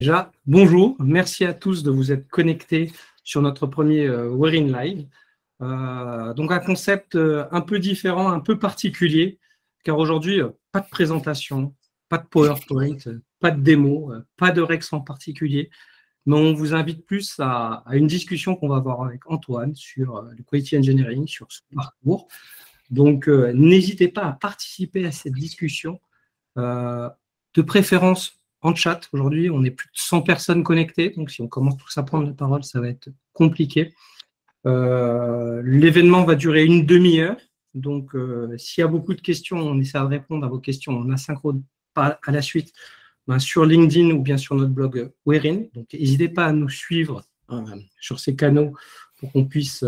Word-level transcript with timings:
Déjà, 0.00 0.30
bonjour, 0.46 0.94
merci 1.00 1.44
à 1.44 1.52
tous 1.52 1.82
de 1.82 1.90
vous 1.90 2.12
être 2.12 2.28
connectés 2.28 2.92
sur 3.24 3.42
notre 3.42 3.66
premier 3.66 4.06
euh, 4.06 4.30
Wearing 4.30 4.72
Live. 4.72 5.08
Euh, 5.60 6.32
donc 6.34 6.52
un 6.52 6.60
concept 6.60 7.16
euh, 7.16 7.46
un 7.50 7.62
peu 7.62 7.80
différent, 7.80 8.30
un 8.30 8.38
peu 8.38 8.60
particulier, 8.60 9.40
car 9.82 9.98
aujourd'hui, 9.98 10.40
pas 10.70 10.78
de 10.78 10.88
présentation, 10.88 11.74
pas 12.08 12.18
de 12.18 12.28
PowerPoint, 12.28 12.96
pas 13.40 13.50
de 13.50 13.60
démo, 13.60 14.12
pas 14.36 14.52
de 14.52 14.60
Rex 14.60 14.92
en 14.92 15.00
particulier, 15.00 15.68
mais 16.26 16.36
on 16.36 16.52
vous 16.52 16.74
invite 16.74 17.04
plus 17.04 17.34
à, 17.40 17.82
une 17.90 18.06
discussion 18.06 18.54
qu'on 18.54 18.68
va 18.68 18.76
avoir 18.76 19.02
avec 19.02 19.28
Antoine 19.28 19.74
sur 19.74 20.22
le 20.22 20.44
Quality 20.44 20.78
Engineering, 20.78 21.26
sur 21.26 21.48
son 21.50 21.64
parcours. 21.74 22.28
Donc 22.90 23.26
n'hésitez 23.26 24.06
pas 24.06 24.26
à 24.26 24.32
participer 24.32 25.06
à 25.06 25.10
cette 25.10 25.34
discussion, 25.34 25.98
de 26.56 27.62
préférence 27.66 28.37
en 28.62 28.74
chat. 28.74 29.08
Aujourd'hui, 29.12 29.50
on 29.50 29.64
est 29.64 29.70
plus 29.70 29.88
de 29.88 29.98
100 29.98 30.22
personnes 30.22 30.62
connectées, 30.62 31.10
donc 31.10 31.30
si 31.30 31.40
on 31.42 31.48
commence 31.48 31.76
tous 31.76 31.96
à 31.98 32.02
prendre 32.02 32.26
la 32.26 32.32
parole, 32.32 32.64
ça 32.64 32.80
va 32.80 32.88
être 32.88 33.08
compliqué. 33.32 33.94
Euh, 34.66 35.62
l'événement 35.64 36.24
va 36.24 36.34
durer 36.34 36.64
une 36.64 36.84
demi-heure, 36.84 37.36
donc 37.74 38.14
euh, 38.14 38.56
s'il 38.58 38.82
y 38.82 38.84
a 38.84 38.88
beaucoup 38.88 39.14
de 39.14 39.20
questions, 39.20 39.58
on 39.58 39.78
essaie 39.80 39.98
de 39.98 40.04
répondre 40.04 40.44
à 40.44 40.48
vos 40.48 40.58
questions 40.58 40.98
en 40.98 41.10
asynchrone 41.10 41.62
à 41.94 42.18
la 42.28 42.42
suite 42.42 42.72
ben, 43.26 43.38
sur 43.38 43.64
LinkedIn 43.64 44.10
ou 44.10 44.22
bien 44.22 44.36
sur 44.36 44.54
notre 44.54 44.72
blog 44.72 45.10
Werin. 45.26 45.64
Donc 45.74 45.92
n'hésitez 45.92 46.28
pas 46.28 46.46
à 46.46 46.52
nous 46.52 46.68
suivre 46.68 47.22
euh, 47.50 47.76
sur 48.00 48.20
ces 48.20 48.36
canaux 48.36 48.72
pour 49.16 49.32
qu'on 49.32 49.44
puisse 49.46 49.84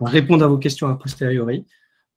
répondre 0.00 0.44
à 0.44 0.48
vos 0.48 0.56
questions 0.56 0.88
a 0.88 0.94
posteriori. 0.94 1.66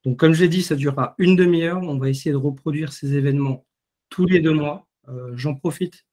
Donc 0.06 0.18
comme 0.18 0.34
je 0.34 0.44
l'ai 0.44 0.48
dit, 0.48 0.62
ça 0.62 0.76
durera 0.76 1.16
une 1.18 1.36
demi-heure. 1.36 1.82
On 1.82 1.98
va 1.98 2.10
essayer 2.10 2.32
de 2.32 2.38
reproduire 2.38 2.94
ces 2.94 3.16
événements 3.16 3.66
tous 4.10 4.26
les 4.26 4.40
deux 4.40 4.54
mois. 4.54 4.87
Euh, 5.10 5.32
j'en 5.36 5.56
profite 5.56 6.06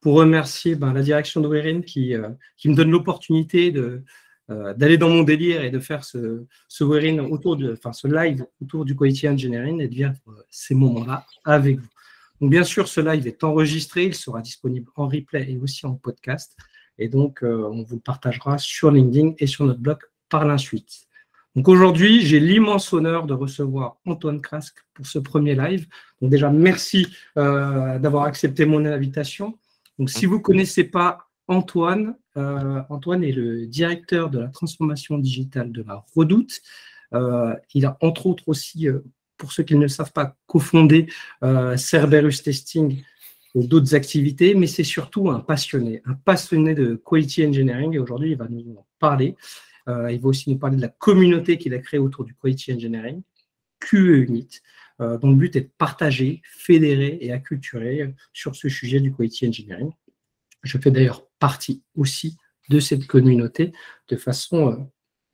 pour 0.00 0.14
remercier 0.14 0.74
ben, 0.74 0.92
la 0.92 1.02
direction 1.02 1.40
de 1.40 1.48
Werin 1.48 1.80
qui, 1.80 2.14
euh, 2.14 2.28
qui 2.56 2.68
me 2.68 2.74
donne 2.74 2.90
l'opportunité 2.90 3.72
euh, 3.74 4.74
d'aller 4.74 4.98
dans 4.98 5.08
mon 5.08 5.22
délire 5.22 5.64
et 5.64 5.70
de 5.70 5.78
faire 5.78 6.04
ce, 6.04 6.44
live 6.80 8.46
autour 8.60 8.84
du 8.84 8.96
Quality 8.96 9.28
Engineering 9.28 9.80
et 9.80 9.88
de 9.88 9.94
vivre 9.94 10.12
ces 10.50 10.74
moments-là 10.74 11.26
avec 11.44 11.78
vous. 11.78 12.48
Bien 12.48 12.64
sûr, 12.64 12.88
ce 12.88 13.00
live 13.00 13.26
est 13.26 13.42
enregistré, 13.42 14.04
il 14.04 14.14
sera 14.14 14.42
disponible 14.42 14.90
en 14.96 15.08
replay 15.08 15.52
et 15.52 15.56
aussi 15.56 15.86
en 15.86 15.94
podcast. 15.94 16.54
Et 16.98 17.08
donc, 17.08 17.38
on 17.42 17.82
vous 17.82 17.94
le 17.94 18.02
partagera 18.02 18.58
sur 18.58 18.90
LinkedIn 18.90 19.32
et 19.38 19.46
sur 19.46 19.64
notre 19.64 19.80
blog 19.80 19.98
par 20.28 20.44
la 20.44 20.58
suite. 20.58 21.06
Donc 21.54 21.68
aujourd'hui, 21.68 22.20
j'ai 22.20 22.40
l'immense 22.40 22.92
honneur 22.92 23.26
de 23.26 23.34
recevoir 23.34 23.96
Antoine 24.06 24.40
Krasque 24.40 24.84
pour 24.92 25.06
ce 25.06 25.20
premier 25.20 25.54
live. 25.54 25.86
Donc 26.20 26.30
déjà, 26.30 26.50
merci 26.50 27.06
euh, 27.38 27.98
d'avoir 28.00 28.24
accepté 28.24 28.66
mon 28.66 28.84
invitation. 28.84 29.56
Donc 29.98 30.10
si 30.10 30.26
vous 30.26 30.38
ne 30.38 30.42
connaissez 30.42 30.84
pas 30.84 31.28
Antoine, 31.46 32.16
euh, 32.36 32.82
Antoine 32.88 33.22
est 33.22 33.32
le 33.32 33.66
directeur 33.66 34.30
de 34.30 34.40
la 34.40 34.48
transformation 34.48 35.16
digitale 35.16 35.70
de 35.70 35.84
la 35.86 36.04
Redoute. 36.16 36.60
Euh, 37.12 37.54
il 37.72 37.86
a 37.86 37.96
entre 38.00 38.26
autres 38.26 38.48
aussi, 38.48 38.88
pour 39.36 39.52
ceux 39.52 39.62
qui 39.62 39.76
ne 39.76 39.86
savent 39.86 40.12
pas, 40.12 40.34
cofondé 40.46 41.06
Cerberus 41.76 42.42
Testing 42.42 43.00
ou 43.54 43.64
d'autres 43.64 43.94
activités, 43.94 44.56
mais 44.56 44.66
c'est 44.66 44.82
surtout 44.82 45.30
un 45.30 45.38
passionné, 45.38 46.02
un 46.06 46.14
passionné 46.14 46.74
de 46.74 47.00
quality 47.04 47.46
engineering 47.46 47.94
et 47.94 48.00
aujourd'hui 48.00 48.32
il 48.32 48.36
va 48.36 48.48
nous 48.48 48.74
en 48.76 48.86
parler. 48.98 49.36
Euh, 49.88 50.10
il 50.10 50.20
va 50.20 50.28
aussi 50.28 50.50
nous 50.50 50.58
parler 50.58 50.76
de 50.76 50.82
la 50.82 50.88
communauté 50.88 51.58
qu'il 51.58 51.74
a 51.74 51.78
créée 51.78 52.00
autour 52.00 52.24
du 52.24 52.34
Quality 52.34 52.72
Engineering, 52.72 53.22
QE 53.80 54.24
Unit, 54.24 54.48
euh, 55.00 55.18
dont 55.18 55.30
le 55.30 55.36
but 55.36 55.54
est 55.56 55.62
de 55.62 55.70
partager, 55.76 56.40
fédérer 56.44 57.18
et 57.20 57.32
acculturer 57.32 58.14
sur 58.32 58.56
ce 58.56 58.68
sujet 58.68 59.00
du 59.00 59.12
Quality 59.12 59.48
Engineering. 59.48 59.90
Je 60.62 60.78
fais 60.78 60.90
d'ailleurs 60.90 61.26
partie 61.38 61.82
aussi 61.94 62.36
de 62.70 62.80
cette 62.80 63.06
communauté 63.06 63.72
de 64.08 64.16
façon 64.16 64.72
euh, 64.72 64.76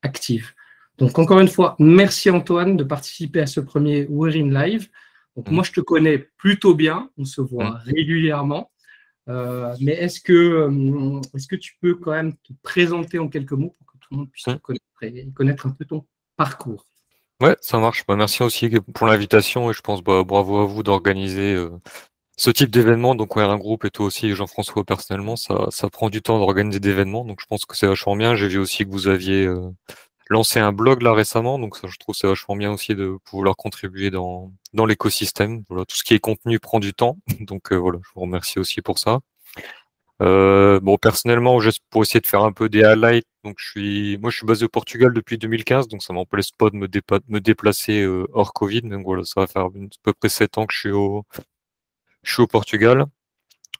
active. 0.02 0.52
Donc, 0.98 1.18
encore 1.18 1.40
une 1.40 1.48
fois, 1.48 1.76
merci 1.78 2.28
Antoine 2.28 2.76
de 2.76 2.84
participer 2.84 3.40
à 3.40 3.46
ce 3.46 3.60
premier 3.60 4.06
We're 4.10 4.36
in 4.36 4.50
Live. 4.50 4.88
Donc, 5.36 5.48
mm. 5.48 5.54
moi, 5.54 5.64
je 5.64 5.72
te 5.72 5.80
connais 5.80 6.18
plutôt 6.18 6.74
bien, 6.74 7.08
on 7.16 7.24
se 7.24 7.40
voit 7.40 7.70
mm. 7.70 7.82
régulièrement. 7.86 8.72
mais 9.28 9.92
est-ce 9.92 10.20
que, 10.20 10.68
est 11.36 11.48
que 11.48 11.56
tu 11.56 11.76
peux 11.80 11.94
quand 11.94 12.10
même 12.10 12.34
te 12.34 12.52
présenter 12.62 13.20
en 13.20 13.28
quelques 13.28 13.52
mots 13.52 13.76
le 14.10 14.16
monde 14.18 14.30
puisse 14.30 14.46
connaître, 14.62 15.34
connaître 15.34 15.66
un 15.66 15.70
peu 15.70 15.84
ton 15.84 16.06
parcours. 16.36 16.86
Ouais, 17.40 17.56
ça 17.62 17.78
marche. 17.78 18.04
Bah, 18.06 18.16
merci 18.16 18.42
aussi 18.42 18.68
pour 18.94 19.06
l'invitation 19.06 19.70
et 19.70 19.74
je 19.74 19.80
pense 19.80 20.02
bah, 20.02 20.22
bravo 20.24 20.58
à 20.58 20.66
vous 20.66 20.82
d'organiser 20.82 21.54
euh, 21.54 21.70
ce 22.36 22.50
type 22.50 22.70
d'événement. 22.70 23.14
Donc, 23.14 23.36
on 23.36 23.40
est 23.40 23.44
un 23.44 23.56
groupe 23.56 23.84
et 23.86 23.90
toi 23.90 24.06
aussi, 24.06 24.34
Jean-François, 24.34 24.84
personnellement, 24.84 25.36
ça, 25.36 25.66
ça 25.70 25.88
prend 25.88 26.10
du 26.10 26.20
temps 26.20 26.38
d'organiser 26.38 26.80
des 26.80 26.90
événements. 26.90 27.24
Donc, 27.24 27.40
je 27.40 27.46
pense 27.46 27.64
que 27.64 27.76
c'est 27.76 27.86
vachement 27.86 28.14
bien. 28.14 28.34
J'ai 28.34 28.48
vu 28.48 28.58
aussi 28.58 28.84
que 28.84 28.90
vous 28.90 29.08
aviez 29.08 29.46
euh, 29.46 29.70
lancé 30.28 30.60
un 30.60 30.72
blog 30.72 31.00
là 31.00 31.14
récemment. 31.14 31.58
Donc, 31.58 31.76
ça, 31.76 31.88
je 31.88 31.96
trouve 31.96 32.14
c'est 32.14 32.26
vachement 32.26 32.56
bien 32.56 32.72
aussi 32.72 32.94
de 32.94 33.16
pouvoir 33.24 33.56
contribuer 33.56 34.10
dans, 34.10 34.52
dans 34.74 34.84
l'écosystème. 34.84 35.64
Voilà, 35.70 35.86
tout 35.86 35.96
ce 35.96 36.04
qui 36.04 36.12
est 36.12 36.20
contenu 36.20 36.58
prend 36.60 36.78
du 36.78 36.92
temps. 36.92 37.16
Donc, 37.40 37.72
euh, 37.72 37.76
voilà, 37.76 38.00
je 38.04 38.10
vous 38.14 38.20
remercie 38.20 38.58
aussi 38.58 38.82
pour 38.82 38.98
ça. 38.98 39.20
Euh, 40.22 40.80
bon, 40.80 40.98
personnellement, 40.98 41.60
juste 41.60 41.82
pour 41.90 42.02
essayer 42.02 42.20
de 42.20 42.26
faire 42.26 42.42
un 42.42 42.52
peu 42.52 42.68
des 42.68 42.82
highlights, 42.84 43.26
donc 43.44 43.56
je 43.58 43.70
suis, 43.70 44.18
moi, 44.18 44.30
je 44.30 44.36
suis 44.36 44.46
basé 44.46 44.64
au 44.66 44.68
Portugal 44.68 45.14
depuis 45.14 45.38
2015, 45.38 45.88
donc 45.88 46.02
ça 46.02 46.12
m'empêche 46.12 46.52
pas 46.58 46.68
de 46.70 46.76
me, 46.76 47.40
déplacer 47.40 48.02
euh, 48.02 48.26
hors 48.34 48.52
Covid. 48.52 48.82
Donc 48.82 49.04
voilà, 49.04 49.24
ça 49.24 49.40
va 49.40 49.46
faire 49.46 49.62
à 49.62 49.70
peu 50.02 50.12
près 50.12 50.28
sept 50.28 50.58
ans 50.58 50.66
que 50.66 50.74
je 50.74 50.80
suis 50.80 50.90
au, 50.90 51.24
je 52.22 52.32
suis 52.32 52.42
au 52.42 52.46
Portugal. 52.46 53.06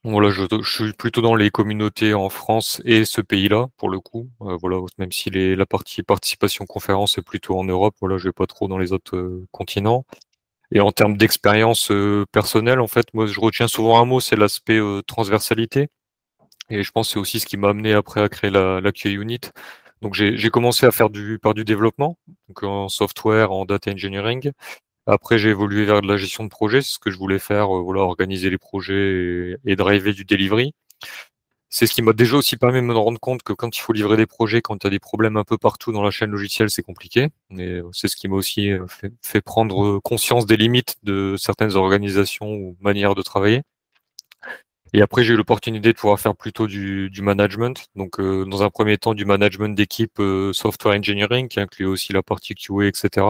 Voilà, 0.05 0.31
je, 0.31 0.47
suis 0.65 0.93
plutôt 0.95 1.21
dans 1.21 1.35
les 1.35 1.51
communautés 1.51 2.15
en 2.15 2.31
France 2.31 2.81
et 2.87 3.05
ce 3.05 3.21
pays-là, 3.21 3.69
pour 3.77 3.91
le 3.91 4.01
coup. 4.01 4.31
Euh, 4.43 4.57
voilà, 4.61 4.79
même 4.99 5.13
si 5.13 5.31
la 5.31 5.67
partie 5.67 6.03
participation 6.03 6.65
conférence 6.65 7.19
est 7.19 7.23
plutôt 7.23 7.59
en 7.59 7.65
Europe, 7.65 7.95
voilà, 8.01 8.17
je 8.17 8.25
vais 8.25 8.33
pas 8.33 8.47
trop 8.47 8.67
dans 8.67 8.79
les 8.79 8.93
autres 8.93 9.17
euh, 9.17 9.47
continents. 9.53 10.07
Et 10.73 10.81
en 10.81 10.93
termes 10.93 11.17
d'expérience 11.17 11.93
personnelle, 12.33 12.81
en 12.81 12.87
fait, 12.87 13.07
moi, 13.15 13.27
je 13.27 13.41
retiens 13.41 13.69
souvent 13.69 14.01
un 14.01 14.05
mot, 14.05 14.21
c'est 14.21 14.37
l'aspect 14.37 14.81
transversalité. 15.07 15.89
Et 16.71 16.83
je 16.83 16.91
pense 16.93 17.09
que 17.09 17.13
c'est 17.15 17.19
aussi 17.19 17.41
ce 17.41 17.47
qui 17.47 17.57
m'a 17.57 17.71
amené 17.71 17.93
après 17.93 18.21
à 18.23 18.29
créer 18.29 18.51
la, 18.51 18.81
la 18.81 18.91
Unit. 19.05 19.41
Donc 20.03 20.15
j'ai 20.15 20.51
commencé 20.51 20.87
à 20.87 20.93
faire 20.93 21.11
du, 21.11 21.39
par 21.39 21.53
du 21.53 21.65
développement, 21.65 22.17
en 22.63 22.89
software, 22.89 23.53
en 23.53 23.67
data 23.67 23.91
engineering. 23.91 24.53
Après, 25.07 25.39
j'ai 25.39 25.51
évolué 25.51 25.85
vers 25.85 26.03
de 26.03 26.09
la 26.09 26.17
gestion 26.17 26.45
de 26.45 26.49
projet, 26.49 26.83
c'est 26.83 26.95
ce 26.95 26.99
que 26.99 27.11
je 27.11 27.19
voulais 27.19 27.39
faire, 27.39 27.75
euh, 27.75 27.81
voilà, 27.81 28.03
organiser 28.03 28.49
les 28.49 28.59
projets 28.59 28.95
et, 28.95 29.57
et 29.65 29.75
driver 29.75 30.15
du 30.15 30.25
delivery. 30.25 30.73
C'est 31.69 31.87
ce 31.87 31.95
qui 31.95 32.03
m'a 32.03 32.13
déjà 32.13 32.37
aussi 32.37 32.57
permis 32.57 32.81
de 32.81 32.87
me 32.87 32.95
rendre 32.95 33.19
compte 33.19 33.43
que 33.43 33.53
quand 33.53 33.77
il 33.77 33.81
faut 33.81 33.93
livrer 33.93 34.17
des 34.17 34.27
projets, 34.27 34.61
quand 34.61 34.83
il 34.83 34.87
y 34.87 34.89
a 34.89 34.91
des 34.91 34.99
problèmes 34.99 35.37
un 35.37 35.45
peu 35.45 35.57
partout 35.57 35.93
dans 35.93 36.03
la 36.03 36.11
chaîne 36.11 36.31
logicielle, 36.31 36.71
c'est 36.71 36.83
compliqué. 36.83 37.29
Et 37.59 37.81
c'est 37.93 38.09
ce 38.09 38.17
qui 38.17 38.29
m'a 38.29 38.37
aussi 38.37 38.71
euh, 38.71 38.87
fait, 39.23 39.41
prendre 39.41 39.99
conscience 40.01 40.47
des 40.47 40.57
limites 40.57 40.97
de 41.03 41.37
certaines 41.39 41.77
organisations 41.77 42.53
ou 42.53 42.77
manières 42.81 43.15
de 43.15 43.23
travailler. 43.23 43.63
Et 44.93 45.03
après, 45.03 45.23
j'ai 45.23 45.35
eu 45.35 45.37
l'opportunité 45.37 45.93
de 45.93 45.99
pouvoir 45.99 46.19
faire 46.19 46.35
plutôt 46.35 46.67
du, 46.67 47.11
du 47.11 47.23
management. 47.23 47.87
Donc, 47.95 48.19
euh, 48.19 48.45
dans 48.45 48.63
un 48.63 48.71
premier 48.71 48.99
temps, 48.99 49.15
du 49.15 49.25
management 49.25 49.75
d'équipe 49.75 50.19
euh, 50.19 50.53
software 50.53 50.97
engineering, 50.99 51.49
qui 51.49 51.61
inclut 51.61 51.87
aussi 51.87 52.13
la 52.13 52.23
partie 52.23 52.55
QA, 52.55 52.87
etc. 52.87 53.27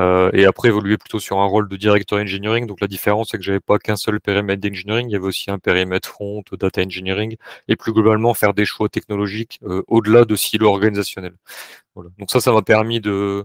Euh, 0.00 0.30
et 0.32 0.44
après, 0.46 0.68
évoluer 0.68 0.98
plutôt 0.98 1.20
sur 1.20 1.38
un 1.38 1.44
rôle 1.46 1.68
de 1.68 1.76
directeur 1.76 2.18
engineering. 2.18 2.66
Donc, 2.66 2.80
la 2.80 2.88
différence, 2.88 3.28
c'est 3.30 3.38
que 3.38 3.44
j'avais 3.44 3.60
pas 3.60 3.78
qu'un 3.78 3.96
seul 3.96 4.20
périmètre 4.20 4.60
d'engineering, 4.60 5.08
il 5.08 5.12
y 5.12 5.16
avait 5.16 5.26
aussi 5.26 5.50
un 5.50 5.58
périmètre 5.60 6.08
front, 6.08 6.42
data 6.58 6.82
engineering, 6.82 7.36
et 7.68 7.76
plus 7.76 7.92
globalement, 7.92 8.34
faire 8.34 8.54
des 8.54 8.64
choix 8.64 8.88
technologiques 8.88 9.60
au-delà 9.86 10.24
de 10.24 10.34
silo 10.34 10.68
organisationnel. 10.68 11.34
Voilà. 11.94 12.10
Donc 12.18 12.30
ça, 12.30 12.40
ça 12.40 12.52
m'a 12.52 12.62
permis 12.62 13.00
de, 13.00 13.44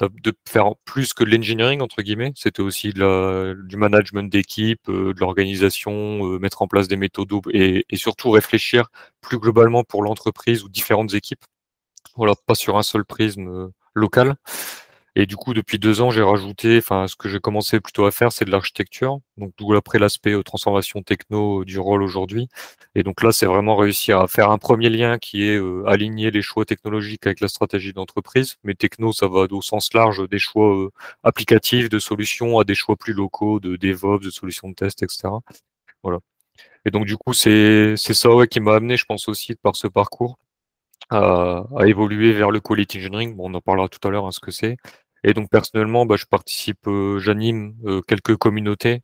de 0.00 0.32
faire 0.48 0.74
plus 0.84 1.12
que 1.14 1.24
l'engineering 1.24 1.80
entre 1.80 2.02
guillemets. 2.02 2.32
C'était 2.36 2.62
aussi 2.62 2.92
du 2.92 3.76
management 3.76 4.30
d'équipe, 4.30 4.88
euh, 4.88 5.14
de 5.14 5.20
l'organisation, 5.20 6.26
euh, 6.26 6.38
mettre 6.38 6.62
en 6.62 6.68
place 6.68 6.88
des 6.88 6.96
méthodes 6.96 7.32
et, 7.52 7.84
et, 7.88 7.96
surtout 7.96 8.30
réfléchir 8.30 8.88
plus 9.20 9.38
globalement 9.38 9.84
pour 9.84 10.02
l'entreprise 10.02 10.62
ou 10.64 10.68
différentes 10.68 11.14
équipes. 11.14 11.44
Voilà, 12.16 12.34
pas 12.46 12.54
sur 12.54 12.76
un 12.78 12.82
seul 12.82 13.04
prisme 13.04 13.48
euh, 13.48 13.68
local. 13.94 14.36
Et 15.18 15.24
du 15.24 15.36
coup, 15.36 15.54
depuis 15.54 15.78
deux 15.78 16.02
ans, 16.02 16.10
j'ai 16.10 16.20
rajouté, 16.20 16.76
enfin, 16.76 17.06
ce 17.08 17.16
que 17.16 17.30
j'ai 17.30 17.40
commencé 17.40 17.80
plutôt 17.80 18.04
à 18.04 18.10
faire, 18.10 18.32
c'est 18.32 18.44
de 18.44 18.50
l'architecture. 18.50 19.20
Donc, 19.38 19.52
d'où 19.56 19.72
après 19.74 19.98
l'aspect 19.98 20.32
euh, 20.32 20.42
transformation 20.42 21.02
techno 21.02 21.62
euh, 21.62 21.64
du 21.64 21.78
rôle 21.78 22.02
aujourd'hui. 22.02 22.48
Et 22.94 23.02
donc 23.02 23.22
là, 23.22 23.32
c'est 23.32 23.46
vraiment 23.46 23.76
réussir 23.76 24.20
à 24.20 24.28
faire 24.28 24.50
un 24.50 24.58
premier 24.58 24.90
lien 24.90 25.16
qui 25.18 25.44
est 25.44 25.56
euh, 25.56 25.84
aligner 25.86 26.30
les 26.30 26.42
choix 26.42 26.66
technologiques 26.66 27.26
avec 27.26 27.40
la 27.40 27.48
stratégie 27.48 27.94
d'entreprise. 27.94 28.56
Mais 28.62 28.74
techno, 28.74 29.14
ça 29.14 29.26
va 29.26 29.46
au 29.50 29.62
sens 29.62 29.94
large 29.94 30.28
des 30.28 30.38
choix 30.38 30.90
applicatifs, 31.22 31.88
de 31.88 31.98
solutions, 31.98 32.58
à 32.58 32.64
des 32.64 32.74
choix 32.74 32.96
plus 32.96 33.14
locaux, 33.14 33.58
de 33.58 33.76
DevOps, 33.76 34.20
de 34.22 34.30
solutions 34.30 34.68
de 34.68 34.74
test, 34.74 35.02
etc. 35.02 35.28
Voilà. 36.02 36.18
Et 36.84 36.90
donc, 36.90 37.06
du 37.06 37.16
coup, 37.16 37.32
c'est 37.32 37.96
ça 37.96 38.34
ouais, 38.34 38.48
qui 38.48 38.60
m'a 38.60 38.74
amené, 38.76 38.98
je 38.98 39.06
pense 39.06 39.28
aussi, 39.28 39.54
par 39.54 39.76
ce 39.76 39.88
parcours, 39.88 40.38
à, 41.10 41.64
à, 41.78 41.86
évoluer 41.86 42.32
vers 42.32 42.50
le 42.50 42.60
quality 42.60 42.98
engineering. 42.98 43.34
Bon, 43.36 43.50
on 43.50 43.54
en 43.54 43.60
parlera 43.62 43.88
tout 43.88 44.06
à 44.06 44.10
l'heure, 44.10 44.26
hein, 44.26 44.32
ce 44.32 44.40
que 44.40 44.50
c'est. 44.50 44.76
Et 45.26 45.34
donc 45.34 45.50
personnellement, 45.50 46.06
bah, 46.06 46.14
je 46.16 46.24
participe, 46.24 46.86
euh, 46.86 47.18
j'anime 47.18 47.74
euh, 47.84 48.00
quelques 48.00 48.36
communautés. 48.36 49.02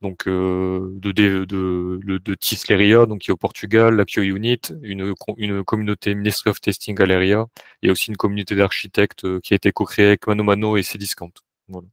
donc 0.00 0.26
euh, 0.26 0.90
de, 0.94 1.12
de, 1.12 1.44
de, 1.44 2.34
Tisleria, 2.34 3.04
donc 3.04 3.20
qui 3.20 3.30
est 3.30 3.34
au 3.34 3.36
Portugal, 3.36 3.94
la 3.94 4.04
Unit, 4.16 4.60
une, 4.82 5.14
communauté 5.64 6.14
Ministry 6.14 6.50
of 6.50 6.60
Testing 6.60 6.94
Galeria, 6.96 7.46
et 7.82 7.90
aussi 7.90 8.10
une 8.10 8.16
communauté 8.16 8.54
d'architectes 8.56 9.40
qui 9.40 9.54
a 9.54 9.56
été 9.56 9.70
co-créée 9.72 10.06
avec 10.06 10.26
Mano 10.26 10.42
Mano 10.42 10.76
et 10.78 10.82
Cdiscount. 10.82 11.32
Voilà. 11.68 11.88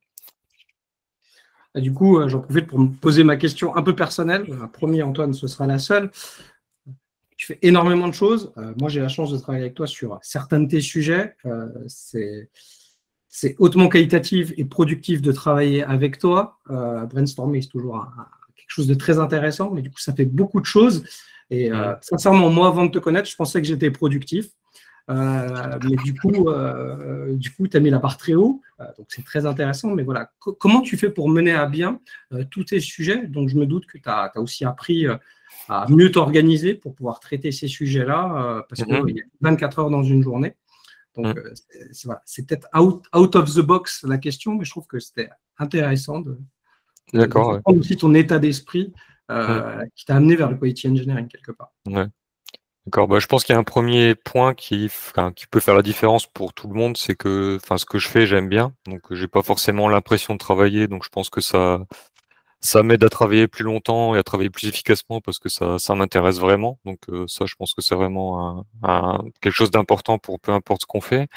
du 1.75 1.91
coup, 1.91 2.21
j'en 2.29 2.39
profite 2.39 2.67
pour 2.67 2.79
me 2.79 2.87
poser 2.87 3.25
ma 3.25 3.35
question 3.35 3.75
un 3.75 3.81
peu 3.83 3.93
personnelle. 3.93 4.45
Premier, 4.71 5.03
Antoine, 5.03 5.33
ce 5.33 5.47
sera 5.47 5.67
la 5.67 5.79
seule. 5.79 6.11
Tu 7.35 7.47
fais 7.47 7.59
énormément 7.61 8.07
de 8.07 8.13
choses. 8.13 8.53
moi, 8.79 8.87
j'ai 8.87 9.01
la 9.01 9.09
chance 9.09 9.31
de 9.31 9.37
travailler 9.37 9.65
avec 9.65 9.75
toi 9.75 9.87
sur 9.87 10.17
certains 10.21 10.61
de 10.61 10.69
tes 10.69 10.79
sujets. 10.79 11.35
c'est 11.87 12.49
c'est 13.37 13.53
hautement 13.59 13.89
qualitatif 13.89 14.53
et 14.55 14.63
productif 14.63 15.21
de 15.21 15.33
travailler 15.33 15.83
avec 15.83 16.19
toi. 16.19 16.57
Euh, 16.69 17.05
brainstorming, 17.05 17.61
c'est 17.61 17.67
toujours 17.67 18.07
quelque 18.55 18.69
chose 18.69 18.87
de 18.87 18.93
très 18.93 19.19
intéressant, 19.19 19.71
mais 19.71 19.81
du 19.81 19.91
coup, 19.91 19.99
ça 19.99 20.13
fait 20.13 20.23
beaucoup 20.23 20.61
de 20.61 20.65
choses. 20.65 21.03
Et 21.49 21.69
euh, 21.69 21.95
sincèrement, 21.99 22.49
moi, 22.49 22.69
avant 22.69 22.85
de 22.85 22.91
te 22.91 22.97
connaître, 22.97 23.29
je 23.29 23.35
pensais 23.35 23.61
que 23.61 23.67
j'étais 23.67 23.91
productif. 23.91 24.51
Euh, 25.09 25.77
mais 25.83 25.97
du 25.97 26.17
coup, 26.17 26.47
du 27.31 27.51
coup, 27.51 27.67
tu 27.67 27.75
as 27.75 27.81
mis 27.81 27.89
la 27.89 27.99
barre 27.99 28.15
très 28.15 28.35
haut, 28.35 28.61
donc 28.97 29.07
c'est 29.09 29.25
très 29.25 29.45
intéressant. 29.45 29.91
Mais 29.93 30.03
voilà, 30.03 30.31
comment 30.39 30.79
tu 30.79 30.95
fais 30.95 31.09
pour 31.09 31.27
mener 31.27 31.51
à 31.51 31.65
bien 31.65 31.99
tous 32.51 32.63
tes 32.63 32.79
sujets? 32.79 33.27
Donc, 33.27 33.49
je 33.49 33.57
me 33.57 33.65
doute 33.65 33.85
que 33.85 33.97
tu 33.97 34.07
as, 34.07 34.31
aussi 34.37 34.63
appris 34.63 35.07
à 35.67 35.85
mieux 35.89 36.09
t'organiser 36.09 36.73
pour 36.73 36.95
pouvoir 36.95 37.19
traiter 37.19 37.51
ces 37.51 37.67
sujets-là, 37.67 38.63
parce 38.69 38.79
mm-hmm. 38.79 39.05
qu'il 39.07 39.17
y 39.17 39.19
a 39.19 39.25
24 39.41 39.79
heures 39.79 39.89
dans 39.89 40.03
une 40.03 40.23
journée. 40.23 40.55
Donc, 41.15 41.35
mm. 41.35 41.39
euh, 41.39 42.17
c'est 42.25 42.47
peut-être 42.47 42.67
out, 42.77 43.05
out, 43.15 43.35
of 43.35 43.53
the 43.53 43.61
box 43.61 44.03
la 44.07 44.17
question, 44.17 44.55
mais 44.55 44.65
je 44.65 44.71
trouve 44.71 44.87
que 44.87 44.99
c'était 44.99 45.29
intéressant 45.57 46.19
de, 46.19 46.37
D'accord, 47.13 47.53
comprendre 47.53 47.79
aussi 47.79 47.97
ton 47.97 48.13
état 48.13 48.39
d'esprit 48.39 48.93
euh, 49.31 49.85
qui 49.95 50.05
t'a 50.05 50.15
amené 50.15 50.35
vers 50.35 50.49
le 50.49 50.57
quality 50.57 50.89
engineering 50.89 51.27
quelque 51.27 51.51
part. 51.51 51.71
Ouais. 51.87 52.07
D'accord. 52.85 53.07
Bah, 53.07 53.17
je 53.19 53.25
pense 53.25 53.43
qu'il 53.43 53.53
y 53.53 53.55
a 53.55 53.59
un 53.59 53.63
premier 53.63 54.13
point 54.13 54.53
qui, 54.53 54.91
qui 55.35 55.47
peut 55.47 55.59
faire 55.59 55.73
la 55.73 55.81
différence 55.81 56.27
pour 56.27 56.53
tout 56.53 56.67
le 56.67 56.75
monde, 56.75 56.97
c'est 56.97 57.15
que, 57.15 57.57
enfin, 57.61 57.77
ce 57.77 57.85
que 57.85 57.97
je 57.97 58.07
fais, 58.07 58.27
j'aime 58.27 58.47
bien. 58.47 58.73
Donc, 58.85 59.01
j'ai 59.11 59.27
pas 59.27 59.41
forcément 59.41 59.89
l'impression 59.89 60.35
de 60.35 60.39
travailler. 60.39 60.87
Donc, 60.87 61.03
je 61.03 61.09
pense 61.09 61.31
que 61.31 61.41
ça, 61.41 61.83
ça 62.65 62.83
m'aide 62.83 63.03
à 63.03 63.09
travailler 63.09 63.47
plus 63.47 63.63
longtemps 63.63 64.15
et 64.15 64.17
à 64.17 64.23
travailler 64.23 64.49
plus 64.49 64.67
efficacement 64.67 65.21
parce 65.21 65.39
que 65.39 65.49
ça, 65.49 65.77
ça 65.79 65.95
m'intéresse 65.95 66.39
vraiment. 66.39 66.79
Donc 66.85 66.99
euh, 67.09 67.25
ça, 67.27 67.45
je 67.45 67.55
pense 67.55 67.73
que 67.73 67.81
c'est 67.81 67.95
vraiment 67.95 68.65
un, 68.83 69.23
quelque 69.41 69.53
chose 69.53 69.71
d'important 69.71 70.17
pour 70.17 70.39
peu 70.39 70.51
importe 70.51 70.81
ce 70.81 70.85
qu'on 70.87 71.01
fait. 71.01 71.27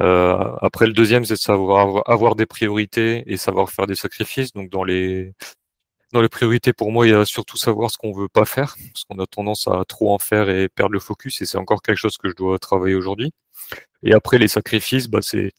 Euh, 0.00 0.56
après, 0.60 0.86
le 0.86 0.92
deuxième, 0.92 1.24
c'est 1.24 1.34
de 1.34 1.38
savoir 1.38 2.02
avoir, 2.10 2.34
des 2.34 2.46
priorités 2.46 3.22
et 3.26 3.36
savoir 3.36 3.70
faire 3.70 3.86
des 3.86 3.94
sacrifices. 3.94 4.52
Donc 4.52 4.70
dans 4.70 4.84
les 4.84 5.32
dans 6.12 6.22
les 6.22 6.28
priorités, 6.28 6.72
pour 6.72 6.92
moi, 6.92 7.06
il 7.06 7.10
y 7.10 7.14
a 7.14 7.24
surtout 7.24 7.56
savoir 7.56 7.90
ce 7.90 7.98
qu'on 7.98 8.12
veut 8.12 8.28
pas 8.28 8.44
faire, 8.44 8.76
parce 8.92 9.04
qu'on 9.04 9.18
a 9.18 9.26
tendance 9.26 9.68
à 9.68 9.84
trop 9.86 10.14
en 10.14 10.18
faire 10.18 10.48
et 10.48 10.68
perdre 10.68 10.92
le 10.92 11.00
focus, 11.00 11.42
et 11.42 11.46
c'est 11.46 11.58
encore 11.58 11.82
quelque 11.82 11.98
chose 11.98 12.16
que 12.18 12.28
je 12.28 12.34
dois 12.34 12.58
travailler 12.60 12.94
aujourd'hui. 12.94 13.32
Et 14.04 14.14
après, 14.14 14.38
les 14.38 14.48
sacrifices, 14.48 15.08
bah, 15.08 15.20
c'est 15.22 15.52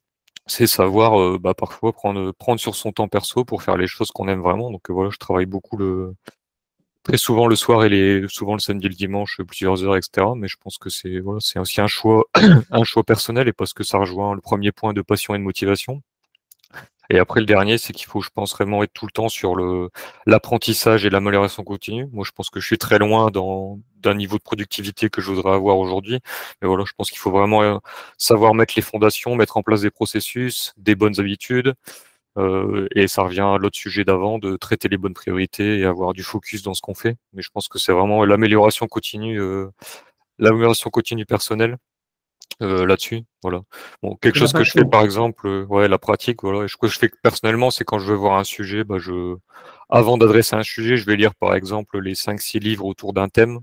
c'est 0.47 0.67
savoir 0.67 1.19
euh, 1.19 1.39
bah, 1.39 1.53
parfois 1.53 1.93
prendre, 1.93 2.31
prendre 2.31 2.59
sur 2.59 2.75
son 2.75 2.91
temps 2.91 3.07
perso 3.07 3.45
pour 3.45 3.63
faire 3.63 3.77
les 3.77 3.87
choses 3.87 4.11
qu'on 4.11 4.27
aime 4.27 4.41
vraiment. 4.41 4.71
Donc 4.71 4.89
euh, 4.89 4.93
voilà, 4.93 5.09
je 5.09 5.17
travaille 5.17 5.45
beaucoup 5.45 5.77
le 5.77 6.13
très 7.03 7.17
souvent 7.17 7.47
le 7.47 7.55
soir 7.55 7.85
et 7.85 7.89
les 7.89 8.27
souvent 8.27 8.53
le 8.53 8.59
samedi 8.59 8.87
le 8.87 8.95
dimanche 8.95 9.41
plusieurs 9.47 9.83
heures, 9.83 9.97
etc. 9.97 10.27
Mais 10.35 10.47
je 10.47 10.57
pense 10.57 10.77
que 10.77 10.89
c'est 10.89 11.19
voilà, 11.19 11.39
aussi 11.57 11.81
un 11.81 11.87
choix 11.87 12.25
un 12.71 12.83
choix 12.83 13.03
personnel 13.03 13.47
et 13.47 13.53
parce 13.53 13.73
que 13.73 13.83
ça 13.83 13.97
rejoint 13.99 14.35
le 14.35 14.41
premier 14.41 14.71
point 14.71 14.93
de 14.93 15.01
passion 15.01 15.35
et 15.35 15.37
de 15.39 15.43
motivation. 15.43 16.01
Et 17.09 17.19
après, 17.19 17.39
le 17.39 17.45
dernier, 17.45 17.77
c'est 17.77 17.93
qu'il 17.93 18.07
faut, 18.07 18.21
je 18.21 18.29
pense, 18.33 18.53
vraiment 18.53 18.83
être 18.83 18.93
tout 18.93 19.05
le 19.05 19.11
temps 19.11 19.29
sur 19.29 19.55
le 19.55 19.89
l'apprentissage 20.25 21.05
et 21.05 21.09
l'amélioration 21.09 21.63
continue. 21.63 22.07
Moi, 22.11 22.25
je 22.25 22.31
pense 22.31 22.49
que 22.49 22.59
je 22.59 22.65
suis 22.65 22.77
très 22.77 22.99
loin 22.99 23.31
dans 23.31 23.79
d'un 24.01 24.13
niveau 24.15 24.37
de 24.37 24.43
productivité 24.43 25.09
que 25.09 25.21
je 25.21 25.31
voudrais 25.31 25.53
avoir 25.53 25.77
aujourd'hui. 25.77 26.19
Mais 26.61 26.67
voilà, 26.67 26.83
je 26.85 26.93
pense 26.97 27.09
qu'il 27.09 27.19
faut 27.19 27.31
vraiment 27.31 27.63
euh, 27.63 27.77
savoir 28.17 28.53
mettre 28.53 28.73
les 28.75 28.81
fondations, 28.83 29.35
mettre 29.35 29.57
en 29.57 29.63
place 29.63 29.81
des 29.81 29.91
processus, 29.91 30.73
des 30.77 30.95
bonnes 30.95 31.19
habitudes. 31.19 31.73
Euh, 32.37 32.87
et 32.95 33.07
ça 33.07 33.23
revient 33.23 33.41
à 33.41 33.57
l'autre 33.57 33.77
sujet 33.77 34.03
d'avant, 34.03 34.39
de 34.39 34.57
traiter 34.57 34.89
les 34.89 34.97
bonnes 34.97 35.13
priorités 35.13 35.79
et 35.79 35.85
avoir 35.85 36.13
du 36.13 36.23
focus 36.23 36.63
dans 36.63 36.73
ce 36.73 36.81
qu'on 36.81 36.93
fait. 36.95 37.17
Mais 37.33 37.41
je 37.41 37.49
pense 37.49 37.67
que 37.67 37.79
c'est 37.79 37.93
vraiment 37.93 38.25
l'amélioration 38.25 38.87
continue, 38.87 39.39
euh, 39.39 39.69
l'amélioration 40.39 40.89
continue 40.89 41.25
personnelle 41.25 41.77
euh, 42.61 42.85
là-dessus. 42.85 43.23
Voilà. 43.43 43.63
Bon, 44.01 44.15
quelque 44.15 44.39
chose 44.39 44.53
que 44.53 44.63
je 44.63 44.71
fais 44.71 44.85
par 44.85 45.03
exemple, 45.03 45.47
euh, 45.47 45.65
ouais, 45.65 45.87
la 45.87 45.97
pratique, 45.97 46.41
voilà. 46.41 46.67
ce 46.67 46.77
que 46.77 46.87
je 46.87 46.97
fais 46.97 47.09
personnellement, 47.21 47.69
c'est 47.69 47.83
quand 47.83 47.99
je 47.99 48.05
veux 48.05 48.15
voir 48.15 48.37
un 48.37 48.45
sujet, 48.45 48.83
bah, 48.85 48.97
je, 48.97 49.35
avant 49.89 50.17
d'adresser 50.17 50.55
un 50.55 50.63
sujet, 50.63 50.95
je 50.95 51.05
vais 51.05 51.17
lire 51.17 51.35
par 51.35 51.53
exemple 51.55 51.99
les 51.99 52.15
5-6 52.15 52.59
livres 52.59 52.85
autour 52.85 53.13
d'un 53.13 53.27
thème, 53.27 53.59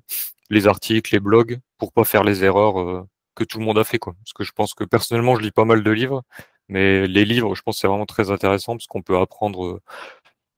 les 0.50 0.66
articles, 0.66 1.14
les 1.14 1.20
blogs, 1.20 1.58
pour 1.78 1.92
pas 1.92 2.04
faire 2.04 2.22
les 2.22 2.44
erreurs 2.44 2.80
euh, 2.80 3.02
que 3.34 3.44
tout 3.44 3.58
le 3.58 3.64
monde 3.64 3.78
a 3.78 3.84
fait, 3.84 3.98
quoi. 3.98 4.14
Parce 4.18 4.34
que 4.34 4.44
je 4.44 4.52
pense 4.52 4.74
que 4.74 4.84
personnellement, 4.84 5.36
je 5.36 5.40
lis 5.42 5.52
pas 5.52 5.64
mal 5.64 5.82
de 5.82 5.90
livres, 5.90 6.22
mais 6.68 7.06
les 7.06 7.24
livres, 7.24 7.54
je 7.54 7.62
pense 7.62 7.76
que 7.76 7.80
c'est 7.80 7.88
vraiment 7.88 8.06
très 8.06 8.30
intéressant 8.30 8.76
parce 8.76 8.86
qu'on 8.86 9.02
peut 9.02 9.18
apprendre 9.18 9.80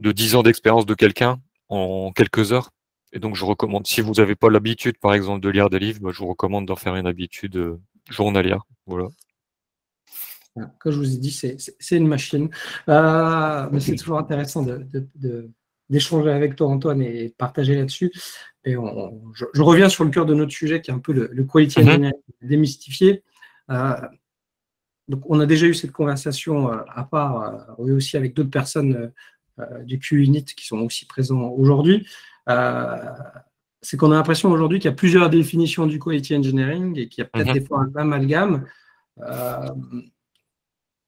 de 0.01 0.13
10 0.13 0.37
ans 0.37 0.43
d'expérience 0.43 0.87
de 0.87 0.95
quelqu'un 0.95 1.41
en 1.69 2.13
quelques 2.13 2.53
heures. 2.53 2.71
Et 3.13 3.21
donc, 3.21 3.37
je 3.37 3.45
recommande, 3.45 3.87
si 3.87 4.01
vous 4.01 4.15
n'avez 4.15 4.35
pas 4.35 4.51
l'habitude, 4.51 4.99
par 4.99 5.15
exemple, 5.15 5.41
de 5.41 5.49
lire 5.49 5.71
des 5.71 5.79
livres, 5.79 6.01
bah, 6.03 6.11
je 6.13 6.19
vous 6.19 6.27
recommande 6.27 6.67
d'en 6.67 6.77
faire 6.77 6.97
une 6.97 7.07
habitude 7.07 7.79
journalière. 8.11 8.62
Voilà. 8.87 9.09
Comme 10.79 10.93
je 10.93 10.99
vous 10.99 11.15
ai 11.15 11.19
dit, 11.19 11.33
c'est 11.33 11.97
une 11.97 12.06
machine. 12.06 12.49
Euh, 12.89 13.69
mais 13.73 13.81
c'est 13.81 13.97
toujours 13.97 14.19
intéressant 14.19 14.65
d'échanger 15.89 16.31
avec 16.31 16.55
toi, 16.55 16.69
Antoine, 16.69 17.03
et 17.03 17.29
de 17.29 17.35
partager 17.35 17.75
là-dessus. 17.75 18.12
Et 18.65 18.73
je, 18.73 19.62
reviens 19.62 19.89
sur 19.89 20.05
le 20.05 20.11
cœur 20.11 20.27
de 20.27 20.35
notre 20.35 20.53
sujet, 20.53 20.81
qui 20.81 20.91
est 20.91 20.95
un 20.95 21.01
peu 21.01 21.12
le, 21.12 21.45
quality 21.45 21.81
engineering 21.81 22.12
démystifié. 22.41 23.25
Euh, 23.71 23.97
donc, 25.09 25.23
on 25.29 25.41
a 25.41 25.47
déjà 25.47 25.67
eu 25.67 25.75
cette 25.75 25.93
conversation 25.93 26.73
euh, 26.73 26.79
à 26.89 27.05
part, 27.05 27.75
oui, 27.79 27.91
aussi 27.91 28.17
avec 28.17 28.35
d'autres 28.35 28.50
personnes 28.50 29.12
du 29.83 29.99
Q-Unit 29.99 30.45
qui 30.45 30.67
sont 30.67 30.79
aussi 30.79 31.07
présents 31.07 31.49
aujourd'hui 31.50 32.07
c'est 33.85 33.99
qu'on 33.99 34.11
a 34.11 34.15
l'impression 34.15 34.51
aujourd'hui 34.51 34.79
qu'il 34.79 34.91
y 34.91 34.93
a 34.93 34.97
plusieurs 34.97 35.29
définitions 35.29 35.87
du 35.87 35.99
quality 35.99 36.35
engineering 36.35 36.99
et 36.99 37.09
qu'il 37.09 37.23
y 37.23 37.27
a 37.27 37.29
peut-être 37.31 37.49
mhm. 37.49 37.55
des 37.55 37.61
fois 37.61 37.81
un 37.81 37.93
amalgame. 37.97 38.67
Euh, 39.21 39.69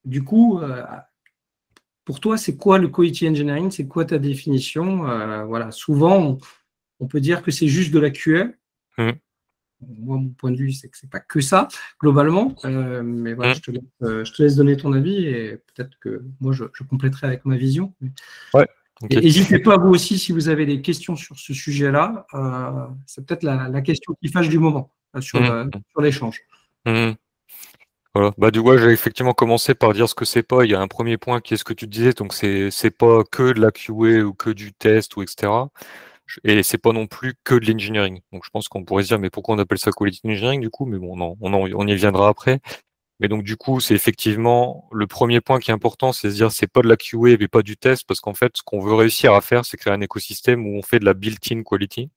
du 0.05 0.23
coup, 0.23 0.59
euh, 0.59 0.83
pour 2.05 2.19
toi, 2.19 2.37
c'est 2.37 2.55
quoi 2.55 2.77
le 2.77 2.87
quality 2.87 3.27
engineering? 3.27 3.71
C'est 3.71 3.87
quoi 3.87 4.05
ta 4.05 4.19
définition? 4.19 5.09
Euh, 5.09 5.43
Voilà, 5.45 5.71
souvent, 5.71 6.37
on, 6.99 7.07
peut 7.07 7.19
dire 7.19 7.41
que 7.41 7.49
c'est 7.49 7.67
juste 7.67 7.91
de 7.91 7.99
la 7.99 8.11
QA. 8.11 8.51
Mhm. 8.99 9.17
Moi, 9.81 10.17
mon 10.17 10.29
point 10.29 10.51
de 10.51 10.57
vue, 10.57 10.71
c'est 10.71 10.87
que 10.87 10.97
c'est 10.97 11.09
pas 11.09 11.19
que 11.19 11.41
ça, 11.41 11.67
globalement. 11.99 12.55
mais 12.63 13.33
voilà, 13.33 13.55
mhm. 13.55 14.23
je, 14.23 14.33
te 14.33 14.43
laisse, 14.43 14.55
donner 14.55 14.77
ton 14.77 14.93
avis 14.93 15.25
et 15.25 15.57
peut-être 15.57 15.97
que 15.99 16.23
moi, 16.39 16.53
je, 16.53 16.65
je, 16.73 16.83
compléterai 16.83 17.25
avec 17.25 17.45
ma 17.45 17.57
vision. 17.57 17.93
Ouais. 18.53 18.67
N'hésitez 19.09 19.59
pas, 19.59 19.77
vous 19.77 19.89
aussi, 19.89 20.17
si 20.17 20.31
vous 20.31 20.49
avez 20.49 20.65
des 20.65 20.81
questions 20.81 21.15
sur 21.15 21.37
ce 21.37 21.53
sujet-là. 21.53 22.25
Euh, 22.33 22.87
c'est 23.05 23.25
peut-être 23.25 23.43
la, 23.43 23.81
question 23.81 24.15
qui 24.21 24.29
fâche 24.29 24.49
du 24.49 24.59
moment 24.59 24.91
sur, 25.19 25.39
mmh. 25.39 25.71
sur 25.91 26.01
l'échange. 26.01 26.39
Mmh. 26.85 27.11
Voilà. 28.13 28.33
Bah, 28.37 28.49
du 28.49 28.61
coup, 28.61 28.75
j'ai 28.77 28.89
effectivement 28.89 29.33
commencé 29.33 29.75
par 29.75 29.93
dire 29.93 30.09
ce 30.09 30.15
que 30.15 30.25
c'est 30.25 30.41
pas. 30.41 30.65
Il 30.65 30.71
y 30.71 30.75
a 30.75 30.81
un 30.81 30.87
premier 30.87 31.17
point 31.17 31.39
qui 31.39 31.53
est 31.53 31.57
ce 31.57 31.63
que 31.63 31.73
tu 31.73 31.85
disais. 31.85 32.13
Donc, 32.13 32.33
c'est, 32.33 32.71
c'est 32.71 32.89
pas 32.89 33.23
que 33.31 33.53
de 33.53 33.61
la 33.61 33.71
QA 33.71 34.23
ou 34.23 34.33
que 34.33 34.49
du 34.49 34.73
test 34.73 35.15
ou 35.17 35.21
etc. 35.21 35.51
Et 36.43 36.63
c'est 36.63 36.77
pas 36.77 36.91
non 36.91 37.07
plus 37.07 37.35
que 37.43 37.53
de 37.55 37.71
l'engineering. 37.71 38.21
Donc, 38.33 38.43
je 38.43 38.49
pense 38.49 38.67
qu'on 38.67 38.83
pourrait 38.83 39.03
se 39.03 39.09
dire, 39.09 39.19
mais 39.19 39.29
pourquoi 39.29 39.55
on 39.55 39.59
appelle 39.59 39.77
ça 39.77 39.91
quality 39.91 40.21
engineering 40.25 40.61
du 40.61 40.69
coup? 40.69 40.85
Mais 40.85 40.97
bon, 40.97 41.15
on, 41.19 41.37
on, 41.39 41.53
on 41.53 41.87
y 41.87 41.95
viendra 41.95 42.27
après. 42.27 42.59
Mais 43.19 43.27
donc 43.27 43.43
du 43.43 43.57
coup, 43.57 43.79
c'est 43.79 43.95
effectivement 43.95 44.87
le 44.91 45.07
premier 45.07 45.41
point 45.41 45.59
qui 45.59 45.71
est 45.71 45.73
important, 45.73 46.13
c'est 46.13 46.27
de 46.27 46.33
se 46.33 46.37
dire 46.37 46.51
c'est 46.51 46.67
pas 46.67 46.81
de 46.81 46.87
la 46.87 46.97
QA 46.97 47.37
mais 47.39 47.47
pas 47.47 47.63
du 47.63 47.77
test, 47.77 48.05
parce 48.07 48.19
qu'en 48.19 48.33
fait, 48.35 48.57
ce 48.57 48.63
qu'on 48.63 48.79
veut 48.79 48.93
réussir 48.93 49.33
à 49.33 49.41
faire, 49.41 49.65
c'est 49.65 49.77
créer 49.77 49.93
un 49.93 50.01
écosystème 50.01 50.67
où 50.67 50.77
on 50.77 50.83
fait 50.83 50.99
de 50.99 51.05
la 51.05 51.13
built-in 51.13 51.63
quality. 51.63 52.09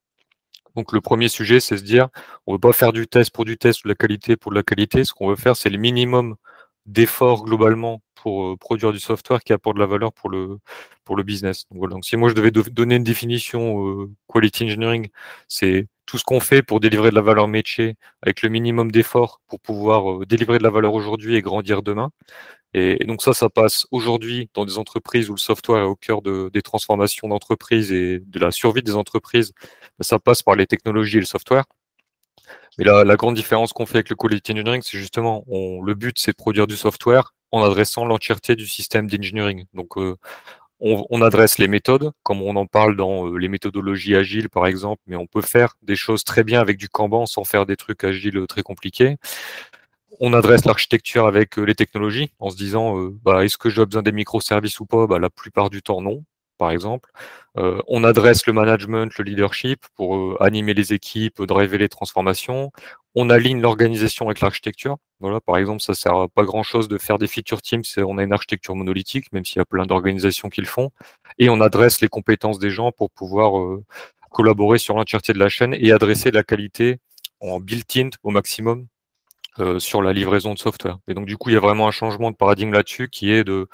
Donc 0.76 0.92
le 0.92 1.00
premier 1.00 1.28
sujet, 1.28 1.61
c'est 1.61 1.76
se 1.78 1.83
dire 1.83 2.09
on 2.47 2.52
veut 2.54 2.59
pas 2.59 2.73
faire 2.73 2.92
du 2.92 3.07
test 3.07 3.33
pour 3.33 3.45
du 3.45 3.59
test 3.59 3.85
ou 3.85 3.88
de 3.88 3.90
la 3.90 3.95
qualité 3.97 4.37
pour 4.37 4.52
de 4.52 4.57
la 4.57 4.62
qualité. 4.62 5.04
Ce 5.04 5.12
qu'on 5.12 5.28
veut 5.28 5.37
faire, 5.37 5.57
c'est 5.57 5.71
le 5.71 5.78
minimum 5.78 6.37
d'efforts 6.87 7.45
globalement 7.45 8.02
pour 8.14 8.45
euh, 8.45 8.57
produire 8.57 8.92
du 8.92 9.00
software 9.00 9.40
qui 9.42 9.52
apporte 9.52 9.76
de 9.76 9.80
la 9.80 9.87
valeur 9.87 10.12
pour 10.12 10.30
le 10.30 10.59
pour 11.04 11.16
le 11.16 11.23
business. 11.23 11.66
Donc, 11.71 11.78
voilà. 11.80 11.95
Donc 11.95 12.04
si 12.04 12.16
moi 12.16 12.28
je 12.28 12.35
devais 12.35 12.50
donner 12.50 12.97
une 12.97 13.04
définition 13.04 14.02
euh, 14.02 14.11
quality 14.33 14.64
engineering, 14.64 15.09
c'est 15.49 15.88
tout 16.11 16.19
ce 16.19 16.25
qu'on 16.25 16.40
fait 16.40 16.62
pour 16.62 16.81
délivrer 16.81 17.11
de 17.11 17.14
la 17.14 17.21
valeur 17.21 17.47
métier 17.47 17.95
avec 18.21 18.43
le 18.43 18.49
minimum 18.49 18.90
d'efforts 18.90 19.40
pour 19.47 19.61
pouvoir 19.61 20.23
euh, 20.23 20.26
délivrer 20.26 20.59
de 20.59 20.64
la 20.64 20.71
valeur 20.71 20.93
aujourd'hui 20.95 21.37
et 21.37 21.40
grandir 21.40 21.85
demain. 21.85 22.11
Et, 22.75 23.05
donc 23.05 23.23
ça, 23.23 23.33
ça 23.33 23.49
passe 23.49 23.87
aujourd'hui 23.93 24.50
dans 24.55 24.64
des 24.64 24.76
entreprises 24.76 25.31
où 25.31 25.35
le 25.35 25.38
software 25.38 25.83
est 25.85 25.87
au 25.87 25.95
cœur 25.95 26.21
de, 26.21 26.50
des 26.52 26.62
transformations 26.62 27.29
d'entreprises 27.29 27.93
et 27.93 28.19
de 28.19 28.38
la 28.40 28.50
survie 28.50 28.83
des 28.83 28.97
entreprises. 28.97 29.52
Ça 30.00 30.19
passe 30.19 30.43
par 30.43 30.57
les 30.57 30.67
technologies 30.67 31.19
et 31.19 31.21
le 31.21 31.26
software. 31.26 31.64
Mais 32.76 32.85
la, 32.85 33.05
la 33.05 33.14
grande 33.14 33.37
différence 33.37 33.73
qu'on 33.73 33.87
fait 33.87 33.99
avec 33.99 34.11
le 34.11 34.17
quality 34.17 34.50
engineering, 34.50 34.83
c'est 34.85 34.99
justement, 34.99 35.45
le 35.49 35.95
but, 35.95 36.19
c'est 36.19 36.33
de 36.33 36.37
produire 36.37 36.67
du 36.67 36.76
software 36.76 37.35
en 37.52 37.62
adressant 37.62 38.05
l'entièreté 38.05 38.57
du 38.57 38.67
système 38.67 39.09
d'engineering. 39.09 39.67
Donc, 39.75 39.97
euh, 39.97 40.17
on, 40.80 41.22
adresse 41.22 41.58
les 41.58 41.68
méthodes, 41.68 42.12
comme 42.22 42.42
on 42.42 42.56
en 42.56 42.66
parle 42.66 42.96
dans 42.96 43.26
les 43.34 43.49
méthodologies 43.49 44.16
agiles 44.16 44.49
par 44.49 44.66
exemple, 44.66 45.02
mais 45.06 45.16
on 45.16 45.26
peut 45.26 45.42
faire 45.42 45.75
des 45.82 45.96
choses 45.96 46.25
très 46.25 46.44
bien 46.44 46.60
avec 46.60 46.78
du 46.78 46.88
Kanban 46.88 47.26
sans 47.26 47.44
faire 47.44 47.66
des 47.66 47.76
trucs 47.76 48.02
agiles 48.04 48.46
très 48.49 48.62
compliqués. 48.62 49.16
On 50.20 50.32
adresse 50.32 50.64
l'architecture 50.64 51.26
avec 51.26 51.56
les 51.56 51.75
technologies 51.75 52.30
en 52.38 52.50
se 52.50 52.56
disant 52.56 52.96
bah, 53.22 53.44
est-ce 53.44 53.58
que 53.58 53.70
j'ai 53.70 53.84
besoin 53.84 54.02
des 54.02 54.12
microservices 54.12 54.80
ou 54.80 54.87
pas? 54.87 55.06
Bah, 55.06 55.18
La 55.18 55.30
plupart 55.30 55.70
du 55.70 55.82
temps, 55.82 56.00
non 56.00 56.25
par 56.61 56.71
exemple. 56.71 57.11
Euh, 57.57 57.81
on 57.88 58.05
adresse 58.05 58.47
le 58.47 58.52
management, 58.52 59.17
le 59.19 59.25
leadership 59.25 59.81
pour 59.97 60.14
euh, 60.14 60.37
animer 60.40 60.75
les 60.75 60.93
équipes, 60.93 61.43
driver 61.43 61.79
les 61.79 61.88
transformations. 61.88 62.71
On 63.14 63.31
aligne 63.31 63.62
l'organisation 63.62 64.26
avec 64.26 64.40
l'architecture. 64.40 64.99
Voilà, 65.21 65.40
par 65.40 65.57
exemple, 65.57 65.81
ça 65.81 65.95
sert 65.95 66.14
à 66.14 66.29
pas 66.29 66.45
grand 66.45 66.62
chose 66.62 66.87
de 66.87 66.99
faire 66.99 67.17
des 67.19 67.26
feature 67.26 67.62
teams 67.62 67.83
on 67.97 68.19
a 68.19 68.23
une 68.23 68.35
architecture 68.35 68.76
monolithique, 68.76 69.33
même 69.33 69.45
s'il 69.45 69.57
y 69.57 69.62
a 69.62 69.64
plein 69.64 69.87
d'organisations 69.87 70.50
qui 70.50 70.61
le 70.61 70.67
font. 70.67 70.90
Et 71.38 71.49
on 71.49 71.62
adresse 71.62 72.02
les 72.02 72.09
compétences 72.09 72.59
des 72.59 72.71
gens 72.71 72.93
pour 72.93 73.11
pouvoir 73.11 73.59
euh, 73.59 73.83
collaborer 74.31 74.76
sur 74.76 74.95
l'entièreté 74.95 75.33
de 75.33 75.38
la 75.38 75.49
chaîne 75.49 75.75
et 75.75 75.93
adresser 75.93 76.31
la 76.31 76.45
qualité 76.45 76.99
en 77.40 77.59
built-in 77.59 78.11
au 78.23 78.31
maximum 78.31 78.87
sur 79.79 80.00
la 80.00 80.14
livraison 80.14 80.55
de 80.55 80.59
software. 80.59 80.99
Et 81.07 81.12
donc, 81.12 81.26
du 81.26 81.37
coup, 81.37 81.50
il 81.50 81.52
y 81.52 81.57
a 81.57 81.61
vraiment 81.61 81.87
un 81.87 81.90
changement 81.90 82.31
de 82.31 82.37
paradigme 82.37 82.73
là-dessus 82.73 83.11
qui 83.11 83.31
est 83.31 83.45
de 83.45 83.69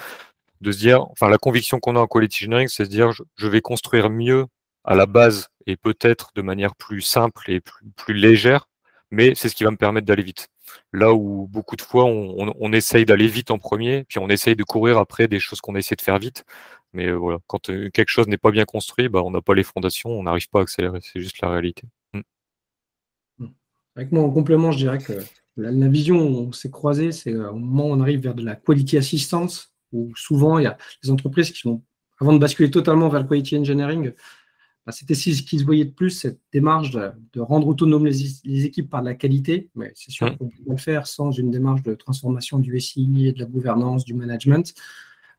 de 0.60 0.72
se 0.72 0.78
dire, 0.78 1.02
enfin 1.10 1.28
la 1.28 1.38
conviction 1.38 1.80
qu'on 1.80 1.96
a 1.96 2.00
en 2.00 2.06
quality 2.06 2.44
engineering, 2.44 2.68
c'est 2.68 2.84
de 2.84 2.88
dire 2.88 3.12
je, 3.12 3.46
vais 3.46 3.60
construire 3.60 4.10
mieux 4.10 4.46
à 4.84 4.94
la 4.94 5.06
base 5.06 5.48
et 5.66 5.76
peut-être 5.76 6.30
de 6.34 6.42
manière 6.42 6.74
plus 6.76 7.00
simple 7.00 7.50
et 7.50 7.60
plus, 7.96 8.14
légère, 8.14 8.68
mais 9.10 9.34
c'est 9.34 9.48
ce 9.48 9.54
qui 9.54 9.64
va 9.64 9.70
me 9.70 9.76
permettre 9.76 10.06
d'aller 10.06 10.22
vite. 10.22 10.48
Là 10.92 11.12
où 11.12 11.46
beaucoup 11.48 11.76
de 11.76 11.82
fois 11.82 12.04
on, 12.04 12.52
on, 12.58 12.72
essaye 12.72 13.04
d'aller 13.04 13.28
vite 13.28 13.50
en 13.50 13.58
premier, 13.58 14.04
puis 14.04 14.18
on 14.18 14.28
essaye 14.28 14.56
de 14.56 14.64
courir 14.64 14.98
après 14.98 15.28
des 15.28 15.40
choses 15.40 15.60
qu'on 15.60 15.76
essaie 15.76 15.96
de 15.96 16.02
faire 16.02 16.18
vite. 16.18 16.44
Mais 16.92 17.08
euh, 17.08 17.14
voilà, 17.14 17.38
quand 17.46 17.70
euh, 17.70 17.90
quelque 17.90 18.08
chose 18.08 18.26
n'est 18.26 18.38
pas 18.38 18.50
bien 18.50 18.64
construit, 18.64 19.08
bah, 19.08 19.22
on 19.22 19.30
n'a 19.30 19.42
pas 19.42 19.54
les 19.54 19.64
fondations, 19.64 20.10
on 20.10 20.22
n'arrive 20.22 20.48
pas 20.48 20.60
à 20.60 20.62
accélérer. 20.62 21.00
C'est 21.02 21.20
juste 21.20 21.40
la 21.42 21.50
réalité. 21.50 21.82
Mm. 22.14 23.46
Avec 23.96 24.12
moi, 24.12 24.22
en 24.22 24.30
complément, 24.30 24.72
je 24.72 24.78
dirais 24.78 24.98
que 24.98 25.12
la, 25.56 25.70
la 25.70 25.88
vision, 25.88 26.16
on 26.16 26.52
s'est 26.52 26.70
croisé, 26.70 27.12
c'est 27.12 27.32
euh, 27.32 27.50
au 27.50 27.58
moment 27.58 27.88
où 27.88 27.92
on 27.92 28.00
arrive 28.00 28.20
vers 28.20 28.34
de 28.34 28.44
la 28.44 28.56
quality 28.56 28.96
assistance, 28.96 29.74
où 29.92 30.12
souvent 30.16 30.58
il 30.58 30.64
y 30.64 30.66
a 30.66 30.76
des 31.02 31.10
entreprises 31.10 31.50
qui 31.50 31.58
sont, 31.58 31.82
avant 32.20 32.32
de 32.32 32.38
basculer 32.38 32.70
totalement 32.70 33.08
vers 33.08 33.22
le 33.22 33.28
quality 33.28 33.58
engineering, 33.58 34.12
bah, 34.86 34.92
c'était 34.92 35.16
ce 35.16 35.42
qui 35.42 35.58
se 35.58 35.64
voyait 35.64 35.84
de 35.84 35.90
plus, 35.90 36.10
cette 36.10 36.38
démarche 36.52 36.92
de, 36.92 37.40
rendre 37.40 37.66
autonomes 37.66 38.06
les, 38.06 38.64
équipes 38.64 38.88
par 38.88 39.00
de 39.02 39.06
la 39.06 39.14
qualité. 39.14 39.68
Mais 39.74 39.90
c'est 39.96 40.12
sûr 40.12 40.26
mmh. 40.26 40.36
qu'on 40.36 40.48
peut 40.48 40.62
le 40.68 40.76
faire 40.76 41.08
sans 41.08 41.32
une 41.32 41.50
démarche 41.50 41.82
de 41.82 41.94
transformation 41.94 42.60
du 42.60 42.78
SI, 42.78 43.32
de 43.32 43.38
la 43.40 43.46
gouvernance, 43.46 44.04
du 44.04 44.14
management. 44.14 44.74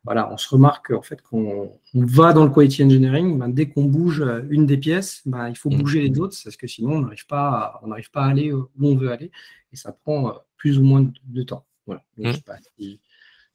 Voilà, 0.04 0.30
on 0.30 0.36
se 0.36 0.48
remarque 0.50 0.90
en 0.90 1.00
fait 1.00 1.22
qu'on 1.22 1.80
va 1.94 2.34
dans 2.34 2.44
le 2.44 2.50
quality 2.50 2.84
engineering, 2.84 3.38
ben, 3.38 3.48
dès 3.48 3.68
qu'on 3.68 3.84
bouge 3.84 4.22
une 4.50 4.66
des 4.66 4.76
pièces, 4.76 5.22
ben, 5.24 5.48
il 5.48 5.56
faut 5.56 5.70
mmh. 5.70 5.78
bouger 5.78 6.08
les 6.08 6.20
autres, 6.20 6.36
parce 6.44 6.56
que 6.56 6.66
sinon 6.66 6.96
on 6.96 7.00
n'arrive 7.00 7.26
pas, 7.26 7.80
à, 7.82 7.82
pas 8.12 8.24
à 8.24 8.28
aller 8.28 8.52
où 8.52 8.68
on 8.80 8.96
veut 8.96 9.10
aller, 9.10 9.30
et 9.72 9.76
ça 9.76 9.92
prend 9.92 10.34
plus 10.56 10.78
ou 10.78 10.82
moins 10.82 11.10
de, 11.24 11.42
temps. 11.42 11.64
Voilà. 11.86 12.02
Mmh 12.18 12.32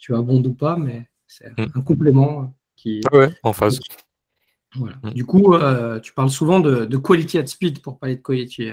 tu 0.04 0.14
as 0.14 0.22
bon 0.22 0.44
ou 0.44 0.54
pas, 0.54 0.76
mais 0.76 1.08
c'est 1.28 1.58
mm. 1.58 1.72
un 1.76 1.82
complément 1.82 2.54
qui. 2.76 3.00
Ah 3.10 3.16
ouais, 3.16 3.34
en 3.42 3.54
phase. 3.54 3.80
Voilà. 4.76 4.98
Mm. 5.02 5.12
Du 5.12 5.26
coup, 5.26 5.54
euh, 5.54 6.02
tu 6.02 6.12
parles 6.12 6.30
souvent 6.30 6.60
de, 6.60 6.98
quality 6.98 7.38
at 7.38 7.48
speed 7.48 7.82
pour 7.82 8.00
parler 8.00 8.18
de 8.18 8.22
quality 8.22 8.72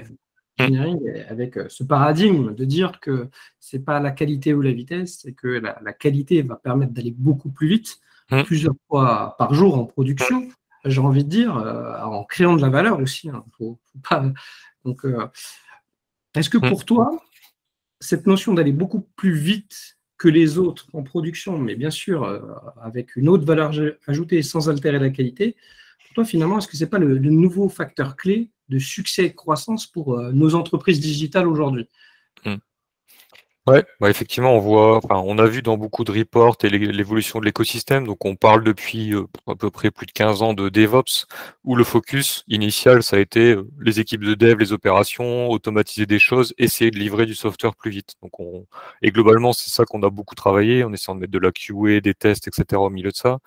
mm. 0.59 0.97
avec 1.29 1.55
euh, 1.55 1.67
ce 1.69 1.85
paradigme 1.85 2.53
de 2.53 2.65
dire 2.65 2.99
que 2.99 3.29
c'est 3.61 3.79
pas 3.79 4.01
la 4.01 4.11
qualité 4.11 4.53
ou 4.53 4.61
la 4.61 4.73
vitesse, 4.73 5.19
c'est 5.21 5.31
que 5.31 5.47
la, 5.47 5.93
qualité 5.93 6.41
va 6.41 6.57
permettre 6.57 6.91
d'aller 6.91 7.15
beaucoup 7.17 7.49
plus 7.49 7.69
vite, 7.69 8.01
plusieurs 8.45 8.75
fois 8.89 9.35
par 9.37 9.53
jour 9.53 9.77
en 9.77 9.85
production. 9.85 10.49
J'ai 10.83 10.99
envie 10.99 11.23
de 11.23 11.29
dire, 11.29 11.55
euh, 11.55 11.97
en 12.01 12.25
créant 12.25 12.57
de 12.57 12.61
la 12.61 12.69
valeur 12.69 12.99
aussi. 12.99 13.29
Hein. 13.29 13.45
Donc, 14.83 15.05
est-ce 16.35 16.49
que 16.49 16.57
pour 16.57 16.83
toi, 16.83 17.23
cette 18.01 18.27
notion 18.27 18.53
d'aller 18.53 18.73
beaucoup 18.73 19.07
plus 19.15 19.33
vite 19.33 19.97
que 20.21 20.29
les 20.29 20.59
autres 20.59 20.85
en 20.93 21.01
production, 21.01 21.57
mais 21.57 21.73
bien 21.73 21.89
sûr 21.89 22.23
euh, 22.23 22.39
avec 22.79 23.15
une 23.15 23.27
autre 23.27 23.43
valeur 23.43 23.71
ajoutée 24.05 24.43
sans 24.43 24.69
altérer 24.69 24.99
la 24.99 25.09
qualité, 25.09 25.55
pour 26.05 26.13
toi 26.13 26.25
finalement, 26.25 26.59
est-ce 26.59 26.67
que 26.67 26.77
ce 26.77 26.83
n'est 26.83 26.89
pas 26.91 26.99
le, 26.99 27.17
nouveau 27.17 27.69
facteur 27.69 28.15
clé 28.15 28.51
de 28.69 28.77
succès 28.77 29.25
et 29.25 29.33
croissance 29.33 29.87
pour 29.87 30.19
euh, 30.19 30.31
nos 30.31 30.53
entreprises 30.53 30.99
digitales 30.99 31.47
aujourd'hui? 31.47 31.87
Ouais, 33.67 33.85
bah 33.99 34.09
effectivement, 34.09 34.55
on 34.55 34.59
voit, 34.59 34.97
enfin, 34.97 35.21
on 35.23 35.37
a 35.37 35.45
vu 35.45 35.61
dans 35.61 35.77
beaucoup 35.77 36.03
de 36.03 36.11
reports 36.11 36.57
et 36.63 36.69
l'évolution 36.69 37.39
de 37.39 37.45
l'écosystème. 37.45 38.07
Donc, 38.07 38.25
on 38.25 38.35
parle 38.35 38.63
depuis 38.63 39.13
euh, 39.13 39.27
à 39.45 39.53
peu 39.55 39.69
près 39.69 39.91
plus 39.91 40.07
de 40.07 40.11
15 40.11 40.41
ans 40.41 40.55
de 40.55 40.67
DevOps, 40.67 41.27
où 41.63 41.75
le 41.75 41.83
focus 41.83 42.43
initial, 42.47 43.03
ça 43.03 43.17
a 43.17 43.19
été 43.19 43.51
euh, 43.53 43.69
les 43.79 43.99
équipes 43.99 44.23
de 44.23 44.33
dev, 44.33 44.57
les 44.57 44.73
opérations, 44.73 45.47
automatiser 45.51 46.07
des 46.07 46.17
choses, 46.17 46.55
essayer 46.57 46.89
de 46.89 46.97
livrer 46.97 47.27
du 47.27 47.35
software 47.35 47.75
plus 47.75 47.91
vite. 47.91 48.15
Donc, 48.23 48.39
on, 48.39 48.65
et 49.03 49.11
globalement, 49.11 49.53
c'est 49.53 49.69
ça 49.69 49.85
qu'on 49.85 50.01
a 50.01 50.09
beaucoup 50.09 50.33
travaillé, 50.33 50.83
en 50.83 50.91
essayant 50.91 51.13
de 51.13 51.19
mettre 51.19 51.31
de 51.33 51.37
la 51.39 51.51
QA, 51.51 52.01
des 52.01 52.15
tests, 52.15 52.47
etc. 52.47 52.81
au 52.81 52.89
milieu 52.89 53.11
de 53.11 53.15
ça. 53.15 53.37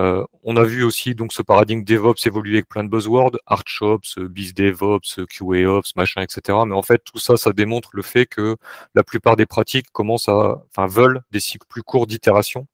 Euh, 0.00 0.24
on 0.42 0.56
a 0.56 0.64
vu 0.64 0.82
aussi 0.82 1.14
donc 1.14 1.32
ce 1.32 1.42
paradigme 1.42 1.84
DevOps 1.84 2.26
évoluer 2.26 2.56
avec 2.56 2.68
plein 2.68 2.82
de 2.82 2.88
buzzwords, 2.88 3.38
ArtShops, 3.46 4.18
BizDevOps, 4.18 5.24
QAOps, 5.28 5.94
machin, 5.96 6.22
etc. 6.22 6.58
Mais 6.66 6.74
en 6.74 6.82
fait, 6.82 7.02
tout 7.04 7.18
ça, 7.18 7.36
ça 7.36 7.52
démontre 7.52 7.90
le 7.92 8.02
fait 8.02 8.26
que 8.26 8.56
la 8.94 9.04
plupart 9.04 9.36
des 9.36 9.46
pratiques 9.46 9.90
commencent 9.92 10.28
à, 10.28 10.62
enfin, 10.70 10.86
veulent 10.86 11.22
des 11.30 11.40
cycles 11.40 11.66
plus 11.68 11.82
courts 11.82 12.06
d'itération 12.06 12.66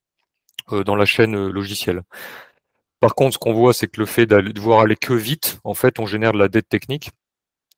euh, 0.72 0.84
dans 0.84 0.96
la 0.96 1.04
chaîne 1.04 1.36
euh, 1.36 1.50
logicielle. 1.50 2.02
Par 3.00 3.14
contre, 3.14 3.34
ce 3.34 3.38
qu'on 3.38 3.54
voit, 3.54 3.74
c'est 3.74 3.88
que 3.88 4.00
le 4.00 4.06
fait 4.06 4.26
de 4.26 4.60
voir 4.60 4.80
aller 4.80 4.96
que 4.96 5.14
vite, 5.14 5.58
en 5.64 5.74
fait, 5.74 5.98
on 5.98 6.06
génère 6.06 6.32
de 6.32 6.38
la 6.38 6.48
dette 6.48 6.68
technique. 6.68 7.10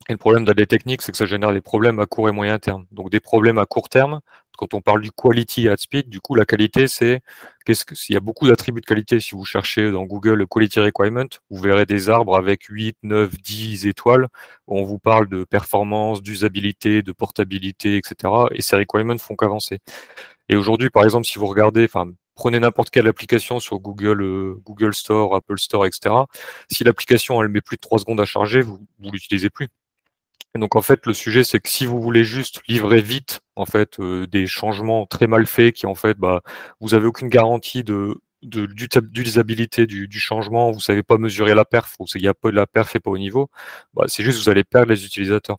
Et 0.08 0.12
le 0.12 0.18
problème 0.18 0.44
de 0.44 0.50
la 0.50 0.54
dette 0.54 0.70
technique, 0.70 1.02
c'est 1.02 1.12
que 1.12 1.18
ça 1.18 1.26
génère 1.26 1.52
des 1.52 1.60
problèmes 1.60 2.00
à 2.00 2.06
court 2.06 2.28
et 2.28 2.32
moyen 2.32 2.58
terme. 2.58 2.86
Donc 2.90 3.10
des 3.10 3.20
problèmes 3.20 3.58
à 3.58 3.66
court 3.66 3.88
terme, 3.88 4.20
quand 4.56 4.74
on 4.74 4.80
parle 4.80 5.02
du 5.02 5.10
quality 5.10 5.68
at 5.68 5.76
speed, 5.78 6.08
du 6.08 6.20
coup, 6.20 6.34
la 6.34 6.44
qualité, 6.44 6.88
c'est 6.88 7.20
qu'est-ce 7.64 7.84
que 7.84 7.94
il 8.08 8.14
y 8.14 8.16
a 8.16 8.20
beaucoup 8.20 8.46
d'attributs 8.46 8.80
de 8.80 8.86
qualité. 8.86 9.20
Si 9.20 9.34
vous 9.34 9.44
cherchez 9.44 9.90
dans 9.90 10.04
Google 10.04 10.46
quality 10.46 10.80
requirement, 10.80 11.28
vous 11.50 11.60
verrez 11.60 11.86
des 11.86 12.10
arbres 12.10 12.36
avec 12.36 12.64
8, 12.64 12.96
9, 13.02 13.30
10 13.40 13.86
étoiles 13.86 14.28
où 14.66 14.78
on 14.78 14.84
vous 14.84 14.98
parle 14.98 15.28
de 15.28 15.44
performance, 15.44 16.22
d'usabilité, 16.22 17.02
de 17.02 17.12
portabilité, 17.12 17.96
etc. 17.96 18.32
Et 18.52 18.62
ces 18.62 18.76
requirements 18.76 19.18
font 19.18 19.36
qu'avancer. 19.36 19.80
Et 20.48 20.56
aujourd'hui, 20.56 20.90
par 20.90 21.04
exemple, 21.04 21.26
si 21.26 21.38
vous 21.38 21.46
regardez, 21.46 21.84
enfin, 21.84 22.10
prenez 22.34 22.60
n'importe 22.60 22.90
quelle 22.90 23.08
application 23.08 23.60
sur 23.60 23.78
Google, 23.78 24.22
euh, 24.22 24.54
Google 24.64 24.94
Store, 24.94 25.34
Apple 25.34 25.58
Store, 25.58 25.86
etc. 25.86 26.14
Si 26.70 26.84
l'application 26.84 27.42
elle 27.42 27.48
met 27.48 27.60
plus 27.60 27.76
de 27.76 27.80
3 27.82 28.00
secondes 28.00 28.20
à 28.20 28.24
charger, 28.24 28.62
vous, 28.62 28.80
vous 28.98 29.10
l'utilisez 29.10 29.50
plus. 29.50 29.68
Et 30.54 30.58
donc 30.58 30.76
en 30.76 30.82
fait, 30.82 31.06
le 31.06 31.14
sujet, 31.14 31.44
c'est 31.44 31.60
que 31.60 31.68
si 31.68 31.86
vous 31.86 32.00
voulez 32.00 32.24
juste 32.24 32.60
livrer 32.68 33.00
vite 33.00 33.40
en 33.56 33.66
fait 33.66 33.98
euh, 34.00 34.26
des 34.26 34.46
changements 34.46 35.06
très 35.06 35.26
mal 35.26 35.46
faits, 35.46 35.74
qui 35.74 35.86
en 35.86 35.94
fait, 35.94 36.18
bah, 36.18 36.42
vous 36.80 36.94
avez 36.94 37.06
aucune 37.06 37.28
garantie 37.28 37.84
de 37.84 38.14
d'utilisabilité 38.42 39.86
du, 39.86 40.08
du, 40.08 40.18
changement, 40.18 40.72
vous 40.72 40.80
savez 40.80 41.04
pas 41.04 41.16
mesurer 41.16 41.54
la 41.54 41.64
perf, 41.64 41.94
ou 42.00 42.06
il 42.16 42.22
y 42.22 42.28
a 42.28 42.34
pas 42.34 42.50
de 42.50 42.56
la 42.56 42.66
perf 42.66 42.96
et 42.96 43.00
pas 43.00 43.10
au 43.12 43.18
niveau, 43.18 43.48
bah, 43.94 44.06
c'est 44.08 44.24
juste 44.24 44.40
vous 44.42 44.48
allez 44.48 44.64
perdre 44.64 44.90
les 44.92 45.04
utilisateurs. 45.06 45.58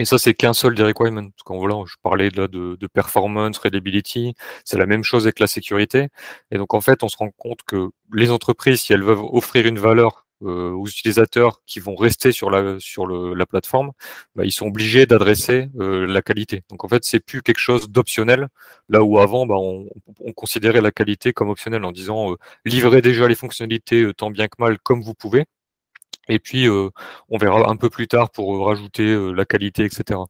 Et 0.00 0.04
ça, 0.04 0.18
c'est 0.18 0.34
qu'un 0.34 0.54
seul 0.54 0.74
des 0.74 0.82
requirements. 0.82 1.28
Parce 1.44 1.58
voilà, 1.58 1.84
je 1.86 1.94
parlais 2.02 2.30
là 2.30 2.48
de, 2.48 2.76
de 2.80 2.86
performance, 2.86 3.58
readability, 3.58 4.34
c'est 4.64 4.78
la 4.78 4.86
même 4.86 5.04
chose 5.04 5.26
avec 5.26 5.40
la 5.40 5.46
sécurité. 5.46 6.08
Et 6.50 6.58
donc 6.58 6.74
en 6.74 6.80
fait, 6.80 7.02
on 7.02 7.08
se 7.08 7.16
rend 7.18 7.30
compte 7.36 7.62
que 7.66 7.90
les 8.12 8.30
entreprises, 8.30 8.80
si 8.82 8.92
elles 8.92 9.02
veulent 9.04 9.18
offrir 9.32 9.66
une 9.66 9.78
valeur 9.78 10.26
euh, 10.42 10.70
aux 10.72 10.86
utilisateurs 10.86 11.62
qui 11.66 11.80
vont 11.80 11.94
rester 11.94 12.32
sur 12.32 12.50
la 12.50 12.78
sur 12.80 13.06
le, 13.06 13.34
la 13.34 13.46
plateforme, 13.46 13.92
bah, 14.34 14.44
ils 14.44 14.52
sont 14.52 14.66
obligés 14.66 15.06
d'adresser 15.06 15.68
euh, 15.80 16.06
la 16.06 16.22
qualité. 16.22 16.62
Donc 16.70 16.84
en 16.84 16.88
fait, 16.88 17.04
c'est 17.04 17.20
plus 17.20 17.42
quelque 17.42 17.58
chose 17.58 17.90
d'optionnel, 17.90 18.48
là 18.88 19.02
où 19.02 19.18
avant, 19.18 19.46
bah, 19.46 19.56
on, 19.58 19.88
on, 20.20 20.32
considérait 20.32 20.80
la 20.80 20.92
qualité 20.92 21.32
comme 21.32 21.50
optionnelle 21.50 21.84
en 21.84 21.92
disant 21.92 22.32
euh, 22.32 22.36
livrez 22.64 23.02
déjà 23.02 23.28
les 23.28 23.34
fonctionnalités 23.34 24.02
euh, 24.02 24.14
tant 24.14 24.30
bien 24.30 24.48
que 24.48 24.56
mal 24.58 24.78
comme 24.80 25.02
vous 25.02 25.14
pouvez. 25.14 25.44
Et 26.28 26.38
puis, 26.38 26.68
on 26.68 27.38
verra 27.38 27.68
un 27.68 27.76
peu 27.76 27.90
plus 27.90 28.06
tard 28.06 28.30
pour 28.30 28.64
rajouter 28.66 29.04
la 29.34 29.44
qualité, 29.44 29.84
etc. 29.84 30.20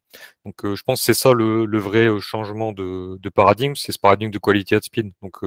Donc, 0.46 0.54
je 0.64 0.82
pense 0.82 1.00
que 1.00 1.04
c'est 1.04 1.14
ça 1.14 1.34
le, 1.34 1.66
le, 1.66 1.78
vrai 1.78 2.08
changement 2.20 2.72
de, 2.72 3.18
de 3.20 3.28
paradigme, 3.28 3.74
c'est 3.74 3.92
ce 3.92 3.98
paradigme 3.98 4.30
de 4.30 4.38
quality 4.38 4.76
at 4.76 4.80
speed. 4.82 5.12
Donc, 5.20 5.42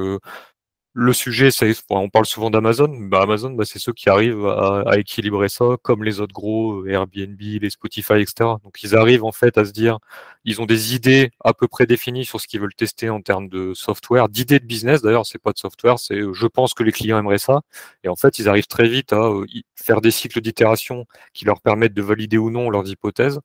le 0.96 1.12
sujet, 1.12 1.50
c'est, 1.50 1.74
on 1.90 2.10
parle 2.10 2.28
souvent 2.28 2.52
d'Amazon. 2.52 2.88
Bah, 2.88 3.22
Amazon, 3.24 3.50
bah, 3.52 3.66
c'est 3.66 3.80
ceux 3.80 3.94
qui 3.94 4.10
arrivent 4.10 4.46
à, 4.46 5.00
équilibrer 5.00 5.50
ça, 5.50 5.66
comme 5.82 6.04
les 6.04 6.20
autres 6.20 6.34
gros, 6.34 6.84
euh, 6.84 6.88
Airbnb, 6.88 7.40
les 7.40 7.70
Spotify, 7.72 8.14
etc. 8.14 8.52
Donc, 8.64 8.84
ils 8.84 8.96
arrivent 8.96 9.24
en 9.24 9.32
fait 9.32 9.58
à 9.58 9.66
se 9.66 9.72
dire, 9.72 9.98
ils 10.46 10.62
ont 10.62 10.66
des 10.68 10.94
idées 10.94 11.32
à 11.44 11.54
peu 11.56 11.68
près 11.68 11.88
définies 11.88 12.26
sur 12.26 12.40
ce 12.40 12.48
qu'ils 12.48 12.62
veulent 12.62 12.76
tester 12.76 13.10
en 13.10 13.22
termes 13.22 13.50
de 13.50 13.74
software, 13.74 14.30
d'idées 14.30 14.60
de 14.60 14.66
business. 14.66 15.02
D'ailleurs, 15.02 15.26
c'est 15.26 15.42
pas 15.42 15.52
de 15.52 15.58
software, 15.58 15.98
c'est, 15.98 16.16
euh, 16.16 16.34
je 16.34 16.46
pense 16.46 16.76
que 16.76 16.84
les 16.84 16.92
clients 16.92 17.18
aimeraient 17.18 17.40
ça. 17.40 17.62
Et 18.04 18.10
en 18.10 18.16
fait, 18.16 18.38
ils 18.38 18.48
arrivent 18.48 18.68
très 18.68 18.88
vite 18.88 19.14
à 19.14 19.24
euh, 19.24 19.48
faire 19.76 20.00
des 20.00 20.12
cycles 20.12 20.42
d'itération 20.42 21.06
qui 21.34 21.46
leur 21.46 21.62
permettent 21.62 21.96
de 21.96 22.04
valider 22.04 22.38
ou 22.38 22.52
non 22.52 22.70
leurs 22.70 22.88
hypothèses 22.88 23.40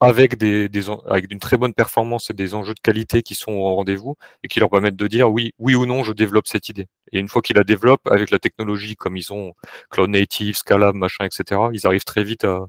avec 0.00 0.36
des, 0.36 0.68
des 0.68 0.90
avec 1.06 1.32
une 1.32 1.38
très 1.38 1.56
bonne 1.56 1.72
performance 1.72 2.30
et 2.30 2.34
des 2.34 2.54
enjeux 2.54 2.74
de 2.74 2.80
qualité 2.80 3.22
qui 3.22 3.34
sont 3.34 3.52
au 3.52 3.74
rendez-vous 3.74 4.16
et 4.42 4.48
qui 4.48 4.60
leur 4.60 4.68
permettent 4.68 4.96
de 4.96 5.06
dire 5.06 5.30
oui, 5.30 5.52
oui 5.58 5.74
ou 5.74 5.86
non, 5.86 6.04
je 6.04 6.12
développe 6.12 6.46
cette 6.46 6.68
idée. 6.68 6.86
Et 7.12 7.18
une 7.18 7.28
fois 7.28 7.40
qu'ils 7.42 7.56
la 7.56 7.64
développent 7.64 8.06
avec 8.08 8.30
la 8.30 8.38
technologie, 8.38 8.96
comme 8.96 9.16
ils 9.16 9.32
ont 9.32 9.54
Cloud 9.90 10.10
Native, 10.10 10.56
Scala, 10.56 10.92
machin, 10.92 11.24
etc., 11.24 11.60
ils 11.72 11.86
arrivent 11.86 12.04
très 12.04 12.24
vite 12.24 12.44
à, 12.44 12.66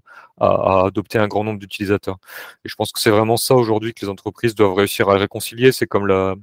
adopter 0.86 1.18
un 1.20 1.28
grand 1.28 1.44
nombre 1.44 1.60
d'utilisateurs. 1.60 2.18
Et 2.66 2.70
je 2.70 2.76
pense 2.76 2.92
que 2.92 3.00
c'est 3.02 3.10
vraiment 3.10 3.38
ça 3.38 3.56
aujourd'hui 3.56 3.94
que 3.94 4.06
les 4.06 4.10
entreprises 4.10 4.56
doivent 4.56 4.76
réussir 4.76 5.10
à 5.10 5.18
réconcilier. 5.18 5.72
C'est 5.72 5.88
comme 5.88 6.08
la, 6.08 6.36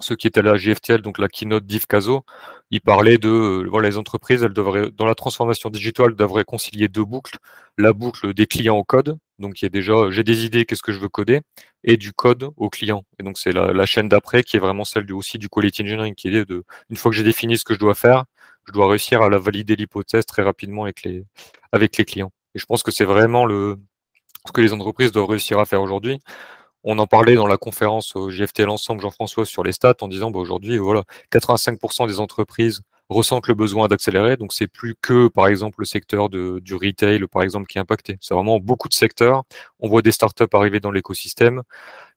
ceux 0.00 0.16
qui 0.16 0.26
étaient 0.26 0.40
à 0.40 0.42
la 0.42 0.56
GFTL, 0.56 1.02
donc 1.02 1.18
la 1.18 1.28
keynote 1.28 1.66
d'Yves 1.66 1.86
Caso, 1.86 2.24
il 2.70 2.80
parlait 2.80 3.18
de 3.18 3.28
euh, 3.28 3.80
les 3.80 3.96
entreprises, 3.98 4.42
elles 4.42 4.52
devraient, 4.52 4.90
dans 4.90 5.06
la 5.06 5.14
transformation 5.14 5.70
digitale, 5.70 6.14
devraient 6.14 6.44
concilier 6.44 6.88
deux 6.88 7.04
boucles. 7.04 7.38
La 7.78 7.92
boucle 7.92 8.34
des 8.34 8.46
clients 8.46 8.76
au 8.76 8.84
code, 8.84 9.18
donc 9.38 9.60
il 9.60 9.64
y 9.64 9.66
a 9.66 9.68
déjà 9.68 10.10
j'ai 10.10 10.24
des 10.24 10.44
idées, 10.44 10.64
qu'est-ce 10.64 10.82
que 10.82 10.92
je 10.92 10.98
veux 10.98 11.08
coder, 11.08 11.40
et 11.82 11.96
du 11.96 12.12
code 12.12 12.50
au 12.56 12.70
client. 12.70 13.04
Et 13.18 13.22
donc 13.22 13.38
c'est 13.38 13.52
la, 13.52 13.86
chaîne 13.86 14.08
d'après 14.08 14.42
qui 14.42 14.56
est 14.56 14.60
vraiment 14.60 14.84
celle 14.84 15.04
du, 15.04 15.12
aussi 15.12 15.38
du 15.38 15.48
quality 15.48 15.82
engineering, 15.82 16.14
qui 16.14 16.28
est 16.28 16.44
de 16.44 16.64
une 16.90 16.96
fois 16.96 17.10
que 17.10 17.16
j'ai 17.16 17.24
défini 17.24 17.58
ce 17.58 17.64
que 17.64 17.74
je 17.74 17.78
dois 17.78 17.94
faire, 17.94 18.24
je 18.66 18.72
dois 18.72 18.88
réussir 18.88 19.22
à 19.22 19.28
la 19.28 19.38
valider 19.38 19.76
l'hypothèse 19.76 20.26
très 20.26 20.42
rapidement 20.42 20.84
avec 20.84 21.02
les 21.02 21.24
avec 21.72 21.96
les 21.96 22.04
clients. 22.04 22.32
Et 22.54 22.58
je 22.58 22.66
pense 22.66 22.82
que 22.82 22.90
c'est 22.90 23.04
vraiment 23.04 23.44
le 23.46 23.78
ce 24.46 24.52
que 24.52 24.60
les 24.60 24.72
entreprises 24.72 25.12
doivent 25.12 25.28
réussir 25.28 25.58
à 25.58 25.66
faire 25.66 25.82
aujourd'hui. 25.82 26.20
On 26.84 26.98
en 26.98 27.06
parlait 27.06 27.34
dans 27.34 27.46
la 27.46 27.56
conférence 27.56 28.14
au 28.14 28.28
GFT 28.28 28.60
l'ensemble, 28.60 29.00
Jean-François, 29.00 29.46
sur 29.46 29.64
les 29.64 29.72
stats, 29.72 29.96
en 30.02 30.08
disant 30.08 30.30
bah, 30.30 30.38
aujourd'hui, 30.38 30.76
voilà, 30.76 31.04
85% 31.32 32.06
des 32.06 32.20
entreprises 32.20 32.82
ressentent 33.08 33.48
le 33.48 33.54
besoin 33.54 33.88
d'accélérer. 33.88 34.36
Donc, 34.36 34.52
c'est 34.52 34.66
plus 34.66 34.94
que, 35.00 35.28
par 35.28 35.46
exemple, 35.46 35.80
le 35.80 35.84
secteur 35.84 36.28
de, 36.28 36.58
du 36.60 36.74
retail, 36.74 37.26
par 37.26 37.42
exemple, 37.42 37.66
qui 37.66 37.78
est 37.78 37.80
impacté. 37.80 38.18
C'est 38.20 38.34
vraiment 38.34 38.58
beaucoup 38.58 38.88
de 38.88 38.94
secteurs. 38.94 39.44
On 39.80 39.88
voit 39.88 40.02
des 40.02 40.12
startups 40.12 40.44
arriver 40.52 40.80
dans 40.80 40.90
l'écosystème. 40.90 41.62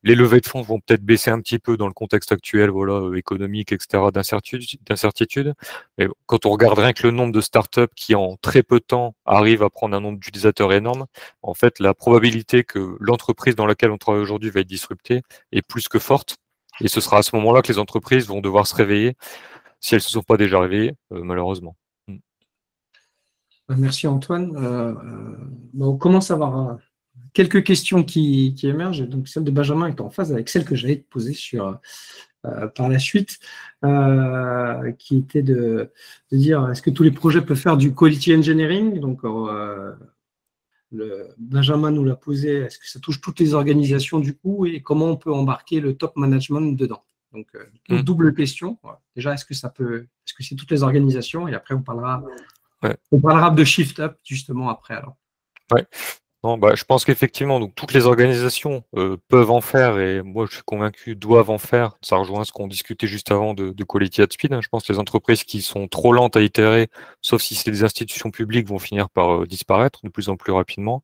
Les 0.03 0.15
levées 0.15 0.41
de 0.41 0.45
fonds 0.45 0.61
vont 0.61 0.79
peut-être 0.79 1.03
baisser 1.03 1.31
un 1.31 1.41
petit 1.41 1.59
peu 1.59 1.75
dans 1.75 1.87
le 1.87 1.93
contexte 1.93 2.31
actuel, 2.31 2.69
voilà, 2.69 2.93
euh, 2.93 3.15
économique, 3.15 3.71
etc., 3.71 4.03
d'incertitude. 4.13 5.53
Mais 5.97 6.07
quand 6.27 6.45
on 6.45 6.51
regarde 6.51 6.77
rien 6.77 6.93
que 6.93 7.03
le 7.03 7.11
nombre 7.11 7.33
de 7.33 7.41
startups 7.41 7.93
qui, 7.95 8.15
en 8.15 8.37
très 8.37 8.63
peu 8.63 8.79
de 8.79 8.85
temps, 8.85 9.15
arrivent 9.25 9.63
à 9.63 9.69
prendre 9.69 9.95
un 9.95 9.99
nombre 9.99 10.19
d'utilisateurs 10.19 10.71
énorme, 10.71 11.07
en 11.41 11.53
fait, 11.53 11.79
la 11.79 11.93
probabilité 11.93 12.63
que 12.63 12.95
l'entreprise 12.99 13.55
dans 13.55 13.65
laquelle 13.65 13.91
on 13.91 13.97
travaille 13.97 14.21
aujourd'hui 14.21 14.49
va 14.51 14.61
être 14.61 14.67
disruptée 14.67 15.21
est 15.51 15.61
plus 15.61 15.87
que 15.87 15.99
forte. 15.99 16.37
Et 16.81 16.87
ce 16.87 17.01
sera 17.01 17.17
à 17.17 17.23
ce 17.23 17.35
moment-là 17.35 17.61
que 17.63 17.71
les 17.71 17.79
entreprises 17.79 18.27
vont 18.27 18.39
devoir 18.39 18.67
se 18.67 18.75
réveiller 18.75 19.15
si 19.79 19.95
elles 19.95 19.99
ne 19.99 20.03
se 20.03 20.11
sont 20.11 20.23
pas 20.23 20.37
déjà 20.37 20.59
réveillées, 20.59 20.93
euh, 21.11 21.23
malheureusement. 21.23 21.75
Mm. 22.07 22.17
Merci 23.77 24.07
Antoine. 24.07 24.55
Euh, 24.55 24.93
on 25.79 25.97
commence 25.97 26.31
à 26.31 26.35
avoir 26.35 26.77
quelques 27.33 27.63
questions 27.63 28.03
qui, 28.03 28.55
émergent. 28.63 29.07
Donc, 29.07 29.27
celle 29.27 29.43
de 29.43 29.51
Benjamin 29.51 29.87
est 29.87 30.01
en 30.01 30.09
phase 30.09 30.31
avec 30.33 30.49
celle 30.49 30.65
que 30.65 30.75
j'allais 30.75 30.97
te 30.97 31.07
poser 31.07 31.33
sur, 31.33 31.79
euh, 32.45 32.67
par 32.67 32.89
la 32.89 32.99
suite, 32.99 33.39
euh, 33.83 34.91
qui 34.93 35.17
était 35.17 35.43
de, 35.43 35.91
dire 36.31 36.69
est-ce 36.69 36.81
que 36.81 36.89
tous 36.89 37.03
les 37.03 37.11
projets 37.11 37.41
peuvent 37.41 37.57
faire 37.57 37.77
du 37.77 37.93
quality 37.93 38.35
engineering? 38.35 38.99
Donc, 38.99 39.23
euh, 39.23 39.93
le, 40.91 41.27
Benjamin 41.37 41.91
nous 41.91 42.03
l'a 42.05 42.15
posé 42.15 42.57
est-ce 42.57 42.79
que 42.79 42.89
ça 42.89 42.99
touche 42.99 43.21
toutes 43.21 43.39
les 43.39 43.53
organisations 43.53 44.19
du 44.19 44.35
coup 44.35 44.65
et 44.65 44.81
comment 44.81 45.05
on 45.05 45.17
peut 45.17 45.33
embarquer 45.33 45.79
le 45.79 45.95
top 45.95 46.15
management 46.15 46.75
dedans? 46.75 47.03
Donc, 47.37 47.47
une 47.89 47.97
mm. 47.97 48.01
double 48.01 48.33
question. 48.33 48.77
Déjà, 49.15 49.33
est-ce 49.33 49.45
que 49.45 49.53
ça 49.53 49.69
peut, 49.69 50.07
est-ce 50.25 50.33
que 50.33 50.43
c'est 50.43 50.55
toutes 50.55 50.71
les 50.71 50.83
organisations? 50.83 51.47
Et 51.47 51.53
après, 51.53 51.75
on 51.75 51.81
parlera, 51.81 52.23
on 53.11 53.19
parlera 53.19 53.51
de 53.51 53.63
shift 53.63 53.99
up 53.99 54.17
justement 54.23 54.69
après. 54.69 54.95
Alors. 54.95 55.15
Ouais. 55.71 55.85
Non, 56.43 56.57
bah, 56.57 56.75
je 56.75 56.83
pense 56.83 57.03
qu'effectivement, 57.03 57.59
donc 57.59 57.73
toutes 57.73 57.93
les 57.93 58.05
organisations 58.05 58.83
euh, 58.95 59.17
peuvent 59.27 59.49
en 59.49 59.59
faire 59.59 59.97
et 59.97 60.21
moi 60.21 60.45
je 60.47 60.53
suis 60.53 60.63
convaincu 60.63 61.15
doivent 61.15 61.49
en 61.49 61.57
faire. 61.57 61.97
Ça 62.01 62.15
rejoint 62.15 62.45
ce 62.45 62.51
qu'on 62.51 62.67
discutait 62.67 63.07
juste 63.07 63.31
avant 63.31 63.55
de, 63.55 63.71
de 63.71 63.83
quality 63.83 64.21
at 64.21 64.27
speed. 64.29 64.53
Hein. 64.53 64.61
Je 64.61 64.69
pense 64.69 64.85
que 64.85 64.93
les 64.93 64.99
entreprises 64.99 65.43
qui 65.43 65.61
sont 65.61 65.87
trop 65.87 66.13
lentes 66.13 66.37
à 66.37 66.41
itérer, 66.41 66.89
sauf 67.21 67.41
si 67.41 67.55
c'est 67.55 67.71
des 67.71 67.83
institutions 67.83 68.29
publiques, 68.29 68.67
vont 68.67 68.77
finir 68.77 69.09
par 69.09 69.41
euh, 69.41 69.47
disparaître 69.47 70.01
de 70.03 70.09
plus 70.09 70.29
en 70.29 70.37
plus 70.37 70.53
rapidement. 70.53 71.03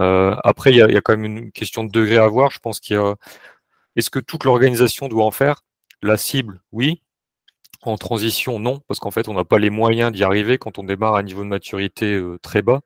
Euh, 0.00 0.34
après, 0.42 0.72
il 0.72 0.76
y 0.76 0.82
a, 0.82 0.90
y 0.90 0.96
a, 0.96 1.00
quand 1.00 1.16
même 1.16 1.24
une 1.24 1.52
question 1.52 1.84
de 1.84 1.90
degré 1.90 2.18
à 2.18 2.26
voir. 2.26 2.50
Je 2.50 2.58
pense 2.58 2.80
qu'il 2.80 2.96
y 2.96 2.98
a 2.98 3.14
est-ce 3.96 4.10
que 4.10 4.18
toute 4.18 4.44
l'organisation 4.44 5.08
doit 5.08 5.24
en 5.24 5.30
faire? 5.30 5.62
La 6.02 6.16
cible, 6.16 6.60
oui. 6.72 7.02
En 7.82 7.96
transition, 7.98 8.58
non, 8.58 8.80
parce 8.88 8.98
qu'en 8.98 9.10
fait, 9.10 9.28
on 9.28 9.34
n'a 9.34 9.44
pas 9.44 9.58
les 9.58 9.70
moyens 9.70 10.10
d'y 10.10 10.24
arriver 10.24 10.56
quand 10.56 10.78
on 10.78 10.84
démarre 10.84 11.16
à 11.16 11.18
un 11.18 11.22
niveau 11.22 11.42
de 11.42 11.48
maturité 11.48 12.22
très 12.42 12.62
bas. 12.62 12.80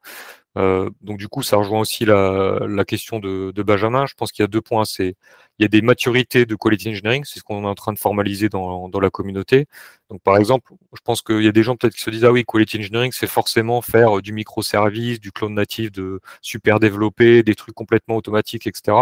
Euh, 0.58 0.90
donc 1.02 1.18
du 1.18 1.28
coup, 1.28 1.42
ça 1.42 1.56
rejoint 1.56 1.80
aussi 1.80 2.04
la, 2.04 2.84
question 2.86 3.18
de, 3.20 3.52
Benjamin. 3.62 4.06
Je 4.06 4.14
pense 4.14 4.32
qu'il 4.32 4.42
y 4.42 4.44
a 4.44 4.48
deux 4.48 4.60
points. 4.60 4.84
C'est 4.84 5.16
il 5.58 5.62
y 5.62 5.64
a 5.64 5.68
des 5.68 5.82
maturités 5.82 6.46
de 6.46 6.54
quality 6.54 6.90
engineering, 6.90 7.24
c'est 7.24 7.40
ce 7.40 7.44
qu'on 7.44 7.64
est 7.64 7.66
en 7.66 7.74
train 7.74 7.92
de 7.92 7.98
formaliser 7.98 8.48
dans, 8.48 8.88
la 9.00 9.10
communauté. 9.10 9.66
Donc 10.10 10.22
par 10.22 10.36
exemple, 10.36 10.72
je 10.94 11.00
pense 11.04 11.20
qu'il 11.22 11.42
y 11.42 11.48
a 11.48 11.52
des 11.52 11.62
gens 11.64 11.76
peut-être 11.76 11.94
qui 11.94 12.00
se 12.02 12.10
disent 12.10 12.24
ah 12.24 12.32
oui, 12.32 12.44
quality 12.44 12.78
engineering, 12.78 13.12
c'est 13.12 13.26
forcément 13.26 13.82
faire 13.82 14.22
du 14.22 14.32
microservice, 14.32 15.20
du 15.20 15.32
clone 15.32 15.54
natif 15.54 15.90
de 15.92 16.20
super 16.42 16.80
développé, 16.80 17.42
des 17.42 17.54
trucs 17.54 17.74
complètement 17.74 18.16
automatiques, 18.16 18.66
etc. 18.66 18.96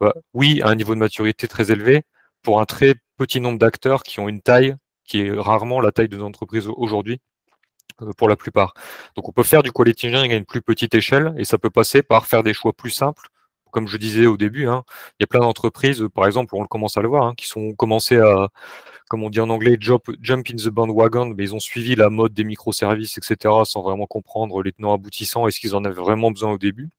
Bah, 0.00 0.14
oui, 0.34 0.60
à 0.62 0.68
un 0.68 0.74
niveau 0.76 0.94
de 0.94 1.00
maturité 1.00 1.48
très 1.48 1.72
élevé 1.72 2.02
pour 2.42 2.60
un 2.60 2.66
très 2.66 2.94
petit 3.16 3.40
nombre 3.40 3.58
d'acteurs 3.58 4.02
qui 4.02 4.20
ont 4.20 4.28
une 4.28 4.42
taille 4.42 4.76
qui 5.04 5.20
est 5.22 5.32
rarement 5.32 5.80
la 5.80 5.92
taille 5.92 6.08
de 6.08 6.16
nos 6.16 6.26
entreprises 6.26 6.68
aujourd'hui. 6.68 7.20
Euh, 8.02 8.12
pour 8.12 8.28
la 8.28 8.36
plupart. 8.36 8.74
Donc 9.16 9.28
on 9.28 9.32
peut 9.32 9.42
faire 9.42 9.62
du 9.62 9.72
quality 9.72 10.08
engineering 10.08 10.32
à 10.32 10.36
une 10.36 10.44
plus 10.44 10.60
petite 10.60 10.94
échelle 10.94 11.34
et 11.38 11.44
ça 11.44 11.56
peut 11.56 11.70
passer 11.70 12.02
par 12.02 12.26
faire 12.26 12.42
des 12.42 12.52
choix 12.52 12.74
plus 12.74 12.90
simples. 12.90 13.28
Comme 13.70 13.88
je 13.88 13.96
disais 13.96 14.26
au 14.26 14.36
début, 14.36 14.66
hein, 14.68 14.84
il 15.18 15.22
y 15.22 15.24
a 15.24 15.26
plein 15.26 15.40
d'entreprises, 15.40 16.04
par 16.14 16.26
exemple, 16.26 16.54
on 16.56 16.62
le 16.62 16.68
commence 16.68 16.96
à 16.98 17.02
le 17.02 17.08
voir, 17.08 17.24
hein, 17.24 17.34
qui 17.36 17.46
sont 17.46 17.72
commencé 17.74 18.18
à, 18.18 18.48
comme 19.08 19.22
on 19.22 19.30
dit 19.30 19.40
en 19.40 19.50
anglais, 19.50 19.76
jump, 19.80 20.04
jump 20.20 20.46
in 20.50 20.56
the 20.56 20.68
bandwagon, 20.68 21.34
mais 21.36 21.44
ils 21.44 21.54
ont 21.54 21.60
suivi 21.60 21.94
la 21.94 22.10
mode 22.10 22.32
des 22.34 22.44
microservices, 22.44 23.18
etc., 23.18 23.54
sans 23.64 23.82
vraiment 23.82 24.06
comprendre 24.06 24.62
les 24.62 24.72
tenants 24.72 24.94
aboutissants 24.94 25.46
et 25.46 25.50
ce 25.50 25.60
qu'ils 25.60 25.74
en 25.74 25.84
avaient 25.84 25.94
vraiment 26.00 26.30
besoin 26.30 26.52
au 26.52 26.58
début. 26.58 26.90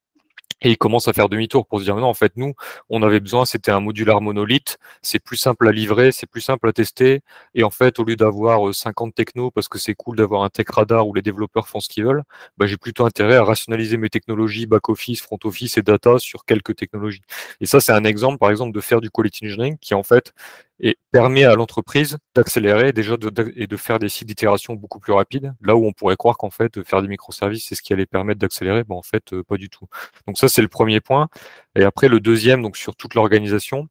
Et 0.62 0.72
ils 0.72 0.78
commencent 0.78 1.08
à 1.08 1.14
faire 1.14 1.30
demi-tour 1.30 1.68
pour 1.68 1.80
se 1.80 1.84
dire 1.84 1.96
non, 1.96 2.08
en 2.08 2.14
fait, 2.14 2.34
nous, 2.36 2.54
on 2.90 3.04
avait 3.04 3.20
besoin, 3.20 3.46
c'était 3.46 3.72
un 3.72 3.80
modular 3.80 4.22
monolithe, 4.22 4.78
c'est 5.02 5.20
plus 5.20 5.38
simple 5.38 5.68
à 5.68 5.72
livrer, 5.72 6.12
c'est 6.12 6.28
plus 6.28 6.42
simple 6.42 6.68
à 6.68 6.74
tester. 6.74 7.22
Et 7.54 7.64
en 7.64 7.70
fait, 7.70 8.00
au 8.00 8.04
lieu 8.04 8.16
d'avoir 8.16 8.74
50 8.74 9.10
euh, 9.10 9.12
technos, 9.14 9.52
parce 9.52 9.68
que 9.68 9.78
c'est 9.78 9.94
cool 9.94 10.18
d'avoir 10.18 10.44
un 10.44 10.50
tech 10.50 10.68
radar 10.70 11.08
où 11.08 11.14
les 11.14 11.22
développeurs 11.22 11.68
font 11.68 11.80
ce 11.80 11.90
qu'ils 11.90 12.06
veulent, 12.06 12.24
bah, 12.58 12.66
j'ai 12.66 12.78
plutôt 12.78 13.06
intérêt 13.06 13.36
à 13.36 13.44
rationaliser 13.44 13.98
mes 13.98 14.10
technologies 14.10 14.66
back-office, 14.66 15.22
front-office 15.22 15.78
et 15.78 15.82
data 15.84 16.18
sur 16.20 16.46
quelques 16.46 16.76
technologies. 16.76 17.22
Et 17.62 17.66
ça, 17.66 17.80
c'est 17.80 17.94
un 17.94 18.04
exemple, 18.04 18.38
par 18.40 18.50
exemple, 18.50 18.74
de 18.74 18.82
faire 18.82 19.02
du 19.02 19.10
quality 19.12 19.46
engineering 19.46 19.78
qui, 19.80 19.94
en 19.94 20.04
fait, 20.04 20.34
et 20.80 20.98
permet 21.12 21.44
à 21.44 21.56
l'entreprise 21.56 22.18
d'accélérer 22.36 22.94
déjà 22.94 23.16
et 23.56 23.68
de 23.68 23.78
faire 23.78 24.00
des 24.00 24.10
cycles 24.10 24.28
d'itération 24.28 24.76
beaucoup 24.76 25.00
plus 25.00 25.14
rapides. 25.14 25.54
Là 25.62 25.76
où 25.76 25.86
on 25.86 25.94
pourrait 25.94 26.18
croire 26.18 26.38
qu'en 26.38 26.52
fait, 26.52 26.84
faire 26.84 27.02
des 27.02 27.08
microservices, 27.08 27.66
c'est 27.68 27.76
ce 27.76 27.82
qui 27.82 27.94
allait 27.94 28.06
permettre 28.06 28.40
d'accélérer, 28.40 28.84
bon, 28.84 28.98
en 28.98 29.02
fait, 29.02 29.34
euh, 29.34 29.44
pas 29.44 29.58
du 29.58 29.70
tout. 29.70 29.88
Donc 30.28 30.38
ça, 30.38 30.50
c'est 30.50 30.62
le 30.62 30.68
premier 30.68 31.02
point. 31.02 31.30
Et 31.76 31.84
après, 31.84 32.08
le 32.08 32.20
deuxième, 32.20 32.62
donc 32.62 32.78
sur 32.78 32.96
toute 32.96 33.16
l'organisation, 33.16 33.88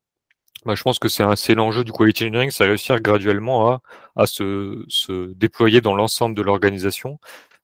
bah, 0.65 0.75
je 0.75 0.83
pense 0.83 0.99
que 0.99 1.09
c'est 1.09 1.55
l'enjeu 1.55 1.85
du 1.85 1.93
quality 1.93 2.25
engineering, 2.25 2.51
c'est 2.51 2.65
réussir 2.65 3.01
graduellement 3.01 3.71
à, 3.71 3.83
à 4.17 4.27
se, 4.27 4.85
se 4.89 5.33
déployer 5.35 5.81
dans 5.81 5.95
l'ensemble 5.95 6.35
de 6.35 6.43
l'organisation. 6.43 7.19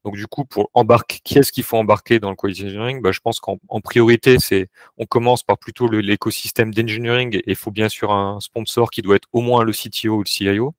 Donc 0.04 0.16
du 0.16 0.26
coup, 0.26 0.44
pour 0.44 0.70
embarquer, 0.74 1.20
qui 1.22 1.38
est-ce 1.38 1.52
qu'il 1.52 1.62
faut 1.64 1.76
embarquer 1.76 2.18
dans 2.18 2.30
le 2.30 2.36
quality 2.36 2.64
engineering? 2.64 3.00
Bah, 3.02 3.12
Je 3.12 3.20
pense 3.20 3.40
qu'en 3.40 3.58
priorité, 3.82 4.38
c'est 4.40 4.68
on 4.98 5.06
commence 5.06 5.42
par 5.44 5.58
plutôt 5.58 5.88
l'écosystème 5.88 6.74
d'engineering 6.74 7.36
et 7.36 7.42
il 7.46 7.56
faut 7.56 7.70
bien 7.70 7.88
sûr 7.88 8.12
un 8.12 8.40
sponsor 8.40 8.90
qui 8.90 9.02
doit 9.02 9.16
être 9.16 9.28
au 9.32 9.40
moins 9.40 9.64
le 9.64 9.72
CTO 9.72 10.16
ou 10.16 10.22
le 10.22 10.26
CIO. 10.26 10.74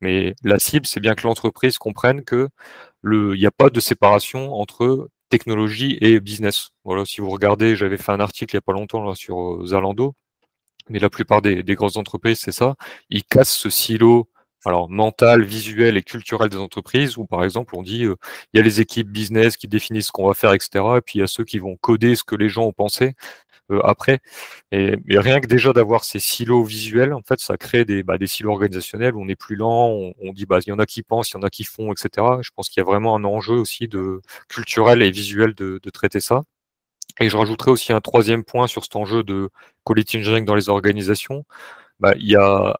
Mais 0.00 0.34
la 0.44 0.58
cible, 0.58 0.86
c'est 0.86 1.00
bien 1.00 1.14
que 1.14 1.26
l'entreprise 1.26 1.78
comprenne 1.78 2.24
que 2.24 2.48
il 3.04 3.32
n'y 3.38 3.46
a 3.46 3.50
pas 3.50 3.70
de 3.70 3.80
séparation 3.80 4.54
entre 4.54 5.08
technologie 5.28 5.98
et 6.00 6.20
business. 6.20 6.70
Voilà, 6.84 7.04
si 7.04 7.20
vous 7.20 7.30
regardez, 7.30 7.76
j'avais 7.76 7.96
fait 7.98 8.12
un 8.12 8.20
article 8.20 8.54
il 8.54 8.58
n'y 8.58 8.60
a 8.60 8.62
pas 8.62 8.72
longtemps 8.72 9.04
là, 9.04 9.14
sur 9.14 9.40
euh, 9.40 9.66
Zalando, 9.66 10.14
mais 10.90 10.98
la 10.98 11.10
plupart 11.10 11.42
des, 11.42 11.62
des 11.62 11.74
grosses 11.74 11.96
entreprises, 11.96 12.40
c'est 12.40 12.52
ça. 12.52 12.76
Ils 13.10 13.24
cassent 13.24 13.56
ce 13.56 13.70
silo 13.70 14.28
alors 14.64 14.90
mental, 14.90 15.44
visuel 15.44 15.96
et 15.96 16.02
culturel 16.02 16.48
des 16.48 16.56
entreprises, 16.56 17.16
où 17.16 17.26
par 17.26 17.44
exemple 17.44 17.76
on 17.76 17.82
dit 17.82 18.04
euh, 18.04 18.16
il 18.52 18.58
y 18.58 18.60
a 18.60 18.62
les 18.64 18.80
équipes 18.80 19.08
business 19.08 19.56
qui 19.56 19.68
définissent 19.68 20.06
ce 20.06 20.12
qu'on 20.12 20.26
va 20.28 20.34
faire, 20.34 20.52
etc. 20.52 20.84
Et 20.98 21.00
puis 21.00 21.18
il 21.18 21.20
y 21.20 21.24
a 21.24 21.26
ceux 21.28 21.44
qui 21.44 21.58
vont 21.58 21.76
coder 21.76 22.16
ce 22.16 22.24
que 22.24 22.34
les 22.36 22.48
gens 22.48 22.64
ont 22.64 22.72
pensé 22.72 23.14
euh, 23.70 23.80
après. 23.84 24.20
Et, 24.72 24.96
rien 25.08 25.40
que 25.40 25.46
déjà 25.46 25.72
d'avoir 25.72 26.04
ces 26.04 26.20
silos 26.20 26.64
visuels, 26.64 27.12
en 27.12 27.22
fait, 27.22 27.40
ça 27.40 27.56
crée 27.56 27.84
des, 27.84 28.02
bah, 28.02 28.18
des 28.18 28.26
silos 28.26 28.52
organisationnels 28.52 29.14
où 29.14 29.22
on 29.22 29.28
est 29.28 29.36
plus 29.36 29.56
lent, 29.56 30.12
on, 30.20 30.32
dit 30.32 30.46
bah 30.46 30.58
il 30.66 30.70
y 30.70 30.72
en 30.72 30.78
a 30.78 30.86
qui 30.86 31.02
pensent, 31.02 31.30
il 31.30 31.34
y 31.34 31.38
en 31.38 31.42
a 31.42 31.50
qui 31.50 31.64
font, 31.64 31.92
etc. 31.92 32.26
Je 32.42 32.50
pense 32.54 32.68
qu'il 32.68 32.80
y 32.80 32.82
a 32.82 32.84
vraiment 32.84 33.14
un 33.16 33.24
enjeu 33.24 33.54
aussi 33.56 33.88
de 33.88 34.20
culturel 34.48 35.02
et 35.02 35.10
visuel 35.10 35.54
de, 35.54 35.78
traiter 35.92 36.20
ça. 36.20 36.44
Et 37.20 37.28
je 37.30 37.36
rajouterai 37.36 37.70
aussi 37.70 37.92
un 37.92 38.00
troisième 38.00 38.44
point 38.44 38.66
sur 38.68 38.84
cet 38.84 38.96
enjeu 38.96 39.22
de 39.24 39.50
quality 39.84 40.18
engineering 40.18 40.44
dans 40.44 40.54
les 40.54 40.68
organisations 40.68 41.44
bah, 42.00 42.14
il, 42.16 42.28
y 42.28 42.36
a, 42.36 42.76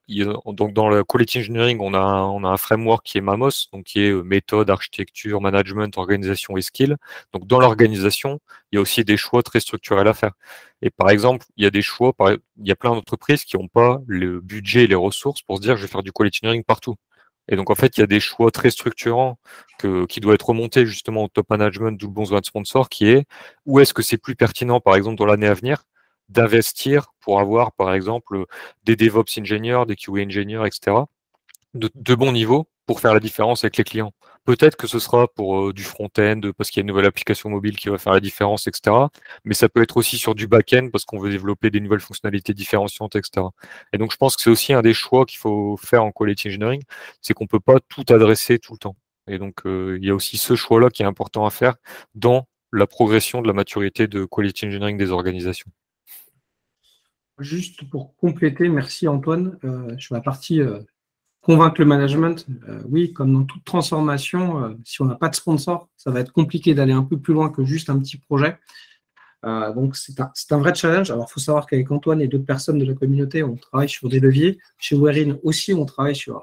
donc 0.47 0.73
dans 0.73 0.89
le 0.89 1.03
quality 1.03 1.39
engineering, 1.41 1.79
on 1.81 1.93
a, 1.93 1.99
un, 1.99 2.23
on 2.27 2.45
a 2.45 2.49
un 2.49 2.57
framework 2.57 3.05
qui 3.05 3.19
est 3.19 3.21
MAMOS, 3.21 3.69
donc 3.73 3.85
qui 3.85 4.01
est 4.01 4.11
euh, 4.11 4.23
méthode, 4.23 4.71
architecture, 4.71 5.41
management, 5.41 5.97
organisation 5.99 6.57
et 6.57 6.63
skill. 6.63 6.97
Donc 7.33 7.47
dans 7.47 7.59
l'organisation, 7.59 8.39
il 8.71 8.77
y 8.77 8.79
a 8.79 8.81
aussi 8.81 9.05
des 9.05 9.17
choix 9.17 9.43
très 9.43 9.59
structurels 9.61 10.07
à 10.07 10.15
faire. 10.15 10.33
Et 10.83 10.91
par 10.91 11.11
exemple, 11.11 11.47
il 11.57 11.65
y 11.65 11.67
a 11.67 11.71
des 11.71 11.83
choix, 11.83 12.13
il 12.29 12.69
y 12.69 12.71
a 12.71 12.77
plein 12.77 12.91
d'entreprises 12.91 13.45
qui 13.45 13.57
n'ont 13.57 13.69
pas 13.69 14.01
le 14.07 14.41
budget 14.41 14.85
et 14.85 14.87
les 14.87 14.95
ressources 14.95 15.43
pour 15.43 15.57
se 15.57 15.63
dire 15.63 15.77
je 15.77 15.83
vais 15.83 15.89
faire 15.89 16.05
du 16.05 16.13
quality 16.13 16.39
engineering 16.45 16.65
partout. 16.65 16.95
Et 17.49 17.57
donc 17.57 17.71
en 17.71 17.75
fait, 17.75 17.97
il 17.97 18.01
y 18.01 18.05
a 18.05 18.07
des 18.07 18.21
choix 18.21 18.51
très 18.51 18.71
structurants 18.71 19.39
que, 19.79 20.07
qui 20.07 20.21
doivent 20.21 20.35
être 20.37 20.49
remontés 20.49 20.87
justement 20.87 21.25
au 21.25 21.29
top 21.29 21.51
management, 21.51 21.99
d'où 21.99 22.07
le 22.07 22.13
bon 22.13 22.25
de 22.25 22.45
sponsor, 22.45 22.89
qui 22.89 23.09
est 23.09 23.27
où 23.67 23.81
est-ce 23.81 23.95
que 23.95 24.03
c'est 24.03 24.19
plus 24.19 24.37
pertinent, 24.37 24.81
par 24.81 24.97
exemple, 24.97 25.17
dans 25.17 25.27
l'année 25.27 25.47
à 25.47 25.55
venir, 25.55 25.83
d'investir 26.29 27.12
pour 27.21 27.41
avoir, 27.41 27.73
par 27.73 27.93
exemple, 27.95 28.45
des 28.85 28.97
DevOps 28.97 29.38
ingénieurs, 29.38 29.87
des 29.87 29.97
QA 29.97 30.21
ingénieurs, 30.21 30.67
etc., 30.67 30.97
de, 31.75 31.91
de 31.95 32.14
bon 32.14 32.33
niveau 32.33 32.69
pour 32.87 33.01
faire 33.01 33.14
la 33.14 33.21
différence 33.21 33.64
avec 33.64 33.77
les 33.77 33.85
clients. 33.85 34.12
Peut-être 34.47 34.77
que 34.77 34.87
ce 34.87 34.99
sera 34.99 35.29
pour 35.29 35.61
euh, 35.61 35.73
du 35.75 35.83
front-end 35.83 36.41
parce 36.57 36.71
qu'il 36.71 36.81
y 36.81 36.81
a 36.81 36.85
une 36.85 36.88
nouvelle 36.88 37.05
application 37.05 37.51
mobile 37.51 37.77
qui 37.77 37.91
va 37.91 37.99
faire 37.99 38.14
la 38.14 38.21
différence, 38.21 38.67
etc. 38.67 38.97
Mais 39.45 39.53
ça 39.53 39.69
peut 39.69 39.83
être 39.83 39.99
aussi 39.99 40.17
sur 40.17 40.35
du 40.35 40.47
back-end 40.47 40.88
parce 40.91 41.05
qu'on 41.05 41.19
veut 41.19 41.29
développer 41.29 41.71
des 41.71 41.81
nouvelles 41.81 42.01
fonctionnalités 42.01 42.55
différenciantes, 42.55 43.14
etc. 43.14 43.47
Et 43.93 43.99
donc 43.99 44.11
je 44.11 44.17
pense 44.17 44.37
que 44.37 44.43
c'est 44.43 44.49
aussi 44.49 44.73
un 44.73 44.81
des 44.81 44.95
choix 44.95 45.27
qu'il 45.27 45.38
faut 45.38 45.77
faire 45.77 46.03
en 46.03 46.12
quality 46.12 46.49
engineering, 46.49 46.83
c'est 47.21 47.35
qu'on 47.35 47.47
peut 47.47 47.61
pas 47.61 47.79
tout 47.88 48.07
adresser 48.09 48.59
tout 48.59 48.73
le 48.73 48.79
temps. 48.79 48.97
Et 49.27 49.38
donc 49.38 49.67
euh, 49.67 49.99
il 50.01 50.07
y 50.07 50.11
a 50.11 50.14
aussi 50.14 50.38
ce 50.38 50.57
choix-là 50.57 50.88
qui 50.88 51.03
est 51.03 51.07
important 51.07 51.45
à 51.45 51.51
faire 51.51 51.75
dans 52.14 52.49
la 52.73 52.87
progression 52.87 53.43
de 53.43 53.49
la 53.49 53.53
maturité 53.53 54.07
de 54.07 54.25
quality 54.25 54.67
engineering 54.67 54.97
des 54.97 55.11
organisations. 55.11 55.71
Juste 57.38 57.88
pour 57.88 58.16
compléter, 58.16 58.68
merci 58.68 59.07
Antoine. 59.07 59.59
Euh, 59.64 59.96
sur 59.98 60.14
la 60.14 60.20
partie 60.20 60.61
euh, 60.61 60.81
convaincre 61.40 61.81
le 61.81 61.87
management, 61.87 62.46
euh, 62.68 62.83
oui, 62.88 63.12
comme 63.12 63.33
dans 63.33 63.44
toute 63.44 63.64
transformation, 63.64 64.77
si 64.85 65.01
on 65.03 65.05
n'a 65.05 65.14
pas 65.14 65.29
de 65.29 65.37
sponsor, 65.37 65.88
ça 65.96 66.11
va 66.11 66.20
être 66.20 66.33
compliqué 66.33 66.74
d'aller 66.74 66.92
un 66.92 67.05
peu 67.05 67.18
plus 67.18 67.35
loin 67.35 67.51
que 67.51 67.64
juste 67.64 67.90
un 67.90 67.98
petit 67.98 68.18
projet. 68.18 68.59
donc 69.44 69.96
c'est 69.96 70.20
un, 70.20 70.59
vrai 70.59 70.74
challenge. 70.74 71.11
Alors 71.11 71.27
il 71.29 71.33
faut 71.33 71.40
savoir 71.40 71.66
qu'avec 71.66 71.90
Antoine 71.90 72.20
et 72.20 72.27
d'autres 72.27 72.44
personnes 72.44 72.79
de 72.79 72.85
la 72.85 72.94
communauté, 72.94 73.44
on 73.44 73.57
travaille 73.57 73.88
sur 73.88 74.09
des 74.09 74.20
leviers. 74.20 74.59
Chez 74.79 74.96
Werin 74.96 75.38
aussi, 75.44 75.72
on 75.72 75.87
travaille 75.87 76.16
sur, 76.16 76.42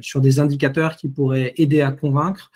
sur 0.00 0.20
des 0.22 0.40
indicateurs 0.40 0.96
qui 0.96 1.08
pourraient 1.08 1.52
aider 1.56 1.82
à 1.82 1.92
convaincre. 1.92 2.50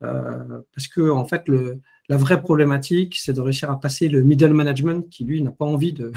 parce 0.00 0.86
que 0.94 1.10
en 1.10 1.24
fait, 1.24 1.48
le, 1.48 1.80
la 2.10 2.16
vraie 2.16 2.42
problématique, 2.42 3.16
c'est 3.16 3.32
de 3.32 3.40
réussir 3.40 3.70
à 3.70 3.78
passer 3.78 4.08
le 4.08 4.22
middle 4.22 4.52
management 4.52 5.08
qui, 5.08 5.24
lui, 5.24 5.40
n'a 5.42 5.52
pas 5.52 5.64
envie 5.64 5.92
de, 5.92 6.12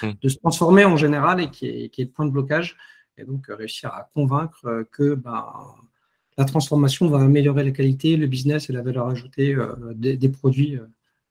hmm. 0.00 0.12
de, 0.22 0.28
se 0.28 0.36
transformer 0.36 0.84
en 0.84 0.96
général 0.96 1.40
et 1.40 1.50
qui 1.50 1.66
est, 1.66 1.88
qui 1.88 2.02
est, 2.02 2.04
le 2.04 2.10
point 2.12 2.26
de 2.26 2.30
blocage. 2.30 2.76
Et 3.18 3.24
donc, 3.24 3.50
euh, 3.50 3.56
réussir 3.56 3.92
à 3.92 4.08
convaincre 4.14 4.64
euh, 4.66 4.84
que 4.92 5.14
ben, 5.14 5.44
la 6.38 6.44
transformation 6.44 7.08
va 7.08 7.18
améliorer 7.18 7.64
la 7.64 7.72
qualité, 7.72 8.16
le 8.16 8.28
business 8.28 8.70
et 8.70 8.72
la 8.72 8.82
valeur 8.82 9.08
ajoutée 9.08 9.52
euh, 9.52 9.74
des, 9.94 10.28
produits 10.28 10.78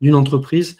d'une 0.02 0.16
entreprise. 0.16 0.76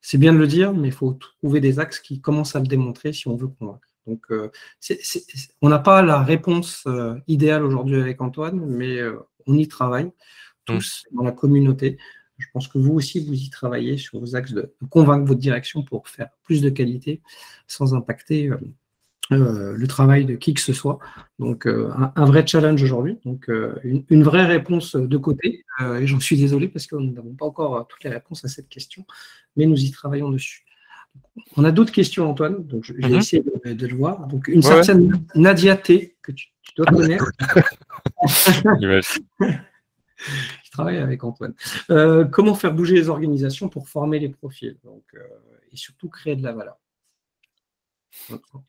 c'est 0.00 0.18
bien 0.18 0.32
de 0.32 0.38
le 0.38 0.46
dire, 0.46 0.72
mais 0.72 0.88
il 0.88 0.94
faut 0.94 1.12
trouver 1.12 1.60
des 1.60 1.78
axes 1.78 2.00
qui 2.00 2.22
commencent 2.22 2.56
à 2.56 2.60
le 2.60 2.66
démontrer 2.66 3.12
si 3.12 3.28
on 3.28 3.36
veut 3.36 3.48
convaincre. 3.48 3.86
Donc, 4.06 4.24
on 5.62 5.68
n'a 5.68 5.80
pas 5.80 6.00
la 6.00 6.22
réponse 6.22 6.86
idéale 7.26 7.64
aujourd'hui 7.64 8.00
avec 8.00 8.20
Antoine, 8.22 8.64
mais 8.64 9.00
on 9.46 9.54
y 9.54 9.66
travaille. 9.66 10.12
Mm. 10.68 10.74
tous 10.74 11.04
dans 11.12 11.22
la 11.22 11.32
communauté. 11.32 11.98
Je 12.38 12.46
pense 12.52 12.68
que 12.68 12.78
vous 12.78 12.92
aussi, 12.94 13.24
vous 13.24 13.34
y 13.34 13.50
travaillez 13.50 13.96
sur 13.96 14.20
vos 14.20 14.36
axes 14.36 14.52
de, 14.52 14.74
convaincre 14.90 15.26
votre 15.26 15.40
direction 15.40 15.82
pour 15.82 16.08
faire 16.08 16.28
plus 16.44 16.60
de 16.60 16.68
qualité 16.68 17.22
sans 17.66 17.94
impacter 17.94 18.48
euh, 18.48 18.58
euh, 19.32 19.74
le 19.76 19.86
travail 19.86 20.26
de 20.26 20.36
qui 20.36 20.52
que 20.52 20.60
ce 20.60 20.74
soit. 20.74 20.98
Donc, 21.38 21.66
euh, 21.66 21.90
un, 22.14 22.24
vrai 22.26 22.46
challenge 22.46 22.82
aujourd'hui. 22.82 23.18
Donc, 23.24 23.50
une, 23.82 24.22
vraie 24.22 24.44
réponse 24.44 24.96
de 24.96 25.16
côté. 25.16 25.64
et 25.80 26.06
j'en 26.06 26.20
suis 26.20 26.36
désolé 26.36 26.68
parce 26.68 26.86
que 26.86 26.96
nous 26.96 27.12
n'avons 27.12 27.34
pas 27.34 27.46
encore 27.46 27.86
toutes 27.88 28.04
les 28.04 28.10
réponses 28.10 28.44
à 28.44 28.48
cette 28.48 28.68
question, 28.68 29.06
mais 29.56 29.64
nous 29.66 29.82
y 29.82 29.90
travaillons 29.90 30.30
dessus. 30.30 30.64
On 31.56 31.64
a 31.64 31.72
d'autres 31.72 31.92
questions, 31.92 32.28
Antoine. 32.28 32.66
Donc, 32.66 32.84
j'ai 32.84 32.92
mm-hmm. 32.92 33.16
essayé 33.16 33.42
de, 33.64 33.86
le 33.86 33.96
voir. 33.96 34.26
Donc, 34.26 34.48
une 34.48 34.60
certaine 34.60 35.26
Nadia 35.34 35.74
T, 35.76 36.16
que 36.20 36.32
tu, 36.32 36.48
tu 36.60 36.72
dois 36.76 36.84
connaître. 36.84 37.30
Je 40.64 40.70
travaille 40.70 40.98
avec 40.98 41.24
Antoine. 41.24 41.54
Euh, 41.90 42.24
comment 42.24 42.54
faire 42.54 42.72
bouger 42.72 42.94
les 42.94 43.08
organisations 43.08 43.68
pour 43.68 43.88
former 43.88 44.18
les 44.18 44.28
profils 44.28 44.76
donc, 44.84 45.04
euh, 45.14 45.20
et 45.72 45.76
surtout 45.76 46.08
créer 46.08 46.36
de 46.36 46.42
la 46.42 46.52
valeur? 46.52 46.76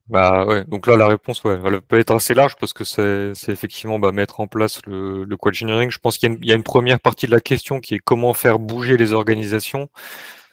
Bah 0.09 0.45
ouais, 0.45 0.65
donc 0.65 0.87
là 0.87 0.97
la 0.97 1.07
réponse 1.07 1.41
elle 1.45 1.81
peut 1.81 1.97
être 1.99 2.11
assez 2.11 2.33
large 2.33 2.57
parce 2.57 2.73
que 2.73 2.83
c'est 2.83 3.51
effectivement 3.51 3.97
bah, 3.97 4.11
mettre 4.11 4.41
en 4.41 4.47
place 4.47 4.81
le, 4.85 5.23
le 5.23 5.37
engineering. 5.41 5.89
Je 5.89 5.99
pense 5.99 6.17
qu'il 6.17 6.43
y, 6.43 6.51
a 6.51 6.55
une 6.55 6.63
première 6.63 6.99
partie 6.99 7.27
de 7.27 7.31
la 7.31 7.39
question 7.39 7.79
qui 7.79 7.95
est 7.95 7.99
comment 7.99 8.33
faire 8.33 8.59
bouger 8.59 8.97
les 8.97 9.13
organisations. 9.13 9.89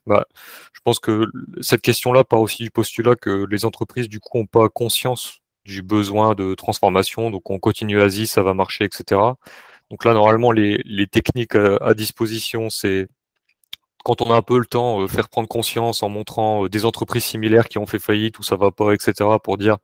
Bah, 0.07 0.27
je 0.73 0.81
pense 0.85 1.01
que 1.01 1.27
cette 1.61 1.81
question-là 1.81 2.25
part 2.25 2.41
aussi 2.41 2.63
du 2.63 2.71
postulat 2.71 3.17
que 3.17 3.47
les 3.51 3.65
entreprises 3.65 4.09
du 4.09 4.21
coup 4.21 4.39
n'ont 4.39 4.47
pas 4.47 4.69
conscience 4.69 5.41
du 5.65 5.83
besoin 5.83 6.35
de 6.35 6.55
transformation, 6.55 7.31
donc 7.31 7.51
on 7.51 7.59
continue 7.59 8.01
Asie, 8.01 8.27
ça 8.27 8.43
va 8.43 8.55
marcher, 8.55 8.85
etc. 8.85 9.21
Donc 9.91 10.05
là, 10.05 10.15
normalement, 10.15 10.53
les, 10.53 11.07
techniques 11.07 11.57
euh, 11.57 11.79
à, 11.83 11.95
disposition, 11.95 12.71
c'est 12.71 13.09
quand 14.05 14.21
on 14.23 14.33
a 14.33 14.37
un 14.37 14.43
peu 14.43 14.59
le 14.59 14.67
temps, 14.67 15.03
euh, 15.03 15.09
faire 15.09 15.29
prendre 15.29 15.49
conscience 15.49 16.03
en 16.03 16.09
montrant 16.09 16.65
euh, 16.65 16.69
des 16.69 16.85
entreprises 16.85 17.25
similaires 17.25 17.69
qui 17.69 17.79
ont 17.79 17.87
fait 17.87 17.99
faillite, 17.99 18.39
où 18.39 18.43
ça 18.43 18.57
va 18.57 18.71
pas, 18.71 18.93
etc., 18.95 19.31
pour 19.43 19.59
dire 19.59 19.79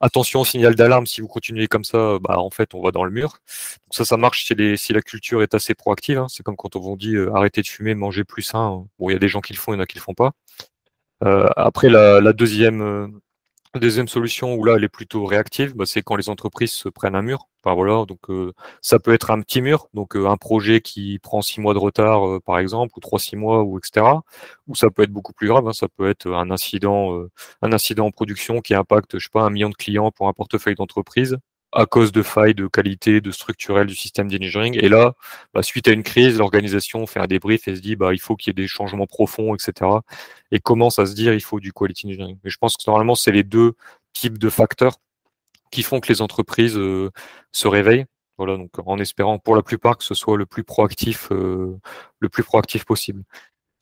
attention, 0.00 0.44
signal 0.44 0.74
d'alarme, 0.76 1.06
si 1.06 1.20
vous 1.20 1.28
continuez 1.28 1.66
comme 1.68 1.84
ça, 1.84 2.18
bah, 2.20 2.38
en 2.38 2.50
fait, 2.50 2.74
on 2.74 2.82
va 2.82 2.92
dans 2.92 3.04
le 3.04 3.10
mur. 3.10 3.38
Donc 3.86 3.94
ça, 3.94 4.04
ça 4.04 4.16
marche 4.16 4.44
si, 4.46 4.54
les, 4.54 4.76
si 4.76 4.92
la 4.92 5.02
culture 5.02 5.42
est 5.42 5.54
assez 5.54 5.74
proactive. 5.74 6.18
Hein. 6.18 6.26
C'est 6.28 6.42
comme 6.42 6.56
quand 6.56 6.76
on 6.76 6.80
vous 6.80 6.96
dit 6.96 7.16
arrêtez 7.34 7.62
de 7.62 7.66
fumer, 7.66 7.94
mangez 7.94 8.24
plus 8.24 8.42
sain. 8.42 8.86
Bon, 8.98 9.10
il 9.10 9.12
y 9.12 9.16
a 9.16 9.18
des 9.18 9.28
gens 9.28 9.40
qui 9.40 9.54
le 9.54 9.58
font, 9.58 9.72
il 9.72 9.76
y 9.76 9.78
en 9.78 9.82
a 9.82 9.86
qui 9.86 9.96
le 9.96 10.02
font 10.02 10.14
pas. 10.14 10.32
après, 11.56 11.88
la, 11.88 12.20
la 12.20 12.32
deuxième 12.32 13.20
deuxième 13.78 14.08
solution, 14.08 14.54
où 14.54 14.64
là, 14.64 14.74
elle 14.76 14.84
est 14.84 14.88
plutôt 14.88 15.24
réactive, 15.24 15.74
bah, 15.74 15.86
c'est 15.86 16.02
quand 16.02 16.16
les 16.16 16.28
entreprises 16.28 16.72
se 16.72 16.88
prennent 16.88 17.14
un 17.14 17.22
mur. 17.22 17.48
Enfin, 17.64 17.74
voilà, 17.74 18.04
donc 18.06 18.30
euh, 18.30 18.52
ça 18.82 18.98
peut 18.98 19.12
être 19.12 19.30
un 19.30 19.40
petit 19.40 19.60
mur, 19.60 19.88
donc 19.94 20.16
euh, 20.16 20.26
un 20.28 20.36
projet 20.36 20.80
qui 20.80 21.18
prend 21.18 21.42
six 21.42 21.60
mois 21.60 21.74
de 21.74 21.78
retard, 21.78 22.26
euh, 22.26 22.40
par 22.40 22.58
exemple, 22.58 22.92
ou 22.96 23.00
trois, 23.00 23.18
six 23.18 23.36
mois, 23.36 23.62
ou 23.64 23.78
etc. 23.78 24.06
Ou 24.68 24.74
ça 24.74 24.90
peut 24.90 25.02
être 25.02 25.10
beaucoup 25.12 25.32
plus 25.32 25.48
grave, 25.48 25.66
hein, 25.66 25.72
ça 25.72 25.88
peut 25.88 26.08
être 26.08 26.30
un 26.30 26.50
incident, 26.50 27.26
un 27.62 27.72
incident 27.72 28.06
en 28.06 28.10
production 28.10 28.60
qui 28.60 28.74
impacte, 28.74 29.18
je 29.18 29.24
sais 29.24 29.30
pas, 29.32 29.42
un 29.42 29.50
million 29.50 29.70
de 29.70 29.74
clients 29.74 30.10
pour 30.12 30.28
un 30.28 30.32
portefeuille 30.32 30.76
d'entreprise 30.76 31.38
à 31.72 31.86
cause 31.86 32.12
de 32.12 32.22
failles 32.22 32.54
de 32.54 32.66
qualité, 32.66 33.20
de 33.20 33.30
structurel 33.30 33.86
du 33.86 33.94
système 33.94 34.30
d'engineering. 34.30 34.78
Et 34.82 34.88
là, 34.88 35.14
bah, 35.54 35.62
suite 35.62 35.88
à 35.88 35.92
une 35.92 36.02
crise, 36.02 36.38
l'organisation 36.38 37.06
fait 37.06 37.20
un 37.20 37.26
débrief 37.26 37.68
et 37.68 37.76
se 37.76 37.80
dit 37.80 37.96
bah, 37.96 38.14
il 38.14 38.20
faut 38.20 38.36
qu'il 38.36 38.50
y 38.50 38.52
ait 38.52 38.62
des 38.62 38.68
changements 38.68 39.06
profonds, 39.06 39.54
etc. 39.54 39.90
Et 40.50 40.60
commence 40.60 40.98
à 40.98 41.06
se 41.06 41.14
dire 41.14 41.34
il 41.34 41.42
faut 41.42 41.60
du 41.60 41.72
quality 41.72 42.06
engineering? 42.08 42.38
Mais 42.44 42.50
je 42.50 42.58
pense 42.58 42.76
que 42.76 42.82
normalement, 42.86 43.14
c'est 43.14 43.32
les 43.32 43.44
deux 43.44 43.74
types 44.14 44.38
de 44.38 44.50
facteurs 44.50 44.96
qui 45.70 45.82
font 45.82 46.00
que 46.00 46.08
les 46.12 46.22
entreprises 46.22 46.76
euh, 46.76 47.10
se 47.52 47.68
réveillent. 47.68 48.06
Voilà, 48.38 48.56
donc 48.56 48.70
en 48.86 48.98
espérant 48.98 49.38
pour 49.38 49.56
la 49.56 49.62
plupart 49.62 49.98
que 49.98 50.04
ce 50.04 50.14
soit 50.14 50.36
le 50.36 50.46
plus 50.46 50.64
proactif, 50.64 51.28
euh, 51.32 51.76
le 52.20 52.28
plus 52.28 52.44
proactif 52.44 52.84
possible. 52.84 53.24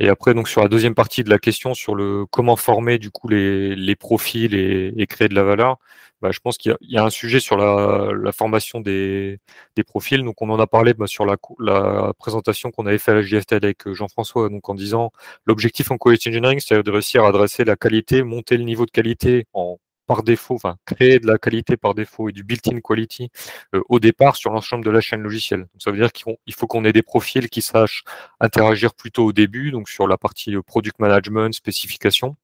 Et 0.00 0.08
après, 0.08 0.34
donc 0.34 0.48
sur 0.48 0.60
la 0.62 0.68
deuxième 0.68 0.94
partie 0.94 1.24
de 1.24 1.30
la 1.30 1.38
question 1.38 1.74
sur 1.74 1.94
le 1.94 2.26
comment 2.30 2.56
former 2.56 2.98
du 2.98 3.10
coup 3.10 3.28
les, 3.28 3.74
les 3.74 3.96
profils 3.96 4.54
et, 4.54 4.92
et, 4.96 5.06
créer 5.06 5.28
de 5.28 5.34
la 5.34 5.42
valeur, 5.42 5.78
bah, 6.20 6.30
je 6.32 6.40
pense 6.40 6.58
qu'il 6.58 6.76
y, 6.82 6.94
y, 6.94 6.98
a 6.98 7.04
un 7.04 7.10
sujet 7.10 7.40
sur 7.40 7.56
la, 7.56 8.10
la 8.12 8.32
formation 8.32 8.80
des, 8.80 9.38
des, 9.76 9.84
profils. 9.84 10.22
Donc 10.22 10.42
on 10.42 10.50
en 10.50 10.58
a 10.58 10.66
parlé 10.66 10.94
bah, 10.94 11.06
sur 11.06 11.24
la, 11.26 11.36
la 11.60 12.12
présentation 12.18 12.70
qu'on 12.70 12.86
avait 12.86 12.98
fait 12.98 13.12
à 13.12 13.14
la 13.14 13.22
JFT 13.22 13.52
avec 13.54 13.90
Jean-François, 13.90 14.48
donc 14.50 14.68
en 14.68 14.74
disant 14.74 15.12
l'objectif 15.46 15.90
en 15.90 15.96
quality 15.98 16.28
engineering, 16.30 16.60
c'est 16.60 16.82
de 16.82 16.90
réussir 16.90 17.24
à 17.24 17.28
adresser 17.28 17.64
la 17.64 17.76
qualité, 17.76 18.22
monter 18.22 18.56
le 18.58 18.64
niveau 18.64 18.86
de 18.86 18.90
qualité 18.90 19.46
en 19.54 19.78
par 20.06 20.22
défaut, 20.22 20.54
enfin 20.54 20.76
créer 20.86 21.18
de 21.18 21.26
la 21.26 21.38
qualité 21.38 21.76
par 21.76 21.94
défaut 21.94 22.28
et 22.28 22.32
du 22.32 22.44
built-in 22.44 22.80
quality 22.80 23.30
euh, 23.74 23.82
au 23.88 24.00
départ 24.00 24.36
sur 24.36 24.50
l'ensemble 24.52 24.84
de 24.84 24.90
la 24.90 25.00
chaîne 25.00 25.22
logicielle. 25.22 25.60
Donc, 25.60 25.82
ça 25.82 25.90
veut 25.90 25.98
dire 25.98 26.12
qu'il 26.12 26.54
faut 26.54 26.66
qu'on 26.66 26.84
ait 26.84 26.92
des 26.92 27.02
profils 27.02 27.48
qui 27.48 27.62
sachent 27.62 28.04
interagir 28.40 28.94
plutôt 28.94 29.24
au 29.26 29.32
début, 29.32 29.70
donc 29.70 29.88
sur 29.88 30.06
la 30.08 30.16
partie 30.16 30.54
euh, 30.54 30.62
product 30.62 30.98
management, 30.98 31.52
spécification, 31.54 32.36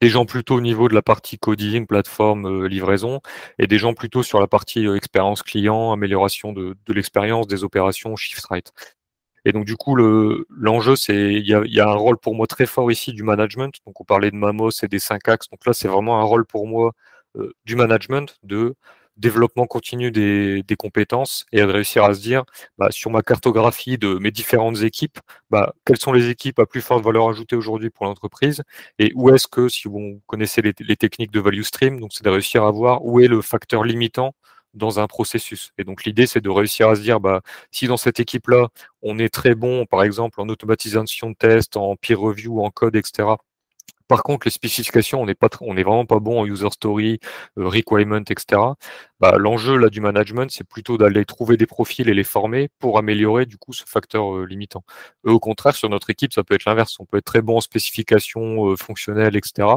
des 0.00 0.08
gens 0.08 0.24
plutôt 0.24 0.56
au 0.56 0.60
niveau 0.60 0.88
de 0.88 0.94
la 0.94 1.02
partie 1.02 1.38
coding, 1.38 1.86
plateforme, 1.86 2.46
euh, 2.46 2.68
livraison, 2.68 3.20
et 3.58 3.66
des 3.66 3.78
gens 3.78 3.94
plutôt 3.94 4.22
sur 4.22 4.40
la 4.40 4.46
partie 4.46 4.86
expérience 4.86 5.42
client, 5.42 5.92
amélioration 5.92 6.52
de, 6.52 6.76
de 6.86 6.92
l'expérience, 6.92 7.46
des 7.46 7.64
opérations, 7.64 8.16
shift 8.16 8.44
right. 8.46 8.72
Et 9.46 9.52
donc, 9.52 9.64
du 9.64 9.76
coup, 9.76 9.94
l'enjeu, 9.96 10.96
c'est 10.96 11.34
il 11.34 11.46
y 11.46 11.54
a, 11.54 11.62
y 11.64 11.78
a, 11.78 11.88
un 11.88 11.94
rôle 11.94 12.18
pour 12.18 12.34
moi 12.34 12.48
très 12.48 12.66
fort 12.66 12.90
ici 12.90 13.12
du 13.12 13.22
management. 13.22 13.72
Donc, 13.86 14.00
on 14.00 14.04
parlait 14.04 14.32
de 14.32 14.36
Mamos 14.36 14.70
et 14.82 14.88
des 14.88 14.98
cinq 14.98 15.28
axes. 15.28 15.48
Donc 15.50 15.64
là, 15.64 15.72
c'est 15.72 15.86
vraiment 15.86 16.20
un 16.20 16.24
rôle 16.24 16.44
pour 16.44 16.66
moi 16.66 16.92
euh, 17.36 17.52
du 17.64 17.76
management 17.76 18.38
de 18.42 18.74
développement 19.16 19.66
continu 19.66 20.10
des, 20.10 20.64
compétences 20.76 21.46
et 21.52 21.60
de 21.60 21.64
réussir 21.64 22.02
à 22.02 22.12
se 22.14 22.20
dire, 22.20 22.44
bah, 22.76 22.88
sur 22.90 23.10
ma 23.12 23.22
cartographie 23.22 23.98
de 23.98 24.18
mes 24.18 24.32
différentes 24.32 24.82
équipes, 24.82 25.20
bah, 25.48 25.74
quelles 25.84 25.98
sont 25.98 26.12
les 26.12 26.28
équipes 26.28 26.58
à 26.58 26.66
plus 26.66 26.80
forte 26.80 27.04
valeur 27.04 27.28
ajoutée 27.28 27.56
aujourd'hui 27.56 27.90
pour 27.90 28.06
l'entreprise 28.06 28.62
et 28.98 29.12
où 29.14 29.30
est-ce 29.30 29.46
que, 29.46 29.68
si 29.68 29.88
vous 29.88 30.20
connaissez 30.26 30.60
les, 30.60 30.74
les 30.80 30.96
techniques 30.96 31.30
de 31.30 31.40
value 31.40 31.62
stream, 31.62 32.00
donc 32.00 32.12
c'est 32.12 32.24
de 32.24 32.30
réussir 32.30 32.64
à 32.64 32.70
voir 32.72 33.04
où 33.04 33.20
est 33.20 33.28
le 33.28 33.40
facteur 33.42 33.84
limitant 33.84 34.34
dans 34.76 35.00
un 35.00 35.06
processus. 35.06 35.72
Et 35.78 35.84
donc 35.84 36.04
l'idée, 36.04 36.26
c'est 36.26 36.40
de 36.40 36.50
réussir 36.50 36.88
à 36.88 36.96
se 36.96 37.00
dire, 37.00 37.20
bah, 37.20 37.40
si 37.70 37.86
dans 37.88 37.96
cette 37.96 38.20
équipe-là, 38.20 38.68
on 39.02 39.18
est 39.18 39.32
très 39.32 39.54
bon, 39.54 39.86
par 39.86 40.02
exemple, 40.02 40.40
en 40.40 40.48
automatisation 40.48 41.30
de 41.30 41.36
tests, 41.36 41.76
en 41.76 41.96
peer 41.96 42.18
review, 42.18 42.62
en 42.62 42.70
code, 42.70 42.96
etc., 42.96 43.28
par 44.08 44.22
contre, 44.22 44.46
les 44.46 44.50
spécifications, 44.50 45.20
on 45.20 45.26
n'est 45.26 45.34
pas, 45.34 45.48
on 45.60 45.76
est 45.76 45.82
vraiment 45.82 46.06
pas 46.06 46.20
bon 46.20 46.40
en 46.40 46.46
user 46.46 46.70
story, 46.70 47.18
euh, 47.58 47.68
requirement, 47.68 48.22
etc. 48.28 48.60
Bah, 49.18 49.36
l'enjeu 49.38 49.76
là 49.78 49.88
du 49.88 50.00
management, 50.02 50.50
c'est 50.50 50.66
plutôt 50.68 50.98
d'aller 50.98 51.24
trouver 51.24 51.56
des 51.56 51.66
profils 51.66 52.06
et 52.08 52.14
les 52.14 52.24
former 52.24 52.68
pour 52.78 52.98
améliorer 52.98 53.46
du 53.46 53.56
coup 53.56 53.72
ce 53.72 53.84
facteur 53.86 54.36
euh, 54.36 54.44
limitant. 54.44 54.84
Eux, 55.26 55.32
au 55.32 55.40
contraire, 55.40 55.74
sur 55.74 55.88
notre 55.88 56.10
équipe, 56.10 56.34
ça 56.34 56.44
peut 56.44 56.54
être 56.54 56.66
l'inverse. 56.66 56.96
On 57.00 57.06
peut 57.06 57.16
être 57.18 57.24
très 57.24 57.40
bon 57.40 57.56
en 57.56 57.60
spécifications 57.60 58.70
euh, 58.70 58.76
fonctionnelles, 58.76 59.34
etc. 59.36 59.68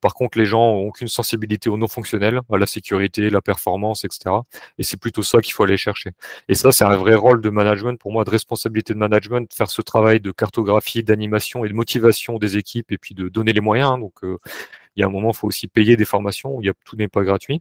Par 0.00 0.14
contre, 0.14 0.36
les 0.36 0.46
gens 0.46 0.60
ont 0.62 0.88
aucune 0.88 1.08
sensibilité 1.08 1.70
au 1.70 1.76
non 1.76 1.88
fonctionnel, 1.88 2.40
à 2.52 2.58
la 2.58 2.66
sécurité, 2.66 3.30
la 3.30 3.40
performance, 3.40 4.04
etc. 4.04 4.34
Et 4.78 4.82
c'est 4.82 4.96
plutôt 4.96 5.22
ça 5.22 5.40
qu'il 5.40 5.52
faut 5.52 5.62
aller 5.62 5.76
chercher. 5.76 6.10
Et 6.48 6.54
ça, 6.54 6.72
c'est 6.72 6.84
un 6.84 6.96
vrai 6.96 7.14
rôle 7.14 7.40
de 7.40 7.50
management 7.50 7.98
pour 8.00 8.12
moi, 8.12 8.24
de 8.24 8.30
responsabilité 8.30 8.94
de 8.94 8.98
management, 8.98 9.48
de 9.48 9.54
faire 9.54 9.70
ce 9.70 9.80
travail 9.82 10.20
de 10.20 10.32
cartographie, 10.32 11.04
d'animation 11.04 11.64
et 11.64 11.68
de 11.68 11.74
motivation 11.74 12.38
des 12.38 12.56
équipes, 12.56 12.90
et 12.92 12.98
puis 12.98 13.14
de 13.14 13.28
donner 13.28 13.52
les 13.52 13.60
moyens. 13.60 13.77
Hein. 13.80 13.98
donc, 13.98 14.14
il 14.22 15.00
y 15.00 15.02
a 15.02 15.06
un 15.06 15.10
moment, 15.10 15.30
il 15.30 15.36
faut 15.36 15.46
aussi 15.48 15.68
payer 15.68 15.96
des 15.96 16.04
formations 16.04 16.56
où 16.56 16.62
y 16.62 16.68
a, 16.68 16.74
tout 16.84 16.96
n'est 16.96 17.08
pas 17.08 17.22
gratuit. 17.22 17.60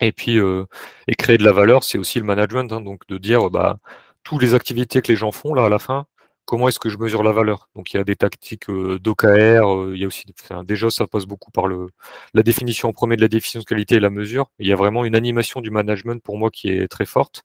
Et 0.00 0.12
puis, 0.12 0.38
et 0.38 1.14
créer 1.16 1.38
de 1.38 1.44
la 1.44 1.52
valeur, 1.52 1.84
c'est 1.84 1.98
aussi 1.98 2.18
le 2.18 2.24
management. 2.24 2.72
Hein, 2.72 2.80
donc, 2.80 3.06
de 3.08 3.18
dire, 3.18 3.50
bah, 3.50 3.78
toutes 4.22 4.42
les 4.42 4.54
activités 4.54 5.02
que 5.02 5.08
les 5.10 5.16
gens 5.16 5.32
font 5.32 5.54
là 5.54 5.64
à 5.66 5.68
la 5.68 5.78
fin, 5.78 6.06
comment 6.44 6.68
est-ce 6.68 6.78
que 6.80 6.88
je 6.88 6.98
mesure 6.98 7.22
la 7.22 7.32
valeur? 7.32 7.68
Donc, 7.76 7.92
il 7.92 7.98
y 7.98 8.00
a 8.00 8.04
des 8.04 8.16
tactiques 8.16 8.70
d'OKR. 8.70 9.92
Il 9.94 9.98
y 9.98 10.04
a 10.04 10.06
aussi, 10.06 10.24
déjà, 10.64 10.90
ça 10.90 11.06
passe 11.06 11.26
beaucoup 11.26 11.50
par 11.50 11.66
la 11.68 12.42
définition 12.42 12.88
en 12.90 12.92
premier 12.92 13.16
de 13.16 13.22
la 13.22 13.28
définition 13.28 13.60
de 13.60 13.64
qualité 13.64 13.96
et 13.96 14.00
la 14.00 14.10
mesure. 14.10 14.50
Il 14.58 14.68
y 14.68 14.72
a 14.72 14.76
vraiment 14.76 15.04
une 15.04 15.16
animation 15.16 15.60
du 15.60 15.70
management 15.70 16.22
pour 16.22 16.38
moi 16.38 16.50
qui 16.50 16.70
est 16.70 16.88
très 16.88 17.06
forte. 17.06 17.44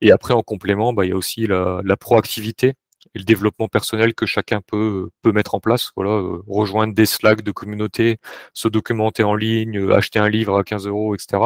Et 0.00 0.12
après, 0.12 0.34
en 0.34 0.42
complément, 0.42 0.92
bah, 0.92 1.04
il 1.06 1.10
y 1.10 1.12
a 1.12 1.16
aussi 1.16 1.46
la 1.46 1.96
proactivité 1.98 2.74
et 3.14 3.18
le 3.18 3.24
développement 3.24 3.68
personnel 3.68 4.14
que 4.14 4.26
chacun 4.26 4.60
peut, 4.60 5.10
peut 5.22 5.32
mettre 5.32 5.54
en 5.54 5.60
place. 5.60 5.90
Voilà, 5.96 6.12
euh, 6.12 6.42
rejoindre 6.46 6.94
des 6.94 7.06
Slack 7.06 7.42
de 7.42 7.52
communauté, 7.52 8.18
se 8.54 8.68
documenter 8.68 9.22
en 9.22 9.34
ligne, 9.34 9.78
euh, 9.78 9.94
acheter 9.94 10.18
un 10.18 10.28
livre 10.28 10.58
à 10.58 10.64
15 10.64 10.86
euros, 10.86 11.14
etc. 11.14 11.42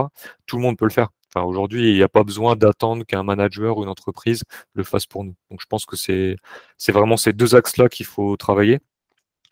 Tout 0.46 0.56
le 0.56 0.62
monde 0.62 0.76
peut 0.76 0.86
le 0.86 0.90
faire. 0.90 1.08
Enfin, 1.34 1.44
aujourd'hui, 1.46 1.90
il 1.90 1.94
n'y 1.94 2.02
a 2.02 2.08
pas 2.08 2.24
besoin 2.24 2.56
d'attendre 2.56 3.04
qu'un 3.04 3.22
manager 3.22 3.78
ou 3.78 3.82
une 3.82 3.88
entreprise 3.88 4.42
le 4.74 4.84
fasse 4.84 5.06
pour 5.06 5.24
nous. 5.24 5.34
Donc, 5.50 5.60
je 5.60 5.66
pense 5.66 5.84
que 5.86 5.96
c'est, 5.96 6.36
c'est 6.78 6.92
vraiment 6.92 7.16
ces 7.16 7.32
deux 7.32 7.54
axes-là 7.54 7.88
qu'il 7.88 8.06
faut 8.06 8.36
travailler. 8.36 8.80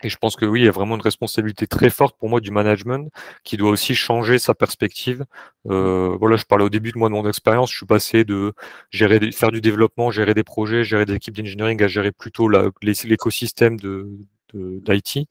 Et 0.03 0.09
je 0.09 0.17
pense 0.17 0.35
que 0.35 0.45
oui, 0.45 0.61
il 0.61 0.65
y 0.65 0.67
a 0.67 0.71
vraiment 0.71 0.95
une 0.95 1.01
responsabilité 1.01 1.67
très 1.67 1.89
forte 1.89 2.17
pour 2.17 2.29
moi 2.29 2.39
du 2.41 2.51
management 2.51 3.09
qui 3.43 3.57
doit 3.57 3.69
aussi 3.69 3.95
changer 3.95 4.39
sa 4.39 4.53
perspective. 4.53 5.25
Euh, 5.69 6.15
voilà, 6.19 6.35
je 6.35 6.45
parlais 6.45 6.65
au 6.65 6.69
début 6.69 6.91
de 6.91 6.97
moi 6.97 7.09
de 7.09 7.13
mon 7.13 7.27
expérience, 7.27 7.71
je 7.71 7.77
suis 7.77 7.85
passé 7.85 8.25
de 8.25 8.53
gérer, 8.91 9.31
faire 9.31 9.51
du 9.51 9.61
développement, 9.61 10.11
gérer 10.11 10.33
des 10.33 10.43
projets, 10.43 10.83
gérer 10.83 11.05
des 11.05 11.13
équipes 11.13 11.37
d'engineering 11.37 11.81
à 11.81 11.87
gérer 11.87 12.11
plutôt 12.11 12.49
l'écosystème 12.81 13.79
de, 13.79 14.09
d'IT. 14.53 15.17
Et 15.17 15.27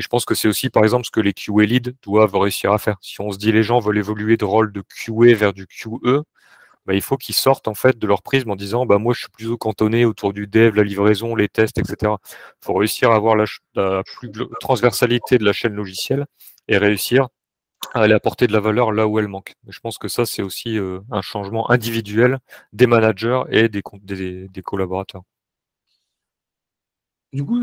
je 0.00 0.08
pense 0.08 0.24
que 0.24 0.34
c'est 0.34 0.48
aussi, 0.48 0.70
par 0.70 0.82
exemple, 0.84 1.06
ce 1.06 1.10
que 1.10 1.20
les 1.20 1.32
QA 1.32 1.64
leads 1.64 1.92
doivent 2.02 2.36
réussir 2.36 2.72
à 2.72 2.78
faire. 2.78 2.96
Si 3.00 3.20
on 3.20 3.30
se 3.30 3.38
dit 3.38 3.52
les 3.52 3.62
gens 3.62 3.80
veulent 3.80 3.98
évoluer 3.98 4.36
de 4.36 4.44
rôle 4.44 4.72
de 4.72 4.82
QA 4.82 5.34
vers 5.34 5.52
du 5.52 5.66
QE, 5.66 6.22
bah, 6.86 6.94
il 6.94 7.02
faut 7.02 7.16
qu'ils 7.16 7.34
sortent 7.34 7.68
en 7.68 7.74
fait 7.74 7.98
de 7.98 8.06
leur 8.06 8.22
prisme 8.22 8.50
en 8.50 8.56
disant 8.56 8.86
bah 8.86 8.98
moi 8.98 9.14
je 9.14 9.20
suis 9.20 9.28
plutôt 9.28 9.56
cantonné 9.56 10.04
autour 10.04 10.32
du 10.32 10.46
dev, 10.46 10.74
la 10.74 10.82
livraison, 10.82 11.34
les 11.36 11.48
tests, 11.48 11.78
etc. 11.78 12.12
Il 12.22 12.64
faut 12.64 12.74
réussir 12.74 13.10
à 13.12 13.16
avoir 13.16 13.36
la, 13.36 13.44
plus 14.04 14.30
transversalité 14.60 15.38
de 15.38 15.44
la 15.44 15.52
chaîne 15.52 15.74
logicielle 15.74 16.26
et 16.68 16.78
réussir 16.78 17.28
à 17.94 18.02
aller 18.02 18.14
apporter 18.14 18.46
de 18.46 18.52
la 18.52 18.60
valeur 18.60 18.92
là 18.92 19.06
où 19.06 19.18
elle 19.18 19.28
manque. 19.28 19.54
je 19.68 19.80
pense 19.80 19.98
que 19.98 20.08
ça 20.08 20.24
c'est 20.26 20.42
aussi 20.42 20.78
euh, 20.78 21.00
un 21.10 21.20
changement 21.20 21.70
individuel 21.70 22.38
des 22.72 22.86
managers 22.86 23.42
et 23.50 23.68
des, 23.68 23.82
collaborateurs. 24.62 25.22
Du 27.32 27.44
coup, 27.44 27.62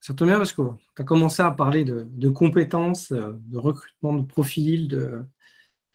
ça 0.00 0.14
tombe 0.14 0.28
bien 0.28 0.38
parce 0.38 0.52
que 0.52 0.62
tu 0.96 1.02
as 1.02 1.04
commencé 1.04 1.42
à 1.42 1.50
parler 1.50 1.84
de, 1.84 2.06
de 2.10 2.28
compétences, 2.28 3.12
euh, 3.12 3.32
de 3.46 3.58
recrutement 3.58 4.14
de 4.14 4.24
profils, 4.24 4.88
de, 4.88 5.24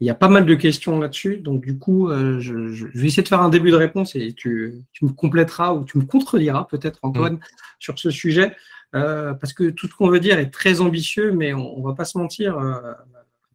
il 0.03 0.07
y 0.07 0.09
a 0.09 0.15
pas 0.15 0.27
mal 0.27 0.45
de 0.45 0.53
questions 0.53 0.99
là-dessus. 0.99 1.37
Donc, 1.37 1.63
du 1.63 1.77
coup, 1.77 2.09
euh, 2.09 2.37
je, 2.41 2.53
vais 2.87 3.07
essayer 3.07 3.23
de 3.23 3.27
faire 3.29 3.41
un 3.41 3.47
début 3.47 3.71
de 3.71 3.77
réponse 3.77 4.15
et 4.15 4.33
tu, 4.33 4.83
me 5.01 5.13
compléteras 5.13 5.73
ou 5.73 5.85
tu 5.85 5.97
me 5.97 6.03
contrediras 6.03 6.67
peut-être, 6.69 6.99
Antoine, 7.03 7.35
mm. 7.35 7.39
sur 7.79 7.97
ce 7.97 8.11
sujet. 8.11 8.53
Euh, 8.95 9.33
parce 9.33 9.53
que 9.53 9.69
tout 9.69 9.87
ce 9.87 9.95
qu'on 9.95 10.09
veut 10.09 10.19
dire 10.19 10.39
est 10.39 10.49
très 10.49 10.81
ambitieux, 10.81 11.31
mais 11.31 11.53
on 11.53 11.79
ne 11.79 11.83
va 11.85 11.93
pas 11.93 12.03
se 12.03 12.17
mentir. 12.17 12.57
Euh, 12.57 12.81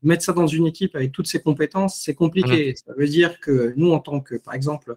mettre 0.02 0.24
ça 0.24 0.32
dans 0.32 0.46
une 0.46 0.66
équipe 0.66 0.96
avec 0.96 1.12
toutes 1.12 1.26
ces 1.26 1.42
compétences, 1.42 2.00
c'est 2.00 2.14
compliqué. 2.14 2.74
Ça 2.74 2.94
veut 2.96 3.08
dire 3.08 3.40
que 3.40 3.74
nous, 3.76 3.92
en 3.92 3.98
tant 3.98 4.20
que, 4.20 4.36
par 4.36 4.54
exemple, 4.54 4.96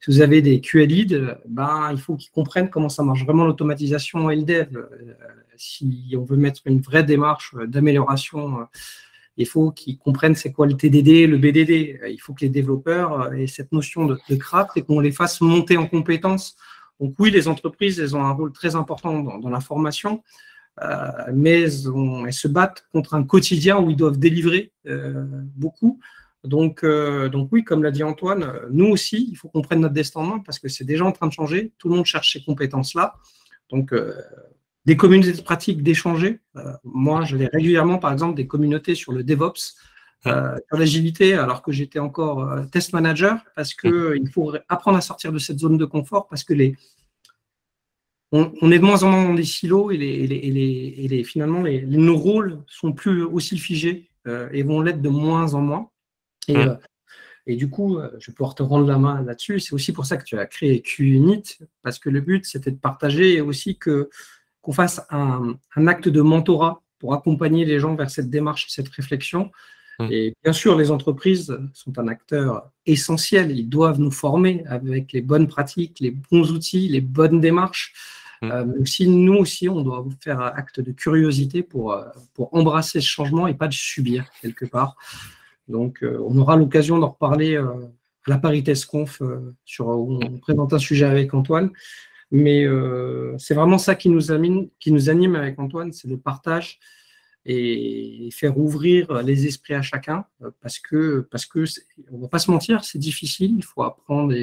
si 0.00 0.12
vous 0.12 0.20
avez 0.20 0.42
des 0.42 0.60
QA 0.60 0.84
leads, 0.84 1.38
ben, 1.48 1.88
il 1.90 1.98
faut 1.98 2.14
qu'ils 2.14 2.30
comprennent 2.30 2.70
comment 2.70 2.88
ça 2.88 3.02
marche 3.02 3.24
vraiment 3.24 3.46
l'automatisation 3.46 4.30
et 4.30 4.36
le 4.36 4.42
dev. 4.42 4.68
si 5.56 6.14
on 6.16 6.22
veut 6.22 6.36
mettre 6.36 6.60
une 6.66 6.80
vraie 6.80 7.02
démarche 7.02 7.56
d'amélioration 7.66 8.68
il 9.36 9.46
faut 9.46 9.72
qu'ils 9.72 9.98
comprennent 9.98 10.34
c'est 10.34 10.52
quoi 10.52 10.66
le 10.66 10.74
TDD, 10.74 11.26
le 11.26 11.38
BDD. 11.38 12.00
Il 12.08 12.18
faut 12.20 12.34
que 12.34 12.42
les 12.42 12.48
développeurs 12.48 13.32
aient 13.34 13.46
cette 13.46 13.72
notion 13.72 14.06
de, 14.06 14.36
craft 14.36 14.76
et 14.76 14.82
qu'on 14.82 15.00
les 15.00 15.12
fasse 15.12 15.40
monter 15.40 15.76
en 15.76 15.86
compétences. 15.86 16.56
Donc 17.00 17.14
oui, 17.18 17.30
les 17.30 17.48
entreprises, 17.48 17.98
elles 17.98 18.14
ont 18.14 18.24
un 18.24 18.30
rôle 18.30 18.52
très 18.52 18.76
important 18.76 19.20
dans, 19.20 19.50
la 19.50 19.60
formation, 19.60 20.22
euh, 20.82 21.08
mais 21.32 21.62
elles, 21.62 22.32
se 22.32 22.48
battent 22.48 22.86
contre 22.92 23.14
un 23.14 23.24
quotidien 23.24 23.78
où 23.78 23.90
ils 23.90 23.96
doivent 23.96 24.18
délivrer 24.18 24.72
euh, 24.86 25.24
beaucoup. 25.56 25.98
Donc, 26.44 26.84
euh, 26.84 27.28
donc 27.28 27.48
oui, 27.50 27.64
comme 27.64 27.82
l'a 27.82 27.90
dit 27.90 28.04
Antoine, 28.04 28.52
nous 28.70 28.86
aussi, 28.86 29.28
il 29.30 29.36
faut 29.36 29.48
qu'on 29.48 29.62
prenne 29.62 29.80
notre 29.80 29.94
destin 29.94 30.42
parce 30.44 30.58
que 30.58 30.68
c'est 30.68 30.84
déjà 30.84 31.04
en 31.04 31.12
train 31.12 31.26
de 31.26 31.32
changer. 31.32 31.72
Tout 31.78 31.88
le 31.88 31.96
monde 31.96 32.04
cherche 32.04 32.34
ces 32.34 32.44
compétences-là. 32.44 33.16
Donc, 33.70 33.92
des 34.86 34.96
communautés 34.96 35.32
de 35.32 35.42
pratique 35.42 35.82
d'échanger. 35.82 36.40
Euh, 36.56 36.72
moi, 36.84 37.24
j'avais 37.24 37.46
régulièrement, 37.46 37.98
par 37.98 38.12
exemple, 38.12 38.34
des 38.34 38.46
communautés 38.46 38.94
sur 38.94 39.12
le 39.12 39.24
DevOps, 39.24 39.76
euh, 40.26 40.56
sur 40.68 40.78
l'agilité, 40.78 41.34
alors 41.34 41.62
que 41.62 41.72
j'étais 41.72 41.98
encore 41.98 42.50
euh, 42.50 42.64
test 42.64 42.92
manager, 42.92 43.42
parce 43.56 43.74
qu'il 43.74 44.28
faut 44.32 44.54
apprendre 44.68 44.98
à 44.98 45.00
sortir 45.00 45.32
de 45.32 45.38
cette 45.38 45.58
zone 45.58 45.78
de 45.78 45.84
confort, 45.84 46.28
parce 46.28 46.44
que 46.44 46.54
les, 46.54 46.76
on, 48.32 48.70
est 48.70 48.78
de 48.78 48.84
moins 48.84 49.02
en 49.04 49.10
moins 49.10 49.24
dans 49.24 49.34
des 49.34 49.44
silos 49.44 49.90
et, 49.90 49.96
les, 49.96 50.26
les, 50.26 51.08
les 51.08 51.24
finalement, 51.24 51.62
nos 51.62 52.16
rôles 52.16 52.62
sont 52.66 52.92
plus 52.92 53.22
aussi 53.22 53.58
figés 53.58 54.10
et 54.26 54.64
vont 54.64 54.80
l'être 54.80 55.00
de 55.00 55.08
moins 55.08 55.54
en 55.54 55.60
moins. 55.60 55.90
Et, 56.48 56.56
et 57.46 57.54
du 57.54 57.70
coup, 57.70 58.00
je 58.18 58.30
vais 58.30 58.34
pouvoir 58.34 58.56
te 58.56 58.64
rendre 58.64 58.88
la 58.88 58.98
main 58.98 59.22
là-dessus. 59.22 59.60
C'est 59.60 59.72
aussi 59.72 59.92
pour 59.92 60.04
ça 60.04 60.16
que 60.16 60.24
tu 60.24 60.36
as 60.36 60.46
créé 60.46 60.82
QUnit, 60.82 61.58
parce 61.82 62.00
que 62.00 62.10
le 62.10 62.20
but, 62.20 62.44
c'était 62.44 62.72
de 62.72 62.76
partager 62.76 63.40
aussi 63.40 63.78
que 63.78 64.10
qu'on 64.64 64.72
fasse 64.72 65.02
un, 65.10 65.56
acte 65.86 66.08
de 66.08 66.22
mentorat 66.22 66.80
pour 66.98 67.12
accompagner 67.12 67.64
les 67.66 67.78
gens 67.78 67.94
vers 67.94 68.10
cette 68.10 68.30
démarche, 68.30 68.66
cette 68.70 68.88
réflexion. 68.88 69.52
Mmh. 69.98 70.08
Et 70.10 70.34
bien 70.42 70.54
sûr, 70.54 70.76
les 70.76 70.90
entreprises 70.90 71.56
sont 71.74 71.98
un 71.98 72.08
acteur 72.08 72.70
essentiel. 72.86 73.56
Ils 73.56 73.68
doivent 73.68 74.00
nous 74.00 74.10
former 74.10 74.64
avec 74.66 75.12
les 75.12 75.20
bonnes 75.20 75.48
pratiques, 75.48 76.00
les 76.00 76.10
bons 76.10 76.50
outils, 76.50 76.88
les 76.88 77.02
bonnes 77.02 77.40
démarches. 77.40 77.92
Mmh. 78.40 78.50
Euh, 78.50 78.64
même 78.64 78.86
si 78.86 79.06
nous 79.06 79.34
aussi, 79.34 79.68
on 79.68 79.82
doit 79.82 80.04
faire 80.20 80.40
acte 80.40 80.80
de 80.80 80.92
curiosité 80.92 81.62
pour, 81.62 81.92
euh, 81.92 82.04
pour 82.32 82.54
embrasser 82.54 83.02
ce 83.02 83.06
changement 83.06 83.46
et 83.46 83.54
pas 83.54 83.68
de 83.68 83.74
subir 83.74 84.24
quelque 84.40 84.64
part. 84.64 84.96
Donc, 85.68 86.02
euh, 86.02 86.18
on 86.26 86.38
aura 86.38 86.56
l'occasion 86.56 86.98
d'en 86.98 87.10
reparler 87.10 87.56
à 87.56 87.66
la 88.26 88.38
Parites 88.38 88.86
Conf, 88.86 89.20
sur, 89.66 89.88
où 89.88 90.18
on 90.24 90.38
présente 90.38 90.72
un 90.72 90.78
sujet 90.78 91.04
avec 91.04 91.34
Antoine. 91.34 91.70
Mais 92.34 92.64
euh, 92.64 93.38
c'est 93.38 93.54
vraiment 93.54 93.78
ça 93.78 93.94
qui 93.94 94.08
nous, 94.08 94.32
anime, 94.32 94.66
qui 94.80 94.90
nous 94.90 95.08
anime 95.08 95.36
avec 95.36 95.56
Antoine, 95.60 95.92
c'est 95.92 96.08
le 96.08 96.18
partage 96.18 96.80
et 97.46 98.28
faire 98.32 98.58
ouvrir 98.58 99.22
les 99.22 99.46
esprits 99.46 99.74
à 99.74 99.82
chacun 99.82 100.24
euh, 100.42 100.50
parce 100.60 100.80
que, 100.80 101.28
parce 101.30 101.46
que 101.46 101.64
on 102.10 102.18
va 102.18 102.26
pas 102.26 102.40
se 102.40 102.50
mentir, 102.50 102.82
c'est 102.82 102.98
difficile, 102.98 103.54
il 103.56 103.62
faut 103.64 103.84
apprendre 103.84 104.34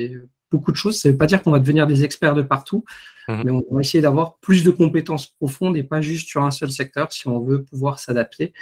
beaucoup 0.50 0.72
de 0.72 0.78
choses. 0.78 1.02
Ça 1.02 1.10
ne 1.10 1.12
veut 1.12 1.18
pas 1.18 1.26
dire 1.26 1.44
qu'on 1.44 1.52
va 1.52 1.60
devenir 1.60 1.86
des 1.86 2.06
experts 2.06 2.34
de 2.34 2.44
partout, 2.44 2.86
mmh. 3.28 3.42
mais 3.44 3.52
on 3.52 3.66
va 3.70 3.82
essayer 3.82 4.02
d'avoir 4.02 4.38
plus 4.38 4.64
de 4.64 4.72
compétences 4.72 5.28
profondes 5.28 5.76
et 5.76 5.84
pas 5.84 6.00
juste 6.00 6.30
sur 6.30 6.44
un 6.44 6.52
seul 6.52 6.72
secteur 6.72 7.12
si 7.12 7.28
on 7.28 7.42
veut 7.42 7.62
pouvoir 7.62 8.00
s'adapter. 8.00 8.54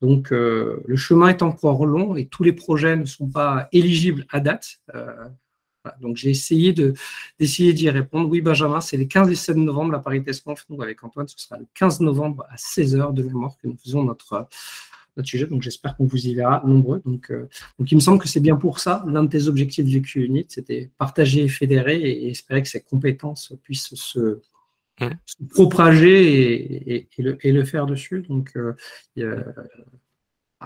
Donc, 0.00 0.32
euh, 0.32 0.82
le 0.88 0.96
chemin 0.96 1.28
est 1.28 1.42
encore 1.42 1.86
long 1.86 2.16
et 2.16 2.26
tous 2.26 2.42
les 2.42 2.52
projets 2.52 2.96
ne 2.96 3.04
sont 3.04 3.28
pas 3.28 3.68
éligibles 3.70 4.26
à 4.28 4.40
date 4.40 4.80
donc 6.00 6.16
j'ai 6.16 6.30
essayé 6.30 6.72
d'essayer 7.38 7.72
d'y 7.72 7.90
répondre. 7.90 8.28
Oui, 8.28 8.40
Benjamin, 8.40 8.80
c'est 8.80 8.96
les 8.96 9.08
15 9.08 9.30
et 9.30 9.34
16 9.34 9.56
novembre, 9.56 9.92
la 9.92 9.98
Paris 9.98 10.22
Test 10.22 10.44
Conf. 10.44 10.64
avec 10.80 11.02
Antoine, 11.02 11.28
ce 11.28 11.38
sera 11.38 11.58
le 11.58 11.66
15 11.74 12.00
novembre 12.00 12.44
à 12.50 12.56
16h 12.56 13.12
de 13.14 13.22
mémoire 13.22 13.56
que 13.60 13.68
nous 13.68 13.76
faisons 13.82 14.04
notre, 14.04 14.48
notre 15.16 15.28
sujet. 15.28 15.46
Donc, 15.46 15.62
j'espère 15.62 15.96
qu'on 15.96 16.06
vous 16.06 16.26
y 16.26 16.34
verra 16.34 16.62
nombreux. 16.64 17.02
Donc, 17.04 17.32
donc 17.78 17.90
il 17.90 17.94
me 17.94 18.00
semble 18.00 18.20
que 18.20 18.28
c'est 18.28 18.40
bien 18.40 18.56
pour 18.56 18.78
ça. 18.78 19.04
L'un 19.06 19.24
de 19.24 19.28
tes 19.28 19.48
objectifs 19.48 19.84
du 19.84 20.02
Q-Unit, 20.02 20.46
c'était 20.48 20.90
partager 20.98 21.44
et 21.44 21.48
fédérer 21.48 22.00
et, 22.00 22.30
espérer 22.30 22.62
que 22.62 22.68
ces 22.68 22.80
compétences 22.80 23.52
puissent 23.62 23.94
se, 23.94 24.40
mmh. 25.00 25.08
propager 25.50 26.92
et, 26.92 27.08
le, 27.18 27.38
et, 27.46 27.52
le, 27.52 27.64
faire 27.64 27.86
dessus. 27.86 28.22
Donc, 28.28 28.56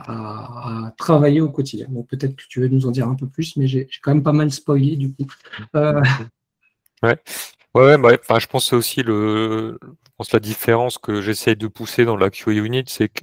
à, 0.06 0.92
travailler 0.98 1.40
au 1.40 1.50
quotidien. 1.50 1.86
Donc 1.88 2.08
peut-être 2.08 2.36
que 2.36 2.44
tu 2.48 2.60
veux 2.60 2.68
nous 2.68 2.86
en 2.86 2.90
dire 2.90 3.08
un 3.08 3.14
peu 3.14 3.26
plus, 3.26 3.56
mais 3.56 3.66
j'ai 3.66 3.88
quand 4.02 4.12
même 4.12 4.22
pas 4.22 4.32
mal 4.32 4.50
spoilé 4.50 4.96
du 4.96 5.12
coup. 5.12 5.26
Euh, 5.74 6.00
ouais. 7.02 7.18
Ouais, 7.74 7.98
bah, 7.98 8.38
je 8.38 8.46
pense 8.46 8.72
aussi 8.72 9.02
le, 9.02 9.78
je 9.82 10.10
pense 10.16 10.32
la 10.32 10.40
différence 10.40 10.96
que 10.96 11.20
j'essaie 11.20 11.56
de 11.56 11.66
pousser 11.66 12.06
dans 12.06 12.16
la 12.16 12.30
QA 12.30 12.52
Unit, 12.52 12.84
c'est 12.86 13.10
que 13.10 13.20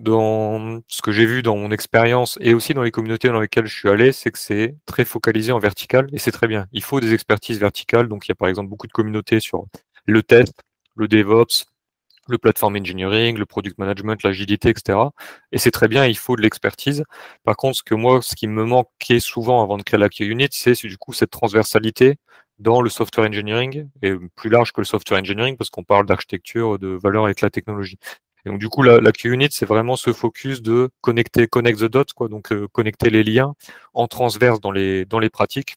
dans 0.00 0.80
ce 0.88 1.02
que 1.02 1.12
j'ai 1.12 1.26
vu 1.26 1.42
dans 1.42 1.56
mon 1.56 1.70
expérience 1.70 2.38
et 2.40 2.54
aussi 2.54 2.74
dans 2.74 2.82
les 2.82 2.90
communautés 2.90 3.28
dans 3.28 3.40
lesquelles 3.40 3.66
je 3.66 3.76
suis 3.76 3.88
allé, 3.88 4.12
c'est 4.12 4.30
que 4.30 4.38
c'est 4.38 4.76
très 4.86 5.04
focalisé 5.04 5.52
en 5.52 5.58
vertical 5.58 6.08
et 6.12 6.18
c'est 6.18 6.32
très 6.32 6.48
bien. 6.48 6.66
Il 6.72 6.82
faut 6.82 7.00
des 7.00 7.14
expertises 7.14 7.60
verticales. 7.60 8.08
Donc, 8.08 8.26
il 8.26 8.30
y 8.30 8.32
a 8.32 8.34
par 8.34 8.48
exemple 8.48 8.68
beaucoup 8.68 8.86
de 8.86 8.92
communautés 8.92 9.40
sur 9.40 9.66
le 10.06 10.22
test, 10.22 10.54
le 10.96 11.08
DevOps, 11.08 11.66
le 12.28 12.38
platform 12.38 12.76
engineering, 12.76 13.36
le 13.36 13.46
product 13.46 13.78
management, 13.78 14.22
l'agilité, 14.22 14.70
etc. 14.70 14.98
Et 15.52 15.58
c'est 15.58 15.70
très 15.70 15.88
bien, 15.88 16.06
il 16.06 16.16
faut 16.16 16.36
de 16.36 16.42
l'expertise. 16.42 17.04
Par 17.44 17.56
contre, 17.56 17.78
ce 17.78 17.82
que 17.82 17.94
moi, 17.94 18.20
ce 18.22 18.34
qui 18.34 18.48
me 18.48 18.64
manquait 18.64 19.20
souvent 19.20 19.62
avant 19.62 19.76
de 19.76 19.82
créer 19.82 20.00
la 20.00 20.08
Unit, 20.20 20.48
c'est 20.50 20.74
du 20.86 20.98
coup 20.98 21.12
cette 21.12 21.30
transversalité 21.30 22.16
dans 22.58 22.80
le 22.80 22.88
software 22.88 23.28
engineering 23.28 23.88
et 24.02 24.14
plus 24.34 24.50
large 24.50 24.72
que 24.72 24.80
le 24.80 24.86
software 24.86 25.20
engineering 25.20 25.56
parce 25.56 25.70
qu'on 25.70 25.84
parle 25.84 26.06
d'architecture, 26.06 26.78
de 26.78 26.88
valeur 26.88 27.24
avec 27.26 27.40
la 27.40 27.50
technologie. 27.50 27.98
Et 28.44 28.48
donc 28.48 28.60
du 28.60 28.68
coup, 28.68 28.82
la, 28.82 29.00
la 29.00 29.10
Unit, 29.24 29.48
c'est 29.50 29.66
vraiment 29.66 29.96
ce 29.96 30.12
focus 30.12 30.62
de 30.62 30.88
connecter, 31.00 31.48
connect 31.48 31.80
the 31.80 31.84
dots, 31.84 32.04
quoi, 32.14 32.28
donc 32.28 32.52
euh, 32.52 32.68
connecter 32.72 33.10
les 33.10 33.24
liens 33.24 33.54
en 33.92 34.06
transverse 34.06 34.60
dans 34.60 34.70
les 34.70 35.04
dans 35.04 35.18
les 35.18 35.30
pratiques 35.30 35.76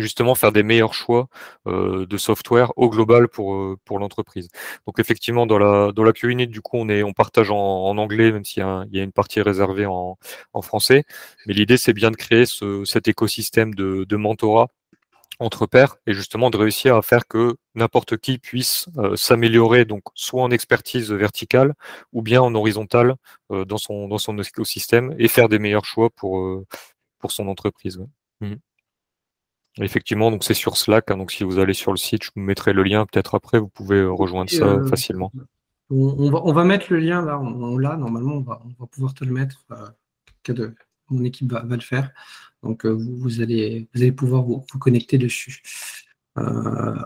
justement 0.00 0.34
faire 0.34 0.52
des 0.52 0.62
meilleurs 0.62 0.94
choix 0.94 1.28
euh, 1.66 2.06
de 2.06 2.16
software 2.16 2.72
au 2.76 2.88
global 2.90 3.28
pour 3.28 3.54
euh, 3.54 3.78
pour 3.84 3.98
l'entreprise. 3.98 4.48
Donc 4.86 4.98
effectivement 4.98 5.46
dans 5.46 5.58
la 5.58 5.92
dans 5.92 6.04
la 6.04 6.12
Q-Unit 6.12 6.46
du 6.48 6.60
coup 6.60 6.76
on 6.78 6.88
est 6.88 7.02
on 7.02 7.12
partage 7.12 7.50
en, 7.50 7.56
en 7.56 7.98
anglais 7.98 8.32
même 8.32 8.44
s'il 8.44 8.62
y, 8.62 8.96
y 8.96 9.00
a 9.00 9.02
une 9.02 9.12
partie 9.12 9.40
réservée 9.40 9.86
en, 9.86 10.18
en 10.52 10.62
français, 10.62 11.04
mais 11.46 11.54
l'idée 11.54 11.76
c'est 11.76 11.92
bien 11.92 12.10
de 12.10 12.16
créer 12.16 12.46
ce, 12.46 12.84
cet 12.84 13.08
écosystème 13.08 13.74
de, 13.74 14.04
de 14.04 14.16
mentorat 14.16 14.68
entre 15.40 15.66
pairs 15.66 15.96
et 16.06 16.14
justement 16.14 16.50
de 16.50 16.56
réussir 16.56 16.96
à 16.96 17.02
faire 17.02 17.26
que 17.26 17.56
n'importe 17.74 18.16
qui 18.16 18.38
puisse 18.38 18.86
euh, 18.98 19.16
s'améliorer 19.16 19.84
donc 19.84 20.02
soit 20.14 20.42
en 20.42 20.50
expertise 20.50 21.10
verticale 21.12 21.74
ou 22.12 22.22
bien 22.22 22.40
en 22.42 22.54
horizontale 22.54 23.14
euh, 23.50 23.64
dans 23.64 23.78
son 23.78 24.08
dans 24.08 24.18
son 24.18 24.38
écosystème 24.38 25.14
et 25.18 25.28
faire 25.28 25.48
des 25.48 25.58
meilleurs 25.58 25.84
choix 25.84 26.10
pour 26.10 26.40
euh, 26.40 26.66
pour 27.18 27.32
son 27.32 27.48
entreprise. 27.48 28.00
Mmh. 28.40 28.54
Effectivement, 29.80 30.30
donc 30.30 30.44
c'est 30.44 30.54
sur 30.54 30.76
Slack. 30.76 31.10
Hein, 31.10 31.16
donc 31.16 31.32
si 31.32 31.42
vous 31.44 31.58
allez 31.58 31.74
sur 31.74 31.90
le 31.90 31.96
site, 31.96 32.24
je 32.24 32.30
vous 32.34 32.42
mettrai 32.42 32.72
le 32.72 32.82
lien 32.82 33.06
peut-être 33.06 33.34
après. 33.34 33.58
Vous 33.58 33.68
pouvez 33.68 33.98
euh, 33.98 34.10
rejoindre 34.10 34.50
ça 34.50 34.64
euh, 34.64 34.86
facilement. 34.86 35.32
On, 35.90 36.30
va, 36.30 36.40
on 36.44 36.52
va 36.52 36.64
mettre 36.64 36.86
le 36.90 36.98
lien 36.98 37.22
là. 37.22 37.38
On, 37.40 37.76
l'a 37.76 37.96
normalement. 37.96 38.34
On 38.34 38.40
va, 38.40 38.62
on 38.64 38.82
va 38.82 38.86
pouvoir 38.86 39.14
te 39.14 39.24
le 39.24 39.32
mettre. 39.32 39.64
Euh, 39.72 40.70
mon 41.10 41.24
équipe 41.24 41.50
va, 41.50 41.62
va, 41.62 41.74
le 41.74 41.82
faire. 41.82 42.10
Donc 42.62 42.86
vous, 42.86 43.16
vous, 43.16 43.40
allez, 43.40 43.88
vous 43.94 44.02
allez 44.02 44.12
pouvoir 44.12 44.42
vous, 44.42 44.64
vous 44.72 44.78
connecter 44.78 45.18
dessus. 45.18 45.62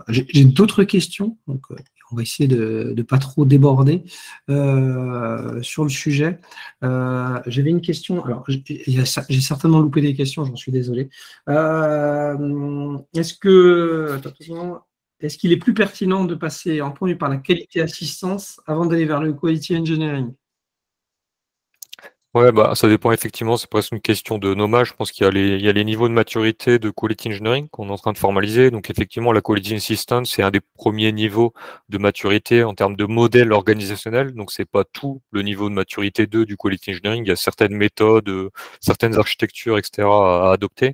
J'ai 0.07 0.43
d'autres 0.45 0.83
questions. 0.83 1.37
Donc, 1.47 1.65
on 2.11 2.15
va 2.15 2.21
essayer 2.21 2.47
de 2.47 2.93
ne 2.95 3.01
pas 3.03 3.17
trop 3.17 3.45
déborder 3.45 4.03
euh, 4.49 5.61
sur 5.61 5.83
le 5.83 5.89
sujet. 5.89 6.39
Euh, 6.83 7.39
j'avais 7.45 7.69
une 7.69 7.81
question. 7.81 8.23
Alors, 8.25 8.45
j'ai 8.47 9.41
certainement 9.41 9.79
loupé 9.79 10.01
des 10.01 10.15
questions, 10.15 10.43
j'en 10.45 10.55
suis 10.55 10.71
désolé. 10.71 11.09
Euh, 11.47 12.97
est-ce 13.13 13.33
que 13.35 14.19
est-ce 15.21 15.37
qu'il 15.37 15.51
est 15.51 15.57
plus 15.57 15.73
pertinent 15.73 16.23
de 16.23 16.33
passer 16.33 16.81
en 16.81 16.91
premier 16.91 17.15
par 17.15 17.29
la 17.29 17.37
qualité 17.37 17.81
assistance 17.81 18.61
avant 18.65 18.85
d'aller 18.85 19.05
vers 19.05 19.21
le 19.21 19.33
quality 19.33 19.75
engineering? 19.77 20.33
Ouais, 22.35 22.51
bah, 22.51 22.75
ça 22.75 22.87
dépend 22.87 23.11
effectivement, 23.11 23.57
c'est 23.57 23.67
presque 23.67 23.91
une 23.91 24.01
question 24.01 24.37
de 24.37 24.53
nommage. 24.53 24.89
Je 24.89 24.93
pense 24.93 25.11
qu'il 25.11 25.23
y 25.23 25.27
a 25.27 25.31
les, 25.31 25.57
y 25.57 25.67
a 25.67 25.71
les 25.73 25.83
niveaux 25.83 26.07
de 26.07 26.13
maturité 26.13 26.77
de 26.77 26.91
quality 26.91 27.29
engineering 27.29 27.67
qu'on 27.69 27.87
est 27.87 27.91
en 27.91 27.97
train 27.97 28.13
de 28.13 28.19
formaliser. 28.19 28.69
Donc, 28.69 28.91
effectivement, 28.91 29.31
la 29.31 29.41
quality 29.41 29.73
assistance, 29.73 30.29
c'est 30.35 30.43
un 30.43 30.51
des 30.51 30.59
premiers 30.75 31.11
niveaux 31.11 31.53
de 31.89 31.97
maturité 31.97 32.63
en 32.63 32.75
termes 32.75 32.95
de 32.95 33.05
modèle 33.05 33.51
organisationnel. 33.51 34.33
Donc, 34.35 34.51
c'est 34.51 34.65
pas 34.69 34.83
tout 34.83 35.23
le 35.31 35.41
niveau 35.41 35.69
de 35.69 35.73
maturité 35.73 36.27
2 36.27 36.45
du 36.45 36.55
quality 36.55 36.91
engineering. 36.91 37.23
Il 37.25 37.29
y 37.29 37.31
a 37.31 37.35
certaines 37.35 37.75
méthodes, 37.75 38.29
euh, 38.29 38.51
certaines 38.79 39.17
architectures, 39.17 39.79
etc. 39.79 40.07
à, 40.07 40.51
adopter. 40.51 40.93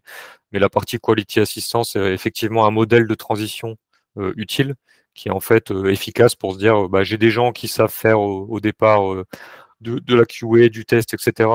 Mais 0.53 0.59
la 0.59 0.69
partie 0.69 0.99
quality 0.99 1.41
assistance, 1.41 1.91
c'est 1.93 2.13
effectivement 2.13 2.65
un 2.65 2.71
modèle 2.71 3.07
de 3.07 3.15
transition 3.15 3.75
euh, 4.17 4.31
utile 4.37 4.75
qui 5.13 5.29
est 5.29 5.31
en 5.31 5.41
fait 5.41 5.71
euh, 5.71 5.91
efficace 5.91 6.35
pour 6.35 6.53
se 6.53 6.59
dire, 6.59 6.87
bah, 6.89 7.03
j'ai 7.03 7.17
des 7.17 7.29
gens 7.29 7.51
qui 7.51 7.67
savent 7.67 7.91
faire 7.91 8.19
au, 8.21 8.59
départ 8.61 9.01
de, 9.81 10.15
la 10.15 10.25
QA, 10.25 10.69
du 10.69 10.85
test, 10.85 11.13
etc., 11.13 11.49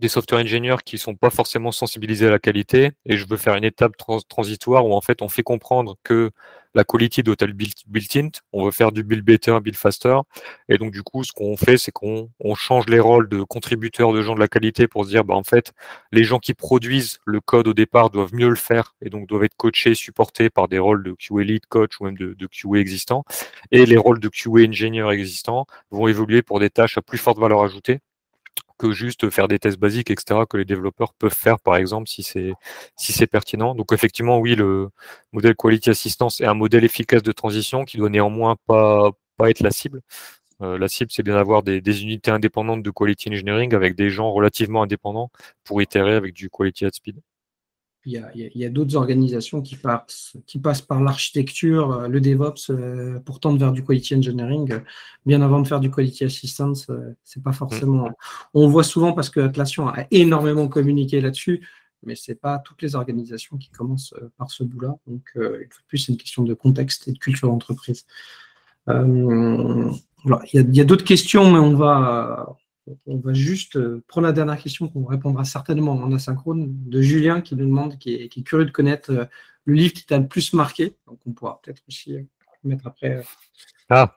des 0.00 0.08
software 0.08 0.40
ingénieurs 0.40 0.84
qui 0.84 0.98
sont 0.98 1.16
pas 1.16 1.30
forcément 1.30 1.72
sensibilisés 1.72 2.26
à 2.28 2.30
la 2.30 2.38
qualité 2.38 2.92
et 3.04 3.16
je 3.16 3.26
veux 3.26 3.36
faire 3.36 3.56
une 3.56 3.64
étape 3.64 3.92
transitoire 4.28 4.86
où 4.86 4.94
en 4.94 5.00
fait 5.00 5.22
on 5.22 5.28
fait 5.28 5.42
comprendre 5.42 5.96
que 6.04 6.30
la 6.74 6.84
quality 6.84 7.22
doit 7.22 7.34
être 7.40 7.52
built-in, 7.88 8.28
on 8.52 8.64
veut 8.66 8.70
faire 8.70 8.92
du 8.92 9.02
build 9.02 9.24
better, 9.24 9.58
build 9.60 9.76
faster. 9.76 10.18
Et 10.68 10.78
donc 10.78 10.92
du 10.92 11.02
coup 11.02 11.24
ce 11.24 11.32
qu'on 11.32 11.56
fait 11.56 11.78
c'est 11.78 11.90
qu'on 11.90 12.30
on 12.38 12.54
change 12.54 12.86
les 12.88 13.00
rôles 13.00 13.28
de 13.28 13.42
contributeurs 13.42 14.12
de 14.12 14.22
gens 14.22 14.34
de 14.34 14.40
la 14.40 14.48
qualité 14.48 14.86
pour 14.86 15.04
se 15.04 15.10
dire 15.10 15.24
bah 15.24 15.34
en 15.34 15.42
fait 15.42 15.72
les 16.12 16.22
gens 16.24 16.38
qui 16.38 16.54
produisent 16.54 17.18
le 17.24 17.40
code 17.40 17.66
au 17.66 17.74
départ 17.74 18.10
doivent 18.10 18.34
mieux 18.34 18.48
le 18.48 18.54
faire 18.56 18.94
et 19.02 19.10
donc 19.10 19.26
doivent 19.26 19.44
être 19.44 19.56
coachés, 19.56 19.94
supportés 19.94 20.50
par 20.50 20.68
des 20.68 20.78
rôles 20.78 21.02
de 21.02 21.14
QA 21.14 21.42
lead 21.42 21.66
coach 21.66 22.00
ou 22.00 22.04
même 22.04 22.16
de, 22.16 22.34
de 22.34 22.46
QA 22.46 22.78
existants. 22.78 23.24
Et 23.72 23.84
les 23.86 23.96
rôles 23.96 24.20
de 24.20 24.28
QA 24.28 24.60
ingénieurs 24.68 25.10
existants 25.10 25.66
vont 25.90 26.06
évoluer 26.06 26.42
pour 26.42 26.60
des 26.60 26.70
tâches 26.70 26.98
à 26.98 27.02
plus 27.02 27.18
forte 27.18 27.38
valeur 27.38 27.62
ajoutée 27.62 28.00
que 28.78 28.92
juste 28.92 29.30
faire 29.30 29.48
des 29.48 29.58
tests 29.58 29.78
basiques, 29.78 30.10
etc., 30.10 30.40
que 30.48 30.56
les 30.56 30.64
développeurs 30.64 31.14
peuvent 31.14 31.34
faire, 31.34 31.60
par 31.60 31.76
exemple, 31.76 32.08
si 32.08 32.22
c'est 32.22 32.52
si 32.96 33.12
c'est 33.12 33.26
pertinent. 33.26 33.74
Donc 33.74 33.92
effectivement, 33.92 34.38
oui, 34.38 34.54
le 34.54 34.90
modèle 35.32 35.54
Quality 35.56 35.90
Assistance 35.90 36.40
est 36.40 36.46
un 36.46 36.54
modèle 36.54 36.84
efficace 36.84 37.22
de 37.22 37.32
transition 37.32 37.84
qui 37.84 37.98
doit 37.98 38.10
néanmoins 38.10 38.56
pas 38.66 39.10
être 39.46 39.60
la 39.60 39.70
cible. 39.70 40.00
Euh, 40.62 40.78
la 40.78 40.88
cible, 40.88 41.10
c'est 41.12 41.22
bien 41.22 41.34
d'avoir 41.34 41.62
des, 41.62 41.80
des, 41.80 42.02
unités 42.02 42.30
indépendantes 42.32 42.82
de 42.82 42.90
quality 42.90 43.30
engineering 43.30 43.74
avec 43.74 43.94
des 43.94 44.10
gens 44.10 44.32
relativement 44.32 44.82
indépendants 44.82 45.30
pour 45.64 45.82
itérer 45.82 46.14
avec 46.14 46.34
du 46.34 46.50
quality 46.50 46.84
at 46.86 46.90
speed 46.92 47.20
il 48.08 48.50
y 48.54 48.64
a, 48.64 48.70
d'autres 48.70 48.96
organisations 48.96 49.60
qui 49.60 49.76
passent, 49.76 50.36
qui 50.46 50.58
passent 50.58 50.80
par 50.80 51.02
l'architecture, 51.02 51.92
euh, 51.92 52.08
le 52.08 52.20
DevOps, 52.20 52.70
euh, 52.70 53.20
pour 53.20 53.38
tendre 53.40 53.58
vers 53.58 53.72
du 53.72 53.84
quality 53.84 54.16
engineering. 54.16 54.80
Bien 55.26 55.42
avant 55.42 55.60
de 55.60 55.68
faire 55.68 55.80
du 55.80 55.90
quality 55.90 56.24
assistance, 56.24 56.88
euh, 56.88 57.14
c'est 57.22 57.42
pas 57.42 57.52
forcément. 57.52 58.10
On 58.54 58.68
voit 58.68 58.84
souvent 58.84 59.12
parce 59.12 59.28
que 59.28 59.40
Atlassian 59.40 59.88
a 59.88 60.06
énormément 60.10 60.68
communiqué 60.68 61.20
là-dessus, 61.20 61.66
mais 62.02 62.14
c'est 62.14 62.34
pas 62.34 62.58
toutes 62.58 62.80
les 62.80 62.94
organisations 62.94 63.58
qui 63.58 63.70
commencent 63.70 64.14
par 64.38 64.50
ce 64.50 64.64
bout-là. 64.64 64.96
Donc, 65.06 65.30
une 65.34 65.40
fois 65.70 65.82
de 65.82 65.86
plus, 65.88 65.98
c'est 65.98 66.12
une 66.12 66.18
question 66.18 66.44
de 66.44 66.54
contexte 66.54 67.08
et 67.08 67.12
de 67.12 67.18
culture 67.18 67.48
d'entreprise. 67.48 68.06
il 68.86 69.92
y 70.54 70.80
a 70.80 70.84
d'autres 70.84 71.04
questions, 71.04 71.50
mais 71.50 71.58
on 71.58 71.74
va, 71.74 72.56
on 73.06 73.18
va 73.18 73.32
juste 73.32 73.76
euh, 73.76 74.02
prendre 74.06 74.26
la 74.26 74.32
dernière 74.32 74.58
question 74.58 74.88
qu'on 74.88 75.04
répondra 75.04 75.44
certainement 75.44 75.92
en 75.92 76.12
asynchrone 76.12 76.68
de 76.88 77.02
Julien 77.02 77.40
qui 77.40 77.54
nous 77.56 77.64
demande, 77.64 77.98
qui 77.98 78.14
est, 78.14 78.42
curieux 78.42 78.64
de 78.64 78.70
connaître 78.70 79.12
euh, 79.12 79.24
le 79.64 79.74
livre 79.74 79.94
qui 79.94 80.06
t'a 80.06 80.18
le 80.18 80.28
plus 80.28 80.52
marqué. 80.52 80.96
Donc 81.06 81.18
on 81.26 81.32
pourra 81.32 81.60
peut-être 81.62 81.82
aussi 81.88 82.14
euh, 82.14 82.22
mettre 82.64 82.86
après. 82.86 83.22
Ah, 83.90 84.16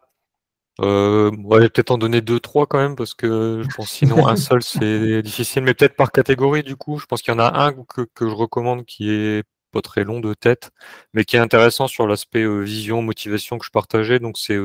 euh, 0.80 1.32
ouais, 1.44 1.70
peut-être 1.70 1.92
en 1.92 1.98
donner 1.98 2.22
deux, 2.22 2.40
trois 2.40 2.66
quand 2.66 2.80
même, 2.80 2.96
parce 2.96 3.14
que 3.14 3.64
je 3.64 3.76
pense 3.76 3.90
sinon 3.90 4.28
un 4.28 4.36
seul 4.36 4.64
c'est 4.64 5.22
difficile, 5.22 5.64
mais 5.64 5.74
peut-être 5.74 5.96
par 5.96 6.12
catégorie 6.12 6.64
du 6.64 6.76
coup. 6.76 6.98
Je 6.98 7.06
pense 7.06 7.22
qu'il 7.22 7.34
y 7.34 7.36
en 7.36 7.40
a 7.40 7.66
un 7.66 7.74
que, 7.74 8.06
je 8.20 8.26
recommande 8.26 8.86
qui 8.86 9.10
est 9.12 9.44
pas 9.72 9.82
très 9.82 10.04
long 10.04 10.20
de 10.20 10.34
tête, 10.34 10.72
mais 11.14 11.24
qui 11.24 11.38
est 11.38 11.40
intéressant 11.40 11.88
sur 11.88 12.08
l'aspect 12.08 12.46
vision, 12.64 13.02
motivation 13.02 13.58
que 13.58 13.66
je 13.66 13.72
partageais. 13.72 14.20
Donc 14.20 14.38
c'est 14.38 14.58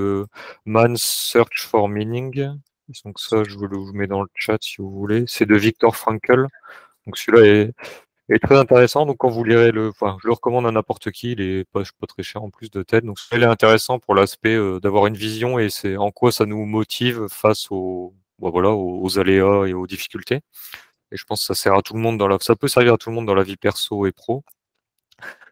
Man's 0.64 1.02
Search 1.02 1.66
for 1.66 1.88
Meaning 1.88 2.58
donc 3.04 3.18
ça, 3.18 3.42
je 3.44 3.56
vous 3.56 3.66
le 3.66 3.92
mets 3.92 4.06
dans 4.06 4.22
le 4.22 4.28
chat 4.34 4.58
si 4.60 4.76
vous 4.78 4.90
voulez. 4.90 5.24
C'est 5.26 5.46
de 5.46 5.56
Victor 5.56 5.96
Frankl. 5.96 6.46
Donc 7.06 7.18
celui-là 7.18 7.72
est, 8.28 8.38
très 8.40 8.56
intéressant. 8.56 9.06
Donc 9.06 9.18
quand 9.18 9.28
vous 9.28 9.44
lirez 9.44 9.72
le, 9.72 9.88
enfin, 9.88 10.16
je 10.22 10.28
le 10.28 10.32
recommande 10.32 10.66
à 10.66 10.70
n'importe 10.70 11.10
qui. 11.10 11.32
Il 11.32 11.40
est 11.40 11.64
pas, 11.64 11.82
pas 12.00 12.06
très 12.06 12.22
cher 12.22 12.42
en 12.42 12.50
plus 12.50 12.70
de 12.70 12.82
tête. 12.82 13.04
Donc 13.04 13.18
celui-là 13.18 13.48
est 13.48 13.50
intéressant 13.50 13.98
pour 13.98 14.14
l'aspect 14.14 14.54
euh, 14.54 14.80
d'avoir 14.80 15.06
une 15.06 15.16
vision 15.16 15.58
et 15.58 15.70
c'est 15.70 15.96
en 15.96 16.10
quoi 16.10 16.32
ça 16.32 16.46
nous 16.46 16.64
motive 16.64 17.26
face 17.28 17.68
aux, 17.70 18.14
bah, 18.38 18.50
voilà, 18.50 18.70
aux, 18.70 19.18
aléas 19.18 19.66
et 19.66 19.74
aux 19.74 19.86
difficultés. 19.86 20.40
Et 21.12 21.16
je 21.16 21.24
pense 21.24 21.40
que 21.40 21.46
ça 21.46 21.54
sert 21.54 21.74
à 21.74 21.82
tout 21.82 21.94
le 21.94 22.00
monde 22.00 22.18
dans 22.18 22.28
la, 22.28 22.38
ça 22.40 22.56
peut 22.56 22.68
servir 22.68 22.94
à 22.94 22.98
tout 22.98 23.10
le 23.10 23.16
monde 23.16 23.26
dans 23.26 23.34
la 23.34 23.44
vie 23.44 23.56
perso 23.56 24.06
et 24.06 24.12
pro. 24.12 24.44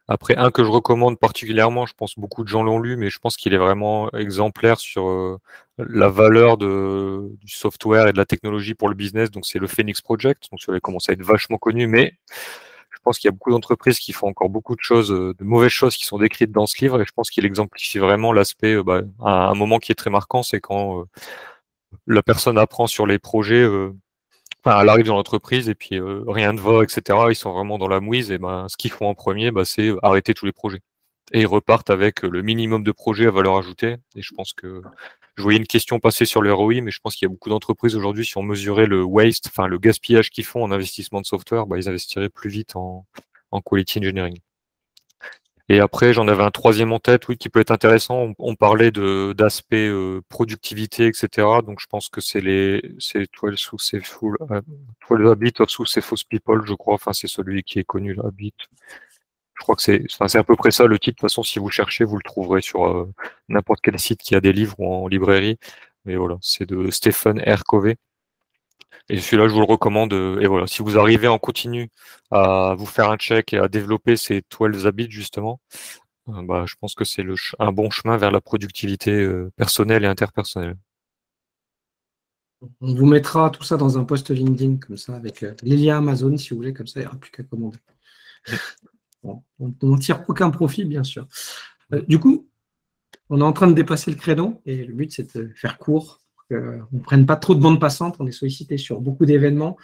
Après, 0.06 0.36
un 0.36 0.50
que 0.50 0.62
je 0.62 0.68
recommande 0.68 1.18
particulièrement, 1.18 1.86
je 1.86 1.94
pense 1.94 2.18
beaucoup 2.18 2.44
de 2.44 2.48
gens 2.48 2.62
l'ont 2.62 2.78
lu, 2.78 2.96
mais 2.96 3.08
je 3.08 3.18
pense 3.18 3.36
qu'il 3.36 3.54
est 3.54 3.58
vraiment 3.58 4.10
exemplaire 4.12 4.78
sur 4.78 5.08
euh, 5.08 5.38
la 5.78 6.08
valeur 6.08 6.58
de, 6.58 7.30
du 7.40 7.48
software 7.48 8.08
et 8.08 8.12
de 8.12 8.18
la 8.18 8.26
technologie 8.26 8.74
pour 8.74 8.90
le 8.90 8.94
business. 8.94 9.30
Donc, 9.30 9.46
c'est 9.46 9.58
le 9.58 9.66
Phoenix 9.66 10.02
Project. 10.02 10.50
Donc, 10.50 10.60
ça 10.60 10.72
avait 10.72 10.80
commencé 10.80 11.10
à 11.10 11.14
être 11.14 11.22
vachement 11.22 11.56
connu, 11.56 11.86
mais 11.86 12.14
je 12.90 12.98
pense 13.02 13.18
qu'il 13.18 13.28
y 13.28 13.30
a 13.30 13.32
beaucoup 13.32 13.50
d'entreprises 13.50 13.98
qui 13.98 14.12
font 14.12 14.28
encore 14.28 14.50
beaucoup 14.50 14.76
de 14.76 14.82
choses, 14.82 15.10
euh, 15.10 15.34
de 15.38 15.44
mauvaises 15.44 15.72
choses 15.72 15.96
qui 15.96 16.04
sont 16.04 16.18
décrites 16.18 16.52
dans 16.52 16.66
ce 16.66 16.78
livre. 16.82 17.00
Et 17.00 17.06
je 17.06 17.12
pense 17.12 17.30
qu'il 17.30 17.46
exemplifie 17.46 17.98
vraiment 17.98 18.32
l'aspect, 18.34 18.74
euh, 18.74 18.82
bah, 18.82 19.00
un, 19.20 19.54
moment 19.54 19.78
qui 19.78 19.90
est 19.92 19.94
très 19.94 20.10
marquant, 20.10 20.42
c'est 20.42 20.60
quand 20.60 21.04
la 22.06 22.22
personne 22.22 22.58
apprend 22.58 22.86
sur 22.86 23.06
les 23.06 23.18
projets 23.18 23.66
Enfin, 24.64 24.80
elle 24.80 24.88
arrive 24.88 25.06
dans 25.06 25.16
l'entreprise 25.16 25.68
et 25.68 25.74
puis 25.74 25.96
euh, 25.98 26.24
rien 26.26 26.52
ne 26.54 26.60
va, 26.60 26.82
etc. 26.82 27.02
Ils 27.28 27.34
sont 27.34 27.52
vraiment 27.52 27.76
dans 27.76 27.88
la 27.88 28.00
mouise. 28.00 28.30
Et 28.30 28.38
ben, 28.38 28.66
ce 28.68 28.76
qu'ils 28.76 28.90
font 28.90 29.06
en 29.06 29.14
premier, 29.14 29.50
bah, 29.50 29.64
c'est 29.64 29.92
arrêter 30.02 30.32
tous 30.32 30.46
les 30.46 30.52
projets. 30.52 30.80
Et 31.32 31.42
ils 31.42 31.46
repartent 31.46 31.90
avec 31.90 32.22
le 32.22 32.42
minimum 32.42 32.82
de 32.82 32.92
projets 32.92 33.26
à 33.26 33.30
valeur 33.30 33.56
ajoutée. 33.58 33.96
Et 34.16 34.22
je 34.22 34.34
pense 34.34 34.52
que 34.54 34.82
je 35.36 35.42
voyais 35.42 35.58
une 35.58 35.66
question 35.66 35.98
passer 36.00 36.24
sur 36.24 36.42
le 36.42 36.52
ROI, 36.52 36.80
mais 36.80 36.90
je 36.90 37.00
pense 37.00 37.16
qu'il 37.16 37.26
y 37.26 37.28
a 37.28 37.32
beaucoup 37.32 37.50
d'entreprises 37.50 37.96
aujourd'hui, 37.96 38.24
si 38.24 38.38
on 38.38 38.42
mesurait 38.42 38.86
le 38.86 39.02
waste, 39.02 39.48
enfin 39.48 39.66
le 39.66 39.78
gaspillage 39.78 40.30
qu'ils 40.30 40.44
font 40.44 40.62
en 40.62 40.70
investissement 40.70 41.20
de 41.20 41.26
software, 41.26 41.66
bah, 41.66 41.76
ils 41.78 41.88
investiraient 41.88 42.28
plus 42.28 42.50
vite 42.50 42.76
en, 42.76 43.04
en 43.50 43.60
quality 43.60 43.98
engineering. 43.98 44.38
Et 45.70 45.80
après, 45.80 46.12
j'en 46.12 46.28
avais 46.28 46.42
un 46.42 46.50
troisième 46.50 46.92
en 46.92 46.98
tête, 46.98 47.26
oui, 47.28 47.38
qui 47.38 47.48
peut 47.48 47.60
être 47.60 47.70
intéressant. 47.70 48.34
On, 48.38 48.54
parlait 48.54 48.90
de 48.90 49.32
d'aspect 49.32 49.88
euh, 49.88 50.20
productivité, 50.28 51.06
etc. 51.06 51.48
Donc, 51.66 51.80
je 51.80 51.86
pense 51.86 52.08
que 52.10 52.20
c'est 52.20 52.42
les 52.42 52.82
c'est 52.98 53.26
12 53.42 53.56
Successful, 53.56 54.36
euh, 54.50 54.60
12 55.08 55.30
Habits 55.30 55.54
of 55.60 55.70
Successful 55.70 56.18
People, 56.28 56.62
je 56.66 56.74
crois. 56.74 56.94
Enfin, 56.94 57.14
c'est 57.14 57.28
celui 57.28 57.62
qui 57.62 57.78
est 57.78 57.84
connu, 57.84 58.12
là, 58.14 58.24
Habit. 58.26 58.52
Je 59.54 59.62
crois 59.62 59.76
que 59.76 59.82
c'est 59.82 60.02
enfin, 60.12 60.28
c'est 60.28 60.38
à 60.38 60.44
peu 60.44 60.56
près 60.56 60.70
ça 60.70 60.86
le 60.86 60.98
titre. 60.98 61.16
De 61.16 61.20
toute 61.20 61.30
façon, 61.30 61.42
si 61.42 61.58
vous 61.58 61.70
cherchez, 61.70 62.04
vous 62.04 62.16
le 62.16 62.22
trouverez 62.22 62.60
sur 62.60 62.86
euh, 62.86 63.10
n'importe 63.48 63.80
quel 63.82 63.98
site 63.98 64.20
qui 64.20 64.34
a 64.34 64.40
des 64.40 64.52
livres 64.52 64.78
ou 64.78 64.86
en 64.86 65.08
librairie. 65.08 65.58
Mais 66.04 66.16
voilà, 66.16 66.36
c'est 66.42 66.66
de 66.68 66.90
Stephen 66.90 67.40
R. 67.40 67.64
Covey. 67.64 67.96
Et 69.08 69.20
celui-là, 69.20 69.48
je 69.48 69.52
vous 69.52 69.60
le 69.60 69.66
recommande. 69.66 70.12
Euh, 70.12 70.40
et 70.40 70.46
voilà, 70.46 70.66
si 70.66 70.82
vous 70.82 70.98
arrivez 70.98 71.28
en 71.28 71.38
continu 71.38 71.90
à 72.30 72.74
vous 72.76 72.86
faire 72.86 73.10
un 73.10 73.16
check 73.16 73.52
et 73.52 73.58
à 73.58 73.68
développer 73.68 74.16
ces 74.16 74.42
12 74.50 74.86
habits, 74.86 75.10
justement, 75.10 75.60
euh, 76.28 76.42
bah, 76.42 76.64
je 76.66 76.74
pense 76.80 76.94
que 76.94 77.04
c'est 77.04 77.24
un 77.58 77.72
bon 77.72 77.90
chemin 77.90 78.16
vers 78.16 78.30
la 78.30 78.40
productivité 78.40 79.12
euh, 79.12 79.50
personnelle 79.56 80.04
et 80.04 80.08
interpersonnelle. 80.08 80.76
On 82.80 82.94
vous 82.94 83.04
mettra 83.04 83.50
tout 83.50 83.62
ça 83.62 83.76
dans 83.76 83.98
un 83.98 84.04
post 84.04 84.30
LinkedIn, 84.30 84.76
comme 84.76 84.96
ça, 84.96 85.14
avec 85.14 85.44
les 85.62 85.76
liens 85.76 85.98
Amazon, 85.98 86.34
si 86.38 86.50
vous 86.50 86.56
voulez, 86.56 86.72
comme 86.72 86.86
ça, 86.86 87.00
il 87.00 87.02
n'y 87.02 87.08
aura 87.08 87.18
plus 87.18 87.30
qu'à 87.30 87.42
commander. 87.42 87.78
on 89.22 89.42
n'en 89.82 89.98
tire 89.98 90.24
aucun 90.28 90.50
profit, 90.50 90.86
bien 90.86 91.04
sûr. 91.04 91.26
du 92.08 92.18
coup, 92.18 92.48
on 93.28 93.40
est 93.40 93.44
en 93.44 93.52
train 93.52 93.66
de 93.66 93.74
dépasser 93.74 94.10
le 94.10 94.16
créneau, 94.16 94.62
et 94.64 94.82
le 94.82 94.94
but, 94.94 95.12
c'est 95.12 95.36
de 95.36 95.52
faire 95.54 95.76
court 95.76 96.23
qu'on 96.48 96.86
ne 96.92 97.02
prenne 97.02 97.26
pas 97.26 97.36
trop 97.36 97.54
de 97.54 97.60
bandes 97.60 97.80
passantes. 97.80 98.16
On 98.18 98.26
est 98.26 98.32
sollicité 98.32 98.78
sur 98.78 99.00
beaucoup 99.00 99.26
d'événements. 99.26 99.76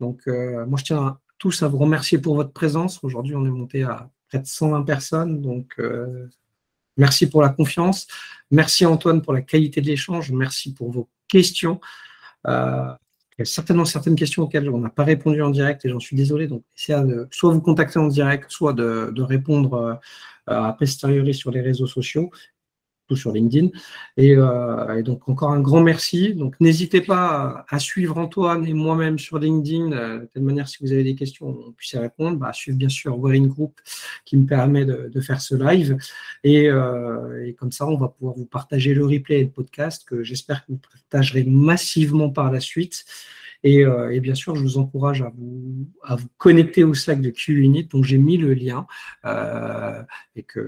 Donc, 0.00 0.22
euh, 0.28 0.66
moi, 0.66 0.78
je 0.78 0.84
tiens 0.84 0.98
à, 0.98 1.20
tous 1.38 1.62
à 1.62 1.68
vous 1.68 1.78
remercier 1.78 2.18
pour 2.18 2.34
votre 2.34 2.52
présence. 2.52 3.02
Aujourd'hui, 3.02 3.34
on 3.34 3.44
est 3.44 3.50
monté 3.50 3.82
à 3.82 4.10
près 4.28 4.38
de 4.38 4.46
120 4.46 4.82
personnes. 4.82 5.40
Donc, 5.40 5.74
euh, 5.78 6.28
merci 6.96 7.28
pour 7.28 7.42
la 7.42 7.50
confiance. 7.50 8.06
Merci 8.50 8.86
Antoine 8.86 9.22
pour 9.22 9.32
la 9.32 9.42
qualité 9.42 9.80
de 9.80 9.86
l'échange. 9.86 10.32
Merci 10.32 10.72
pour 10.72 10.90
vos 10.90 11.08
questions. 11.28 11.80
Euh, 12.46 12.92
il 13.38 13.40
y 13.40 13.42
a 13.42 13.44
certainement 13.44 13.84
certaines 13.84 14.16
questions 14.16 14.44
auxquelles 14.44 14.70
on 14.70 14.78
n'a 14.78 14.88
pas 14.88 15.04
répondu 15.04 15.42
en 15.42 15.50
direct 15.50 15.84
et 15.84 15.90
j'en 15.90 16.00
suis 16.00 16.16
désolé. 16.16 16.46
Donc, 16.46 16.64
essayez 16.76 16.98
de 17.04 17.28
soit 17.30 17.52
vous 17.52 17.60
contacter 17.60 17.98
en 17.98 18.08
direct, 18.08 18.50
soit 18.50 18.72
de, 18.72 19.10
de 19.14 19.22
répondre 19.22 20.00
à 20.46 20.72
posteriori 20.72 21.34
sur 21.34 21.50
les 21.50 21.60
réseaux 21.60 21.86
sociaux 21.86 22.30
sur 23.14 23.32
LinkedIn. 23.32 23.68
Euh, 24.18 24.96
et, 24.96 25.02
donc 25.02 25.28
encore 25.28 25.50
un 25.50 25.60
grand 25.60 25.82
merci. 25.82 26.34
Donc 26.34 26.56
n'hésitez 26.60 27.00
pas 27.00 27.64
à, 27.68 27.78
suivre 27.78 28.18
Antoine 28.18 28.66
et 28.66 28.72
moi-même 28.72 29.18
sur 29.18 29.38
LinkedIn, 29.38 29.92
euh, 29.92 30.20
de 30.20 30.24
telle 30.26 30.42
manière 30.42 30.68
si 30.68 30.78
vous 30.80 30.92
avez 30.92 31.04
des 31.04 31.14
questions, 31.14 31.46
on 31.48 31.72
puisse 31.72 31.92
y 31.92 31.98
répondre. 31.98 32.38
Bah, 32.38 32.52
suivre 32.52 32.78
bien 32.78 32.88
sûr 32.88 33.18
Wearing 33.18 33.48
Group 33.48 33.74
qui 34.24 34.36
me 34.36 34.46
permet 34.46 34.84
de, 34.84 35.20
faire 35.20 35.40
ce 35.40 35.54
live. 35.54 35.96
Euh, 36.44 37.44
et, 37.44 37.54
comme 37.54 37.72
ça, 37.72 37.86
on 37.86 37.96
va 37.96 38.08
pouvoir 38.08 38.34
vous 38.36 38.46
partager 38.46 38.94
le 38.94 39.04
replay 39.04 39.40
et 39.40 39.44
le 39.44 39.50
podcast 39.50 40.04
que 40.06 40.22
j'espère 40.22 40.64
que 40.64 40.72
vous 40.72 40.80
partagerez 41.10 41.44
massivement 41.44 42.30
par 42.30 42.50
la 42.50 42.60
suite. 42.60 43.04
Euh, 43.66 44.10
et, 44.10 44.20
bien 44.20 44.34
sûr, 44.34 44.54
je 44.54 44.62
vous 44.62 44.78
encourage 44.78 45.22
à 45.22 45.32
vous, 45.36 45.88
connecter 46.38 46.84
au 46.84 46.94
Slack 46.94 47.20
de 47.20 47.30
QUnit. 47.30 47.84
Donc, 47.84 48.04
j'ai 48.04 48.18
mis 48.18 48.36
le 48.36 48.54
lien 48.54 48.86
euh, 49.24 50.02
et 50.34 50.42
qu'on 50.42 50.60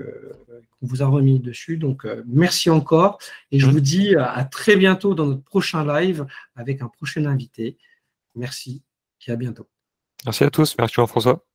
vous 0.82 1.02
a 1.02 1.06
remis 1.06 1.40
dessus. 1.40 1.76
Donc, 1.76 2.04
euh, 2.04 2.22
merci 2.26 2.70
encore. 2.70 3.18
Et 3.52 3.58
je 3.58 3.66
vous 3.66 3.80
dis 3.80 4.14
à, 4.16 4.44
très 4.44 4.76
bientôt 4.76 5.14
dans 5.14 5.26
notre 5.26 5.44
prochain 5.44 5.84
live 5.84 6.26
avec 6.56 6.82
un 6.82 6.88
prochain 6.88 7.24
invité. 7.26 7.76
Merci 8.34 8.82
et 9.26 9.32
à 9.32 9.36
bientôt. 9.36 9.68
Merci 10.24 10.44
à 10.44 10.50
tous. 10.50 10.76
Merci 10.78 10.94
Jean-François. 10.94 11.47